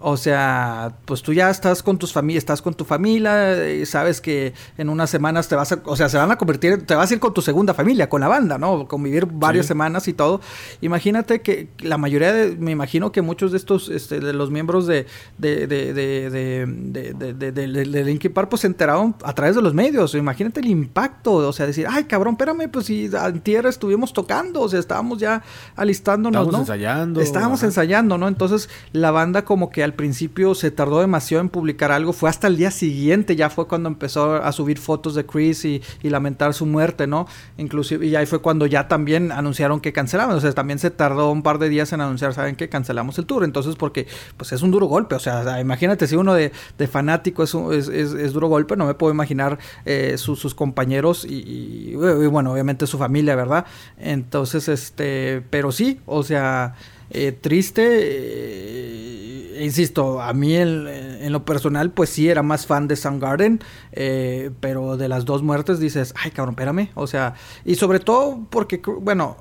o 0.05 0.17
sea, 0.17 0.97
pues 1.05 1.21
tú 1.21 1.31
ya 1.31 1.49
estás 1.49 1.81
con 1.81 1.97
tus 1.97 2.11
familias, 2.11 2.41
estás 2.41 2.61
con 2.61 2.73
tu 2.73 2.83
familia, 2.83 3.73
y 3.73 3.85
sabes 3.85 4.19
que 4.19 4.53
en 4.77 4.89
unas 4.89 5.09
semanas 5.09 5.47
te 5.47 5.55
vas 5.55 5.71
a, 5.71 5.81
o 5.85 5.95
sea, 5.95 6.09
se 6.09 6.17
van 6.17 6.29
a 6.29 6.37
convertir, 6.37 6.85
te 6.85 6.93
vas 6.93 7.09
a 7.09 7.13
ir 7.13 7.21
con 7.21 7.33
tu 7.33 7.41
segunda 7.41 7.73
familia, 7.73 8.09
con 8.09 8.19
la 8.19 8.27
banda, 8.27 8.57
¿no? 8.57 8.85
Convivir 8.85 9.25
varias 9.25 9.65
semanas 9.65 10.09
y 10.09 10.13
todo. 10.13 10.41
Imagínate 10.81 11.41
que 11.41 11.69
la 11.79 11.97
mayoría 11.97 12.33
de, 12.33 12.57
me 12.57 12.71
imagino 12.71 13.13
que 13.13 13.21
muchos 13.21 13.51
de 13.51 13.57
estos, 13.57 13.87
este, 13.87 14.19
de 14.19 14.33
los 14.33 14.51
miembros 14.51 14.87
de, 14.87 15.05
de, 15.37 15.67
de, 15.67 15.93
de, 15.93 17.51
de, 17.51 18.03
Linkin 18.03 18.33
Park, 18.33 18.49
pues 18.49 18.63
se 18.63 18.67
enteraron 18.67 19.15
a 19.23 19.33
través 19.33 19.55
de 19.55 19.61
los 19.61 19.73
medios. 19.73 20.15
Imagínate 20.15 20.59
el 20.59 20.67
impacto, 20.67 21.35
o 21.35 21.53
sea, 21.53 21.65
decir, 21.65 21.87
ay, 21.89 22.03
cabrón, 22.03 22.33
espérame, 22.33 22.69
pues 22.69 22.87
si 22.87 23.05
en 23.05 23.39
tierra 23.39 23.69
estuvimos 23.69 24.11
tocando, 24.11 24.59
o 24.59 24.67
sea, 24.67 24.79
estábamos 24.79 25.19
ya 25.19 25.41
alistándonos, 25.77 26.41
estábamos 26.41 26.59
ensayando. 26.59 27.21
Estábamos 27.21 27.63
ensayando, 27.63 28.17
¿no? 28.17 28.27
Entonces 28.27 28.69
la 28.91 29.11
banda 29.11 29.45
como 29.45 29.69
que 29.69 29.81
al 29.81 29.92
principio 29.93 30.55
se 30.55 30.71
tardó 30.71 30.99
demasiado 30.99 31.41
en 31.41 31.49
publicar 31.49 31.91
algo, 31.91 32.13
fue 32.13 32.29
hasta 32.29 32.47
el 32.47 32.57
día 32.57 32.71
siguiente, 32.71 33.35
ya 33.35 33.49
fue 33.49 33.67
cuando 33.67 33.89
empezó 33.89 34.35
a 34.35 34.51
subir 34.51 34.77
fotos 34.77 35.15
de 35.15 35.25
Chris 35.25 35.65
y, 35.65 35.81
lamentar 36.03 36.53
su 36.53 36.67
muerte, 36.67 37.07
¿no? 37.07 37.27
Inclusive, 37.57 38.05
y 38.05 38.15
ahí 38.15 38.27
fue 38.27 38.39
cuando 38.39 38.67
ya 38.67 38.87
también 38.87 39.31
anunciaron 39.31 39.79
que 39.79 39.91
cancelaban, 39.93 40.35
o 40.35 40.39
sea, 40.39 40.51
también 40.53 40.77
se 40.77 40.91
tardó 40.91 41.31
un 41.31 41.41
par 41.41 41.57
de 41.57 41.69
días 41.69 41.91
en 41.91 42.01
anunciar, 42.01 42.33
¿saben 42.35 42.55
que 42.55 42.69
Cancelamos 42.69 43.17
el 43.17 43.25
tour, 43.25 43.43
entonces 43.43 43.75
porque 43.75 44.05
pues 44.37 44.51
es 44.51 44.61
un 44.61 44.69
duro 44.69 44.85
golpe, 44.85 45.15
o 45.15 45.19
sea, 45.19 45.59
imagínate 45.59 46.05
si 46.07 46.15
uno 46.15 46.33
de, 46.35 46.51
fanático 46.87 47.43
es, 47.43 47.55
es, 47.87 48.33
duro 48.33 48.47
golpe, 48.47 48.75
no 48.75 48.85
me 48.85 48.93
puedo 48.93 49.11
imaginar 49.11 49.57
eh, 49.85 50.17
sus 50.17 50.53
compañeros 50.53 51.25
y, 51.25 51.95
bueno, 51.95 52.53
obviamente 52.53 52.85
su 52.85 52.97
familia, 52.97 53.35
¿verdad? 53.35 53.65
Entonces, 53.97 54.67
este, 54.67 55.41
pero 55.49 55.71
sí, 55.71 55.99
o 56.05 56.23
sea... 56.23 56.75
Eh, 57.15 57.31
triste. 57.31 57.83
Eh, 57.85 59.42
insisto, 59.63 60.21
a 60.21 60.33
mí 60.33 60.55
en, 60.55 61.31
lo 61.31 61.45
personal, 61.45 61.91
pues 61.91 62.09
sí 62.09 62.29
era 62.29 62.43
más 62.43 62.65
fan 62.65 62.87
de 62.87 62.95
Soundgarden, 62.95 63.59
eh, 63.91 64.51
pero 64.59 64.97
de 64.97 65.07
las 65.07 65.25
dos 65.25 65.43
muertes 65.43 65.79
dices, 65.79 66.13
ay 66.21 66.31
cabrón, 66.31 66.53
espérame. 66.53 66.89
O 66.95 67.07
sea, 67.07 67.35
y 67.65 67.75
sobre 67.75 67.99
todo 67.99 68.47
porque, 68.49 68.81
bueno, 69.01 69.37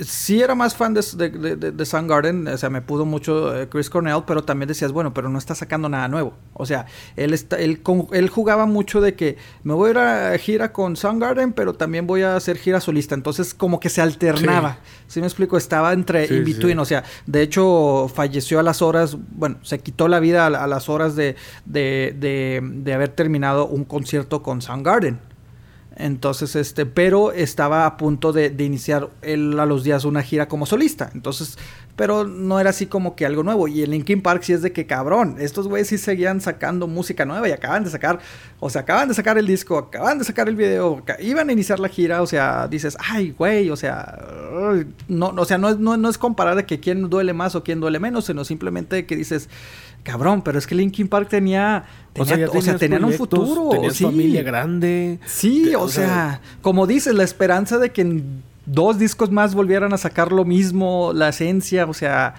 sí 0.00 0.40
era 0.40 0.54
más 0.54 0.74
fan 0.74 0.94
de, 0.94 1.02
de, 1.30 1.72
de, 1.72 1.86
Soundgarden, 1.86 2.48
o 2.48 2.58
sea, 2.58 2.70
me 2.70 2.82
pudo 2.82 3.04
mucho 3.04 3.56
eh, 3.56 3.68
Chris 3.68 3.90
Cornell, 3.90 4.22
pero 4.26 4.44
también 4.44 4.68
decías, 4.68 4.92
bueno, 4.92 5.14
pero 5.14 5.28
no 5.28 5.38
está 5.38 5.54
sacando 5.54 5.88
nada 5.88 6.08
nuevo. 6.08 6.34
O 6.52 6.66
sea, 6.66 6.86
él, 7.16 7.32
está, 7.32 7.56
él, 7.56 7.82
él 8.12 8.28
jugaba 8.28 8.66
mucho 8.66 9.00
de 9.00 9.14
que 9.14 9.36
me 9.62 9.74
voy 9.74 9.88
a 9.88 9.90
ir 9.90 9.98
a 9.98 10.38
gira 10.38 10.72
con 10.72 10.96
Soundgarden, 10.96 11.52
pero 11.52 11.74
también 11.74 12.06
voy 12.06 12.22
a 12.22 12.36
hacer 12.36 12.56
gira 12.58 12.80
solista. 12.80 13.14
Entonces, 13.14 13.54
como 13.54 13.80
que 13.80 13.88
se 13.88 14.00
alternaba. 14.00 14.78
Sí, 15.06 15.20
me 15.20 15.26
explico, 15.26 15.56
estaba 15.56 15.92
entre 15.92 16.26
in 16.26 16.44
between. 16.44 16.78
O 16.78 16.84
sea, 16.84 17.04
de 17.26 17.42
hecho, 17.42 18.10
falleció 18.12 18.60
a 18.60 18.62
las 18.62 18.82
horas, 18.82 19.16
bueno, 19.32 19.58
se 19.62 19.78
quitó 19.78 20.08
la 20.08 20.20
vida 20.20 20.46
a, 20.46 20.66
las 20.66 20.88
horas 20.88 21.16
de, 21.16 21.36
de, 21.64 22.60
de 22.62 22.94
haber 22.94 23.10
terminado 23.10 23.66
un 23.66 23.84
concierto 23.84 24.42
con 24.42 24.62
Soundgarden. 24.62 25.33
Entonces, 25.96 26.56
este, 26.56 26.86
pero 26.86 27.32
estaba 27.32 27.86
a 27.86 27.96
punto 27.96 28.32
de, 28.32 28.54
iniciar 28.58 29.10
él 29.22 29.58
a 29.60 29.66
los 29.66 29.84
días 29.84 30.04
una 30.04 30.22
gira 30.22 30.48
como 30.48 30.66
solista. 30.66 31.10
Entonces, 31.14 31.56
pero 31.94 32.24
no 32.24 32.58
era 32.58 32.70
así 32.70 32.86
como 32.86 33.14
que 33.14 33.24
algo 33.24 33.44
nuevo. 33.44 33.68
Y 33.68 33.82
el 33.82 33.90
Linkin 33.90 34.20
Park 34.20 34.42
sí 34.42 34.52
es 34.52 34.62
de 34.62 34.72
que 34.72 34.86
cabrón, 34.86 35.36
estos 35.38 35.68
güeyes 35.68 35.88
sí 35.88 35.98
seguían 35.98 36.40
sacando 36.40 36.88
música 36.88 37.24
nueva 37.24 37.48
y 37.48 37.52
acaban 37.52 37.84
de 37.84 37.90
sacar, 37.90 38.18
o 38.58 38.68
sea, 38.70 38.82
acaban 38.82 39.08
de 39.08 39.14
sacar 39.14 39.38
el 39.38 39.46
disco, 39.46 39.78
acaban 39.78 40.18
de 40.18 40.24
sacar 40.24 40.48
el 40.48 40.56
video, 40.56 41.04
iban 41.20 41.48
a 41.48 41.52
iniciar 41.52 41.78
la 41.78 41.88
gira, 41.88 42.22
o 42.22 42.26
sea, 42.26 42.66
dices, 42.66 42.96
ay, 42.98 43.30
güey, 43.30 43.70
o 43.70 43.76
sea, 43.76 44.18
no, 45.06 45.28
o 45.28 45.44
sea, 45.44 45.58
no, 45.58 45.74
no 45.74 46.08
es 46.08 46.18
comparar 46.18 46.56
de 46.56 46.66
que 46.66 46.80
quién 46.80 47.08
duele 47.08 47.32
más 47.32 47.54
o 47.54 47.62
quién 47.62 47.78
duele 47.78 48.00
menos, 48.00 48.24
sino 48.24 48.44
simplemente 48.44 49.06
que 49.06 49.14
dices, 49.14 49.48
cabrón, 50.04 50.42
pero 50.42 50.58
es 50.58 50.66
que 50.66 50.76
Linkin 50.76 51.08
Park 51.08 51.28
tenía, 51.28 51.84
o 52.16 52.24
sea, 52.24 52.76
tenían 52.76 53.04
un 53.04 53.14
futuro, 53.14 53.70
tenían 53.70 53.94
familia 53.94 54.42
grande. 54.44 55.18
Sí, 55.26 55.74
o, 55.74 55.88
sea, 55.88 56.40
como 56.62 56.86
dices, 56.86 57.14
la 57.14 57.24
esperanza 57.24 57.78
de 57.78 57.90
que 57.90 58.02
en 58.02 58.42
dos 58.66 58.98
discos 58.98 59.30
más 59.30 59.54
volvieran 59.54 59.92
a 59.92 59.98
sacar 59.98 60.30
lo 60.30 60.44
mismo, 60.44 61.12
la 61.12 61.30
esencia, 61.30 61.86
o 61.86 61.94
sea, 61.94 62.34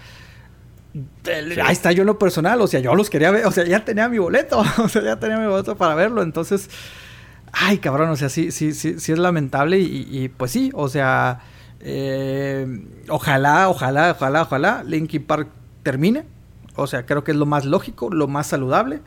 ahí 1.63 1.73
está 1.73 1.91
yo 1.91 2.03
en 2.03 2.07
lo 2.07 2.19
personal, 2.19 2.61
o 2.61 2.67
sea, 2.67 2.79
yo 2.79 2.95
los 2.95 3.09
quería 3.09 3.31
ver, 3.31 3.45
o 3.45 3.51
sea, 3.51 3.65
ya 3.65 3.83
tenía 3.83 4.07
mi 4.07 4.19
boleto, 4.19 4.63
o 4.77 4.87
sea, 4.87 5.01
ya 5.01 5.19
tenía 5.19 5.37
mi 5.37 5.47
boleto 5.47 5.75
para 5.75 5.95
verlo, 5.95 6.21
entonces, 6.21 6.69
ay, 7.51 7.79
cabrón, 7.79 8.09
o 8.09 8.15
sea, 8.15 8.29
sí, 8.29 8.51
sí, 8.51 8.73
sí, 8.73 8.99
sí 8.99 9.11
es 9.11 9.19
lamentable 9.19 9.79
y, 9.79 10.29
pues 10.29 10.51
sí, 10.51 10.71
o 10.73 10.87
sea, 10.87 11.39
eh, 11.79 12.67
ojalá, 13.09 13.69
ojalá, 13.69 14.11
ojalá, 14.11 14.41
ojalá 14.43 14.83
Linkin 14.83 15.23
Park 15.23 15.49
termine, 15.83 16.34
o 16.75 16.87
sea, 16.87 17.05
creo 17.05 17.23
que 17.23 17.31
es 17.31 17.37
lo 17.37 17.45
más 17.45 17.65
lógico, 17.65 18.09
lo 18.09 18.27
más 18.27 18.47
saludable. 18.47 19.01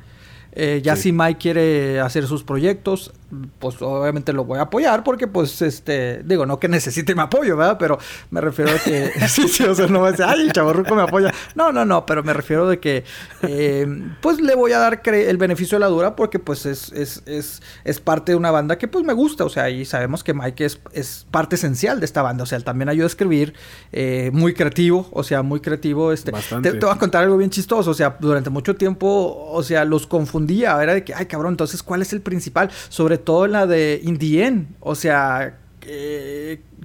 Eh, 0.53 0.81
ya 0.83 0.97
si 0.97 1.13
Mike 1.13 1.39
quiere 1.39 2.01
hacer 2.01 2.27
sus 2.27 2.43
proyectos, 2.43 3.13
pues 3.59 3.81
obviamente 3.83 4.33
lo 4.33 4.45
voy 4.45 4.59
a 4.59 4.63
apoyar 4.63 5.05
porque 5.05 5.27
pues 5.27 5.61
este, 5.61 6.23
digo, 6.25 6.47
no 6.47 6.59
que 6.59 6.69
necesite 6.69 7.15
mi 7.15 7.21
apoyo, 7.21 7.57
¿verdad? 7.57 7.77
Pero 7.79 7.99
me 8.31 8.41
refiero 8.41 8.71
a 8.73 8.79
que, 8.79 9.13
sí, 9.29 9.49
sí, 9.49 9.65
o 9.65 9.75
sea, 9.75 9.87
no 9.87 10.01
va 10.01 10.09
a 10.09 10.11
decir, 10.13 10.25
ay, 10.27 10.43
el 10.43 10.53
chaborruco 10.53 10.95
me 10.95 11.03
apoya. 11.03 11.33
No, 11.55 11.73
no, 11.73 11.85
no, 11.85 12.07
pero 12.07 12.23
me 12.23 12.33
refiero 12.33 12.69
de 12.69 12.81
que, 12.81 13.05
eh, 13.43 13.87
pues 14.21 14.41
le 14.41 14.55
voy 14.55 14.73
a 14.73 14.79
dar 14.79 15.03
el 15.05 15.37
beneficio 15.37 15.77
de 15.77 15.81
la 15.81 15.89
dura 15.89 16.17
porque 16.17 16.39
pues 16.39 16.67
es, 16.67 16.93
es, 16.93 17.23
es, 17.27 17.63
es, 17.85 18.01
parte 18.01 18.33
de 18.33 18.37
una 18.37 18.51
banda 18.51 18.79
que 18.79 18.89
pues 18.89 19.05
me 19.05 19.13
gusta, 19.13 19.45
o 19.45 19.49
sea, 19.49 19.69
y 19.71 19.85
sabemos 19.85 20.25
que 20.25 20.33
Mike 20.33 20.65
es, 20.65 20.81
es 20.93 21.27
parte 21.31 21.57
esencial 21.57 22.01
de 22.01 22.07
esta 22.07 22.23
banda, 22.23 22.45
o 22.45 22.47
sea, 22.47 22.57
él 22.57 22.65
también 22.65 22.89
ayuda 22.89 23.05
a 23.05 23.09
escribir, 23.09 23.55
eh, 23.93 24.31
muy 24.33 24.55
creativo, 24.55 25.09
o 25.13 25.23
sea, 25.23 25.43
muy 25.43 25.61
creativo, 25.61 26.13
este, 26.13 26.33
te, 26.33 26.73
te 26.73 26.87
voy 26.87 26.95
a 26.95 26.99
contar 26.99 27.25
algo 27.25 27.37
bien 27.37 27.51
chistoso, 27.51 27.91
o 27.91 27.95
sea, 27.95 28.17
durante 28.19 28.51
mucho 28.51 28.77
tiempo, 28.77 29.49
o 29.51 29.63
sea, 29.63 29.85
los 29.85 30.07
confundía, 30.07 30.83
era 30.83 30.95
de 30.95 31.05
que, 31.05 31.15
ay, 31.15 31.27
cabrón, 31.27 31.53
entonces, 31.53 31.83
¿cuál 31.83 32.03
es 32.03 32.13
el 32.13 32.21
principal? 32.21 32.71
Sobre 32.89 33.18
todo 33.19 33.45
en 33.45 33.53
la 33.53 33.67
de 33.67 34.01
Indien. 34.03 34.77
O 34.81 34.95
sea, 34.95 35.59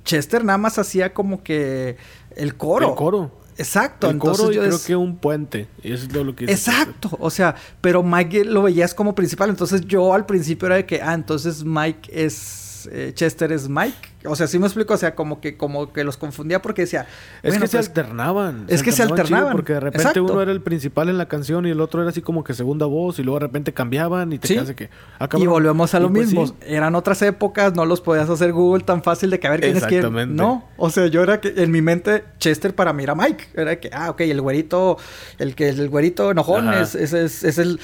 Chester 0.03 0.43
nada 0.43 0.57
más 0.57 0.77
hacía 0.77 1.13
como 1.13 1.43
que 1.43 1.97
el 2.35 2.55
coro. 2.55 2.89
El 2.89 2.95
coro. 2.95 3.31
Exacto. 3.57 4.09
El 4.09 4.17
coro 4.17 4.51
yo 4.51 4.61
creo 4.61 4.79
que 4.85 4.95
un 4.95 5.17
puente. 5.17 5.67
Eso 5.83 6.05
es 6.05 6.13
lo 6.13 6.35
que 6.35 6.45
Exacto. 6.45 7.09
O 7.19 7.29
sea, 7.29 7.55
pero 7.81 8.03
Mike 8.03 8.45
lo 8.45 8.63
veías 8.63 8.93
como 8.93 9.13
principal. 9.15 9.49
Entonces 9.49 9.81
yo 9.81 10.13
al 10.13 10.25
principio 10.25 10.67
era 10.67 10.75
de 10.75 10.85
que, 10.85 11.01
ah, 11.01 11.13
entonces 11.13 11.63
Mike 11.63 12.09
es... 12.11 12.89
Eh, 12.91 13.11
Chester 13.13 13.51
es 13.51 13.69
Mike. 13.69 14.09
O 14.25 14.35
sea, 14.35 14.47
sí 14.47 14.59
me 14.59 14.65
explico, 14.67 14.93
o 14.93 14.97
sea, 14.97 15.15
como 15.15 15.41
que, 15.41 15.57
como 15.57 15.91
que 15.91 16.03
los 16.03 16.17
confundía 16.17 16.61
porque 16.61 16.83
decía. 16.83 17.07
Es 17.41 17.57
que 17.57 17.67
se 17.67 17.77
pues, 17.77 17.87
alternaban. 17.87 18.65
Es 18.67 18.83
que 18.83 18.91
se 18.91 19.03
alternaban. 19.03 19.51
porque 19.51 19.73
de 19.73 19.79
repente 19.79 20.21
uno 20.21 20.41
era 20.41 20.51
el 20.51 20.61
principal 20.61 21.09
en 21.09 21.17
la 21.17 21.27
canción 21.27 21.65
y 21.65 21.71
el 21.71 21.81
otro 21.81 22.01
era 22.01 22.09
así 22.09 22.21
como 22.21 22.43
que 22.43 22.53
segunda 22.53 22.85
voz 22.85 23.19
y 23.19 23.23
luego 23.23 23.39
de 23.39 23.45
repente 23.45 23.73
cambiaban 23.73 24.31
y 24.33 24.39
te 24.39 24.47
¿Sí? 24.47 24.73
que. 24.75 24.89
y 25.37 25.47
volvemos 25.47 25.93
a 25.93 25.99
lo 25.99 26.11
pues 26.11 26.27
mismo. 26.27 26.55
Eran 26.61 26.95
otras 26.95 27.21
épocas, 27.21 27.73
no 27.75 27.85
los 27.85 28.01
podías 28.01 28.29
hacer 28.29 28.53
Google 28.53 28.83
tan 28.83 29.03
fácil 29.03 29.29
de 29.29 29.39
que 29.39 29.47
a 29.47 29.51
ver 29.51 29.61
quién 29.61 29.77
es 29.77 29.85
quién. 29.85 30.35
No. 30.35 30.67
O 30.77 30.89
sea, 30.89 31.07
yo 31.07 31.21
era 31.21 31.41
que 31.41 31.53
en 31.57 31.71
mi 31.71 31.81
mente, 31.81 32.23
Chester 32.39 32.73
para 32.73 32.93
mí 32.93 33.03
era 33.03 33.15
Mike. 33.15 33.45
Era 33.55 33.79
que, 33.79 33.89
ah, 33.93 34.09
ok, 34.09 34.21
el 34.21 34.41
güerito, 34.41 34.97
el 35.37 35.55
que 35.55 35.69
el 35.69 35.89
güerito 35.89 36.31
enojón 36.31 36.73
es, 36.73 36.95
es, 36.95 37.13
es, 37.13 37.43
es, 37.43 37.57
el, 37.57 37.79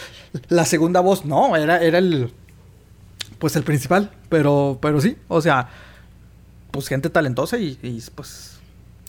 la 0.47 0.65
segunda 0.65 0.99
voz. 1.01 1.25
No, 1.25 1.55
era, 1.55 1.81
era 1.81 1.97
el. 1.97 2.31
Pues 3.39 3.55
el 3.55 3.63
principal. 3.63 4.11
Pero, 4.29 4.77
pero 4.81 5.01
sí, 5.01 5.17
o 5.27 5.41
sea 5.41 5.69
pues 6.71 6.87
gente 6.87 7.09
talentosa 7.09 7.57
y, 7.57 7.77
pues... 8.15 8.59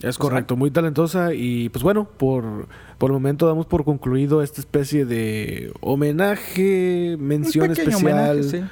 Es 0.01 0.17
correcto, 0.17 0.55
muy 0.55 0.71
talentosa 0.71 1.35
y 1.35 1.69
pues 1.69 1.83
bueno, 1.83 2.07
por, 2.17 2.67
por 2.97 3.11
el 3.11 3.13
momento 3.13 3.45
damos 3.45 3.67
por 3.67 3.85
concluido 3.85 4.41
esta 4.41 4.59
especie 4.59 5.05
de 5.05 5.71
homenaje, 5.79 7.17
mención 7.19 7.69
especial. 7.69 8.43
sí. 8.43 8.63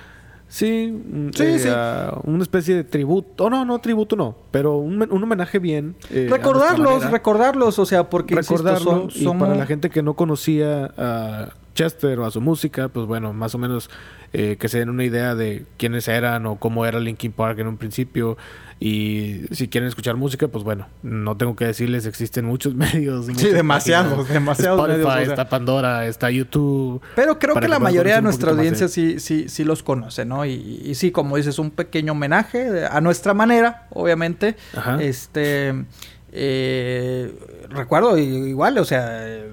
Sí, 0.49 0.91
mm, 0.91 1.29
sí, 1.29 1.43
eh, 1.43 1.59
sí. 1.59 1.69
una 2.23 2.41
especie 2.41 2.75
de 2.75 2.83
tributo. 2.83 3.45
Oh, 3.45 3.49
no, 3.51 3.63
no, 3.65 3.79
tributo 3.79 4.15
no. 4.15 4.35
Pero 4.49 4.77
un, 4.77 4.99
un 4.99 5.23
homenaje 5.23 5.59
bien. 5.59 5.95
Eh, 6.09 6.27
recordarlos, 6.29 7.09
recordarlos, 7.11 7.77
o 7.77 7.85
sea, 7.85 8.09
porque 8.09 8.35
recordarlos. 8.35 9.15
Y 9.15 9.27
para 9.27 9.55
la 9.55 9.67
gente 9.67 9.91
que 9.91 10.01
no 10.01 10.15
conocía 10.15 10.91
a 10.97 11.53
Chester 11.75 12.19
o 12.19 12.25
a 12.25 12.31
su 12.31 12.41
música, 12.41 12.89
pues 12.89 13.05
bueno, 13.05 13.31
más 13.31 13.53
o 13.53 13.59
menos 13.59 13.91
eh, 14.33 14.57
que 14.59 14.69
se 14.69 14.79
den 14.79 14.89
una 14.89 15.03
idea 15.03 15.35
de 15.35 15.65
quiénes 15.77 16.07
eran 16.07 16.47
o 16.47 16.55
cómo 16.55 16.85
era 16.85 16.99
Linkin 16.99 17.31
Park 17.31 17.59
en 17.59 17.67
un 17.67 17.77
principio. 17.77 18.35
Y 18.81 19.41
si 19.51 19.67
quieren 19.67 19.89
escuchar 19.89 20.15
música, 20.15 20.47
pues 20.47 20.63
bueno, 20.63 20.87
no 21.03 21.35
tengo 21.35 21.55
que 21.55 21.65
decirles, 21.65 22.05
existen 22.05 22.45
muchos 22.45 22.75
medios. 22.75 23.25
Sí, 23.25 23.49
demasiados, 23.49 24.29
demasiados 24.29 24.87
medios. 24.87 25.27
está 25.27 25.49
Pandora, 25.49 26.07
está 26.07 26.31
YouTube. 26.31 27.01
Pero 27.15 27.39
creo 27.39 27.55
que 27.55 27.67
la 27.67 27.79
mayoría 27.79 28.15
de 28.15 28.21
nuestra 28.21 28.51
audiencia 28.51 28.87
sí, 28.87 29.19
sí, 29.19 29.49
sí 29.49 29.63
los 29.65 29.83
conoce, 29.83 30.23
¿no? 30.23 30.45
Y, 30.45 30.93
sí, 30.95 31.11
como 31.11 31.35
dices, 31.35 31.59
un 31.59 31.71
pequeño 31.71 32.13
homenaje 32.13 32.85
a 32.85 33.01
nuestra 33.01 33.33
manera, 33.33 33.87
obviamente. 33.91 34.55
Este. 34.99 35.85
Eh, 36.31 37.33
recuerdo 37.69 38.15
igual, 38.17 38.77
o 38.77 38.85
sea, 38.85 39.27
eh, 39.27 39.51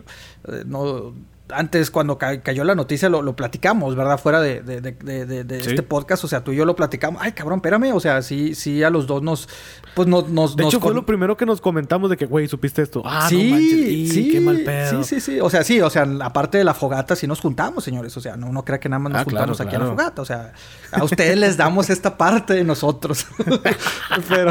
no 0.66 1.14
antes 1.50 1.90
cuando 1.90 2.18
cayó 2.18 2.64
la 2.64 2.74
noticia 2.74 3.08
lo, 3.08 3.22
lo 3.22 3.36
platicamos, 3.36 3.94
¿verdad? 3.94 4.18
Fuera 4.18 4.40
de, 4.40 4.62
de, 4.62 4.80
de, 4.80 5.44
de 5.44 5.58
este 5.58 5.82
podcast, 5.82 6.24
o 6.24 6.28
sea, 6.28 6.42
tú 6.42 6.52
y 6.52 6.56
yo 6.56 6.64
lo 6.64 6.74
platicamos. 6.74 7.22
Ay, 7.22 7.32
cabrón, 7.32 7.58
espérame, 7.58 7.92
o 7.94 8.00
sea, 8.00 8.22
sí, 8.22 8.54
sí, 8.54 8.82
a 8.82 8.90
los 8.90 9.06
dos 9.06 9.22
nos, 9.22 9.48
pues 9.94 10.08
nos... 10.08 10.28
nos 10.28 10.56
de 10.56 10.64
hecho, 10.64 10.80
fue 10.80 10.94
lo 10.94 11.06
primero 11.06 11.36
que 11.36 11.46
nos 11.46 11.60
comentamos 11.60 12.10
de 12.10 12.16
que, 12.16 12.26
güey, 12.26 12.48
¿supiste 12.48 12.82
esto? 12.82 13.02
Ah, 13.04 13.26
sí, 13.28 13.50
no 13.50 13.56
manches, 13.56 14.12
sí, 14.12 14.30
qué 14.30 14.40
mal 14.40 14.60
pedo. 14.60 15.02
Sí, 15.04 15.20
sí, 15.20 15.20
sí, 15.20 15.40
o 15.40 15.50
sea, 15.50 15.62
sí, 15.64 15.80
o 15.80 15.90
sea, 15.90 16.06
aparte 16.22 16.58
de 16.58 16.64
la 16.64 16.74
fogata, 16.74 17.14
sí 17.16 17.26
nos 17.26 17.40
juntamos, 17.40 17.84
señores, 17.84 18.16
o 18.16 18.20
sea, 18.20 18.36
no 18.36 18.48
uno 18.48 18.64
cree 18.64 18.80
que 18.80 18.88
nada 18.88 19.00
más 19.00 19.12
nos 19.12 19.20
ah, 19.22 19.24
juntamos 19.24 19.60
aquí 19.60 19.76
a 19.76 19.78
la 19.78 19.86
fogata, 19.86 20.22
o 20.22 20.24
sea, 20.24 20.52
a 20.92 21.04
ustedes 21.04 21.36
les 21.36 21.56
damos 21.56 21.90
esta 21.90 22.16
parte 22.16 22.54
de 22.54 22.64
nosotros. 22.64 23.26
Pero 24.28 24.50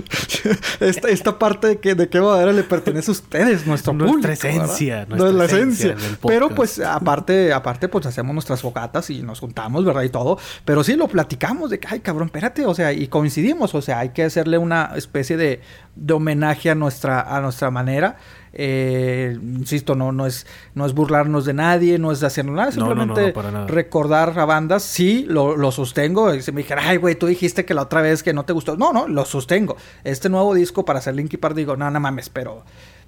esta, 0.80 1.08
esta 1.08 1.38
parte 1.38 1.68
de 1.68 1.78
que 1.78 1.94
de 1.94 2.08
qué 2.08 2.20
manera 2.20 2.52
le 2.52 2.62
pertenece 2.62 3.10
a 3.10 3.12
ustedes, 3.12 3.66
nuestro 3.66 3.92
nuestra 3.92 4.32
Esencia, 4.32 5.06
nuestra 5.06 5.32
no 5.32 5.42
esencia, 5.42 5.92
esencia. 5.92 6.18
Pero 6.26 6.50
pues 6.50 6.80
aparte, 6.80 7.52
aparte, 7.52 7.88
pues 7.88 8.06
hacemos 8.06 8.34
nuestras 8.34 8.60
fogatas 8.60 9.10
y 9.10 9.22
nos 9.22 9.40
juntamos, 9.40 9.84
¿verdad? 9.84 10.02
Y 10.02 10.08
todo. 10.08 10.38
Pero 10.64 10.84
sí 10.84 10.96
lo 10.96 11.08
platicamos 11.08 11.70
de 11.70 11.78
que, 11.78 11.88
ay, 11.90 12.00
cabrón, 12.00 12.26
espérate, 12.26 12.66
o 12.66 12.74
sea, 12.74 12.92
y 12.92 13.08
coincidimos, 13.08 13.74
o 13.74 13.82
sea, 13.82 14.00
hay 14.00 14.10
que 14.10 14.24
hacerle 14.24 14.58
una 14.58 14.92
especie 14.96 15.36
de, 15.36 15.60
de 15.94 16.12
homenaje 16.14 16.70
a 16.70 16.74
nuestra, 16.74 17.20
a 17.20 17.40
nuestra 17.40 17.70
manera. 17.70 18.16
Eh, 18.58 19.38
insisto, 19.42 19.94
no, 19.94 20.12
no, 20.12 20.24
es, 20.26 20.46
no 20.74 20.86
es 20.86 20.94
burlarnos 20.94 21.44
de 21.44 21.52
nadie, 21.52 21.98
no 21.98 22.10
es 22.10 22.22
hacer 22.22 22.46
nada, 22.46 22.72
simplemente 22.72 23.34
recordar 23.66 24.38
a 24.38 24.46
bandas. 24.46 24.82
Sí, 24.82 25.26
lo, 25.28 25.56
lo 25.56 25.70
sostengo. 25.72 26.32
Y 26.34 26.40
se 26.40 26.52
me 26.52 26.62
dijera, 26.62 26.82
ay, 26.86 26.96
güey, 26.96 27.16
tú 27.16 27.26
dijiste 27.26 27.66
que 27.66 27.74
la 27.74 27.82
otra 27.82 28.00
vez 28.00 28.22
que 28.22 28.32
no 28.32 28.44
te 28.44 28.54
gustó. 28.54 28.76
No, 28.76 28.94
no, 28.94 29.08
lo 29.08 29.26
sostengo. 29.26 29.76
Este 30.04 30.30
nuevo 30.30 30.54
disco 30.54 30.86
para 30.86 31.00
hacer 31.00 31.14
Linky 31.14 31.36
Park, 31.36 31.54
digo, 31.54 31.76
no, 31.76 31.90
no 31.90 32.00
mames, 32.00 32.30
pero 32.30 32.64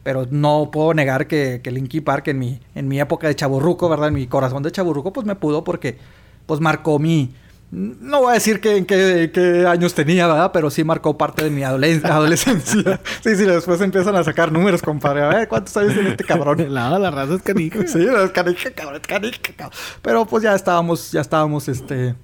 pero 0.08 0.26
no 0.30 0.70
puedo 0.70 0.94
negar 0.94 1.26
que, 1.26 1.60
que 1.62 1.70
Linky 1.70 2.00
Park 2.00 2.28
en 2.28 2.38
mi, 2.38 2.58
en 2.74 2.88
mi 2.88 2.98
época 2.98 3.28
de 3.28 3.36
chaburruco, 3.36 3.90
¿verdad? 3.90 4.08
En 4.08 4.14
mi 4.14 4.26
corazón 4.26 4.62
de 4.62 4.72
chaburruco, 4.72 5.12
pues 5.12 5.26
me 5.26 5.36
pudo 5.36 5.64
porque 5.64 5.98
pues 6.46 6.62
marcó 6.62 6.98
mi... 6.98 7.34
No 7.70 8.22
voy 8.22 8.30
a 8.30 8.32
decir 8.32 8.58
que, 8.58 8.86
qué, 8.86 9.66
años 9.68 9.92
tenía, 9.92 10.26
¿verdad? 10.26 10.50
Pero 10.50 10.70
sí 10.70 10.82
marcó 10.82 11.18
parte 11.18 11.44
de 11.44 11.50
mi 11.50 11.62
adolescencia. 11.62 12.98
sí, 13.22 13.36
sí, 13.36 13.44
después 13.44 13.82
empiezan 13.82 14.16
a 14.16 14.24
sacar 14.24 14.50
números, 14.50 14.80
compadre. 14.80 15.24
A 15.24 15.28
ver, 15.28 15.46
¿cuántos 15.46 15.76
años 15.76 15.92
tiene 15.92 16.08
este 16.08 16.24
cabrón? 16.24 16.56
No, 16.72 16.98
la 16.98 17.10
raza 17.10 17.34
es 17.34 17.42
canija. 17.42 17.86
sí, 17.86 18.02
es 18.02 18.30
canija, 18.30 18.70
cabrón, 18.70 19.02
es 19.02 19.06
canija, 19.06 19.38
cabrón. 19.58 19.78
Pero 20.00 20.24
pues 20.24 20.42
ya 20.42 20.54
estábamos, 20.54 21.12
ya 21.12 21.20
estábamos, 21.20 21.68
este... 21.68 22.14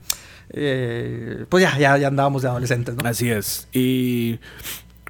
Eh, 0.57 1.45
pues 1.51 1.63
ya, 1.63 1.77
ya, 1.77 1.99
ya 1.99 2.09
andábamos 2.09 2.41
de 2.41 2.49
adolescentes, 2.49 2.95
¿no? 2.95 3.07
Así 3.07 3.31
es. 3.31 3.69
Y 3.75 4.39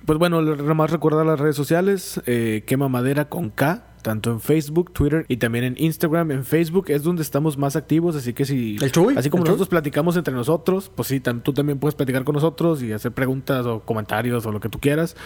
pues 0.07 0.19
bueno, 0.19 0.43
más 0.43 0.91
recordar 0.91 1.25
las 1.25 1.41
redes 1.41 1.57
sociales, 1.57 2.21
eh, 2.27 2.63
Quema 2.67 2.89
Madera 2.89 3.29
con 3.29 3.51
K, 3.51 3.87
tanto 4.03 4.31
en 4.31 4.41
Facebook, 4.41 4.93
Twitter 4.93 5.25
y 5.29 5.39
también 5.39 5.65
en 5.65 5.75
Instagram. 5.79 6.31
En 6.31 6.45
Facebook 6.45 6.87
es 6.89 7.03
donde 7.03 7.23
estamos 7.23 7.57
más 7.57 7.75
activos, 7.75 8.15
así 8.15 8.35
que 8.35 8.45
si... 8.45 8.77
¿El 8.81 8.93
Chuy? 8.93 9.17
Así 9.17 9.31
como 9.31 9.45
¿El 9.45 9.49
nosotros 9.49 9.69
platicamos 9.69 10.17
entre 10.17 10.35
nosotros, 10.35 10.91
pues 10.95 11.09
sí, 11.09 11.21
tú 11.21 11.53
también 11.53 11.79
puedes 11.79 11.95
platicar 11.95 12.25
con 12.25 12.35
nosotros 12.35 12.83
y 12.83 12.93
hacer 12.93 13.13
preguntas 13.13 13.65
o 13.67 13.81
comentarios 13.81 14.45
o 14.45 14.53
lo 14.53 14.61
que 14.61 14.69
tú 14.69 14.79
quieras. 14.79 15.17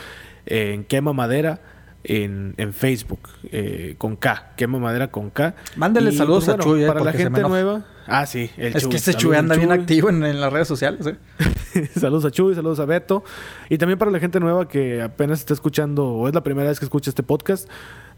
Eh, 0.46 0.74
en 0.74 0.84
Quema 0.84 1.12
Madera 1.12 1.60
en, 2.04 2.54
en 2.56 2.72
Facebook 2.72 3.20
eh, 3.50 3.94
con 3.98 4.16
K, 4.16 4.52
quema 4.56 4.78
madera 4.78 5.10
con 5.10 5.30
K. 5.30 5.54
Mándale 5.76 6.10
Y, 6.10 6.16
saludos 6.16 6.44
pues, 6.46 6.54
a 6.54 6.56
bueno, 6.56 6.64
Chuy, 6.72 6.84
eh, 6.84 6.86
para 6.86 7.00
la 7.00 7.12
gente 7.12 7.42
nueva. 7.42 7.84
Ah, 8.06 8.24
sí, 8.26 8.50
el 8.56 8.74
Es 8.74 8.82
Chuy. 8.82 8.90
que 8.92 8.98
Saludos 8.98 9.22
Chuy 9.22 9.36
anda 9.36 9.56
bien 9.56 9.72
activo 9.72 10.08
en, 10.08 10.24
en 10.24 10.40
las 10.40 10.52
redes 10.52 10.68
sociales. 10.68 11.06
¿eh? 11.06 11.88
saludos 11.98 12.24
a 12.24 12.30
Chuy, 12.30 12.54
saludos 12.54 12.80
a 12.80 12.84
Beto. 12.86 13.24
Y 13.68 13.78
también 13.78 13.98
para 13.98 14.10
la 14.10 14.18
gente 14.18 14.40
nueva 14.40 14.68
que 14.68 15.02
apenas 15.02 15.40
está 15.40 15.52
escuchando 15.54 16.06
o 16.06 16.28
es 16.28 16.34
la 16.34 16.42
primera 16.42 16.68
vez 16.68 16.78
que 16.78 16.86
escucha 16.86 17.10
este 17.10 17.22
podcast. 17.22 17.68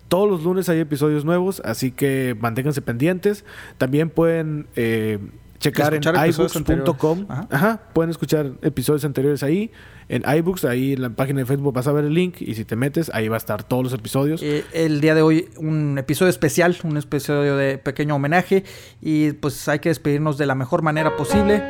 Todos 0.08 0.28
los 0.28 0.42
lunes 0.42 0.68
hay 0.68 0.80
episodios 0.80 1.24
nuevos, 1.24 1.62
así 1.64 1.92
que 1.92 2.36
manténganse 2.40 2.82
pendientes. 2.82 3.44
También 3.78 4.10
pueden 4.10 4.66
eh, 4.76 5.18
checar 5.58 5.94
en 5.94 6.02
iBooks.com. 6.02 6.56
anteriores. 6.56 7.26
Ajá. 7.28 7.46
Ajá, 7.50 7.80
pueden 7.92 8.10
escuchar 8.10 8.52
episodios 8.62 9.04
anteriores 9.04 9.42
ahí. 9.42 9.70
En 10.10 10.24
iBooks, 10.28 10.64
ahí 10.64 10.94
en 10.94 11.02
la 11.02 11.10
página 11.10 11.38
de 11.38 11.46
Facebook 11.46 11.72
vas 11.72 11.86
a 11.86 11.92
ver 11.92 12.04
el 12.04 12.12
link. 12.12 12.40
Y 12.40 12.56
si 12.56 12.64
te 12.64 12.74
metes, 12.74 13.12
ahí 13.14 13.28
va 13.28 13.36
a 13.36 13.38
estar 13.38 13.62
todos 13.62 13.84
los 13.84 13.92
episodios. 13.92 14.42
Eh, 14.42 14.64
el 14.72 15.00
día 15.00 15.14
de 15.14 15.22
hoy 15.22 15.48
un 15.56 15.98
episodio 15.98 16.30
especial, 16.30 16.76
un 16.82 16.96
episodio 16.96 17.56
de 17.56 17.78
pequeño 17.78 18.16
homenaje 18.16 18.64
y 19.00 19.30
pues 19.34 19.68
hay 19.68 19.78
que 19.78 19.88
despedirnos 19.88 20.36
de 20.36 20.46
la 20.46 20.56
mejor 20.56 20.82
manera 20.82 21.16
posible, 21.16 21.62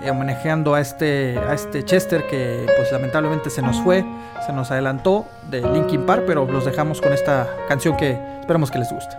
eh, 0.00 0.10
homenajeando 0.12 0.74
a 0.76 0.80
este, 0.80 1.38
a 1.38 1.54
este 1.54 1.84
Chester 1.84 2.24
que 2.28 2.66
pues 2.76 2.92
lamentablemente 2.92 3.50
se 3.50 3.62
nos 3.62 3.80
fue, 3.80 4.04
se 4.46 4.52
nos 4.52 4.70
adelantó 4.70 5.26
de 5.50 5.60
Linkin 5.60 6.06
Park, 6.06 6.22
pero 6.24 6.46
los 6.46 6.66
dejamos 6.66 7.00
con 7.00 7.12
esta 7.12 7.52
canción 7.66 7.96
que 7.96 8.16
esperamos 8.38 8.70
que 8.70 8.78
les 8.78 8.92
guste. 8.92 9.16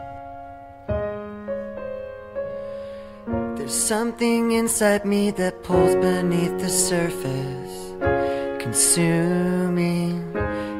There's 3.57 3.73
something 3.73 4.51
inside 4.51 5.03
me 5.03 5.33
that 5.33 5.63
pulls 5.63 5.95
beneath 5.95 6.57
the 6.59 6.69
surface, 6.69 7.88
consuming, 8.69 10.31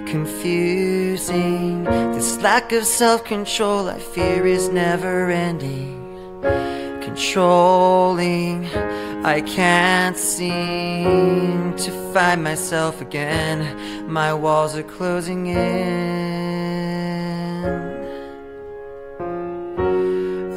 confusing. 0.06 1.84
This 2.14 2.38
lack 2.38 2.72
of 2.72 2.86
self 2.86 3.24
control 3.24 3.90
I 3.90 3.98
fear 3.98 4.46
is 4.46 4.70
never 4.70 5.32
ending, 5.32 5.98
controlling. 7.02 8.68
I 9.26 9.42
can't 9.42 10.16
seem 10.16 11.76
to 11.78 11.92
find 12.14 12.44
myself 12.44 13.02
again. 13.02 13.60
My 14.08 14.36
walls 14.36 14.76
are 14.76 14.84
closing 14.84 15.48
in. 15.48 16.30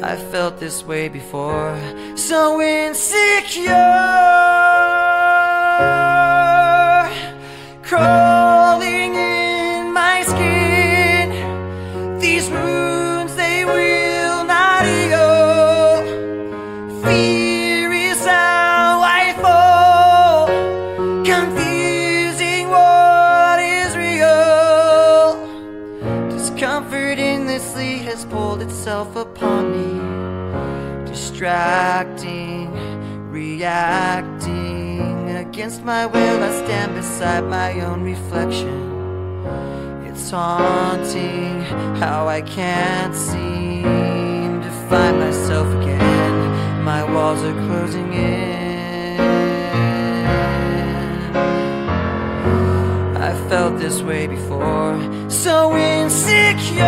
I 0.03 0.15
felt 0.31 0.59
this 0.59 0.83
way 0.85 1.09
before, 1.09 1.75
so 2.15 2.61
insecure, 2.61 3.73
crawling 7.93 9.13
in 9.13 9.93
my 9.93 10.23
skin. 10.23 11.29
These 12.19 12.49
wounds 12.49 13.35
they 13.35 13.65
will 13.65 14.43
not 14.45 14.83
heal. 14.83 16.01
Fear 17.03 17.93
is 17.93 18.25
how 18.25 18.99
I 19.21 19.33
fall, 19.43 20.47
confusing 21.23 22.69
what 22.69 23.59
is 23.59 23.95
real. 23.95 25.37
Discomfort 26.35 27.19
endlessly 27.19 27.99
has 28.07 28.25
pulled 28.25 28.63
itself 28.63 29.15
upon 29.15 29.61
me, 29.75 29.91
distracting, 31.05 32.71
reacting. 33.29 34.32
Against 35.53 35.83
my 35.83 36.07
will, 36.07 36.43
I 36.43 36.51
stand 36.65 36.95
beside 36.95 37.43
my 37.43 37.79
own 37.81 38.01
reflection. 38.01 39.45
It's 40.07 40.31
haunting 40.31 41.61
how 42.01 42.27
I 42.27 42.41
can't 42.41 43.13
seem 43.13 44.63
to 44.63 44.71
find 44.89 45.19
myself 45.19 45.67
again. 45.75 46.83
My 46.83 47.03
walls 47.03 47.43
are 47.43 47.53
closing 47.67 48.13
in. 48.13 49.19
I 53.15 53.31
felt 53.47 53.77
this 53.77 54.01
way 54.01 54.25
before, 54.25 54.97
so 55.29 55.77
insecure. 55.77 56.83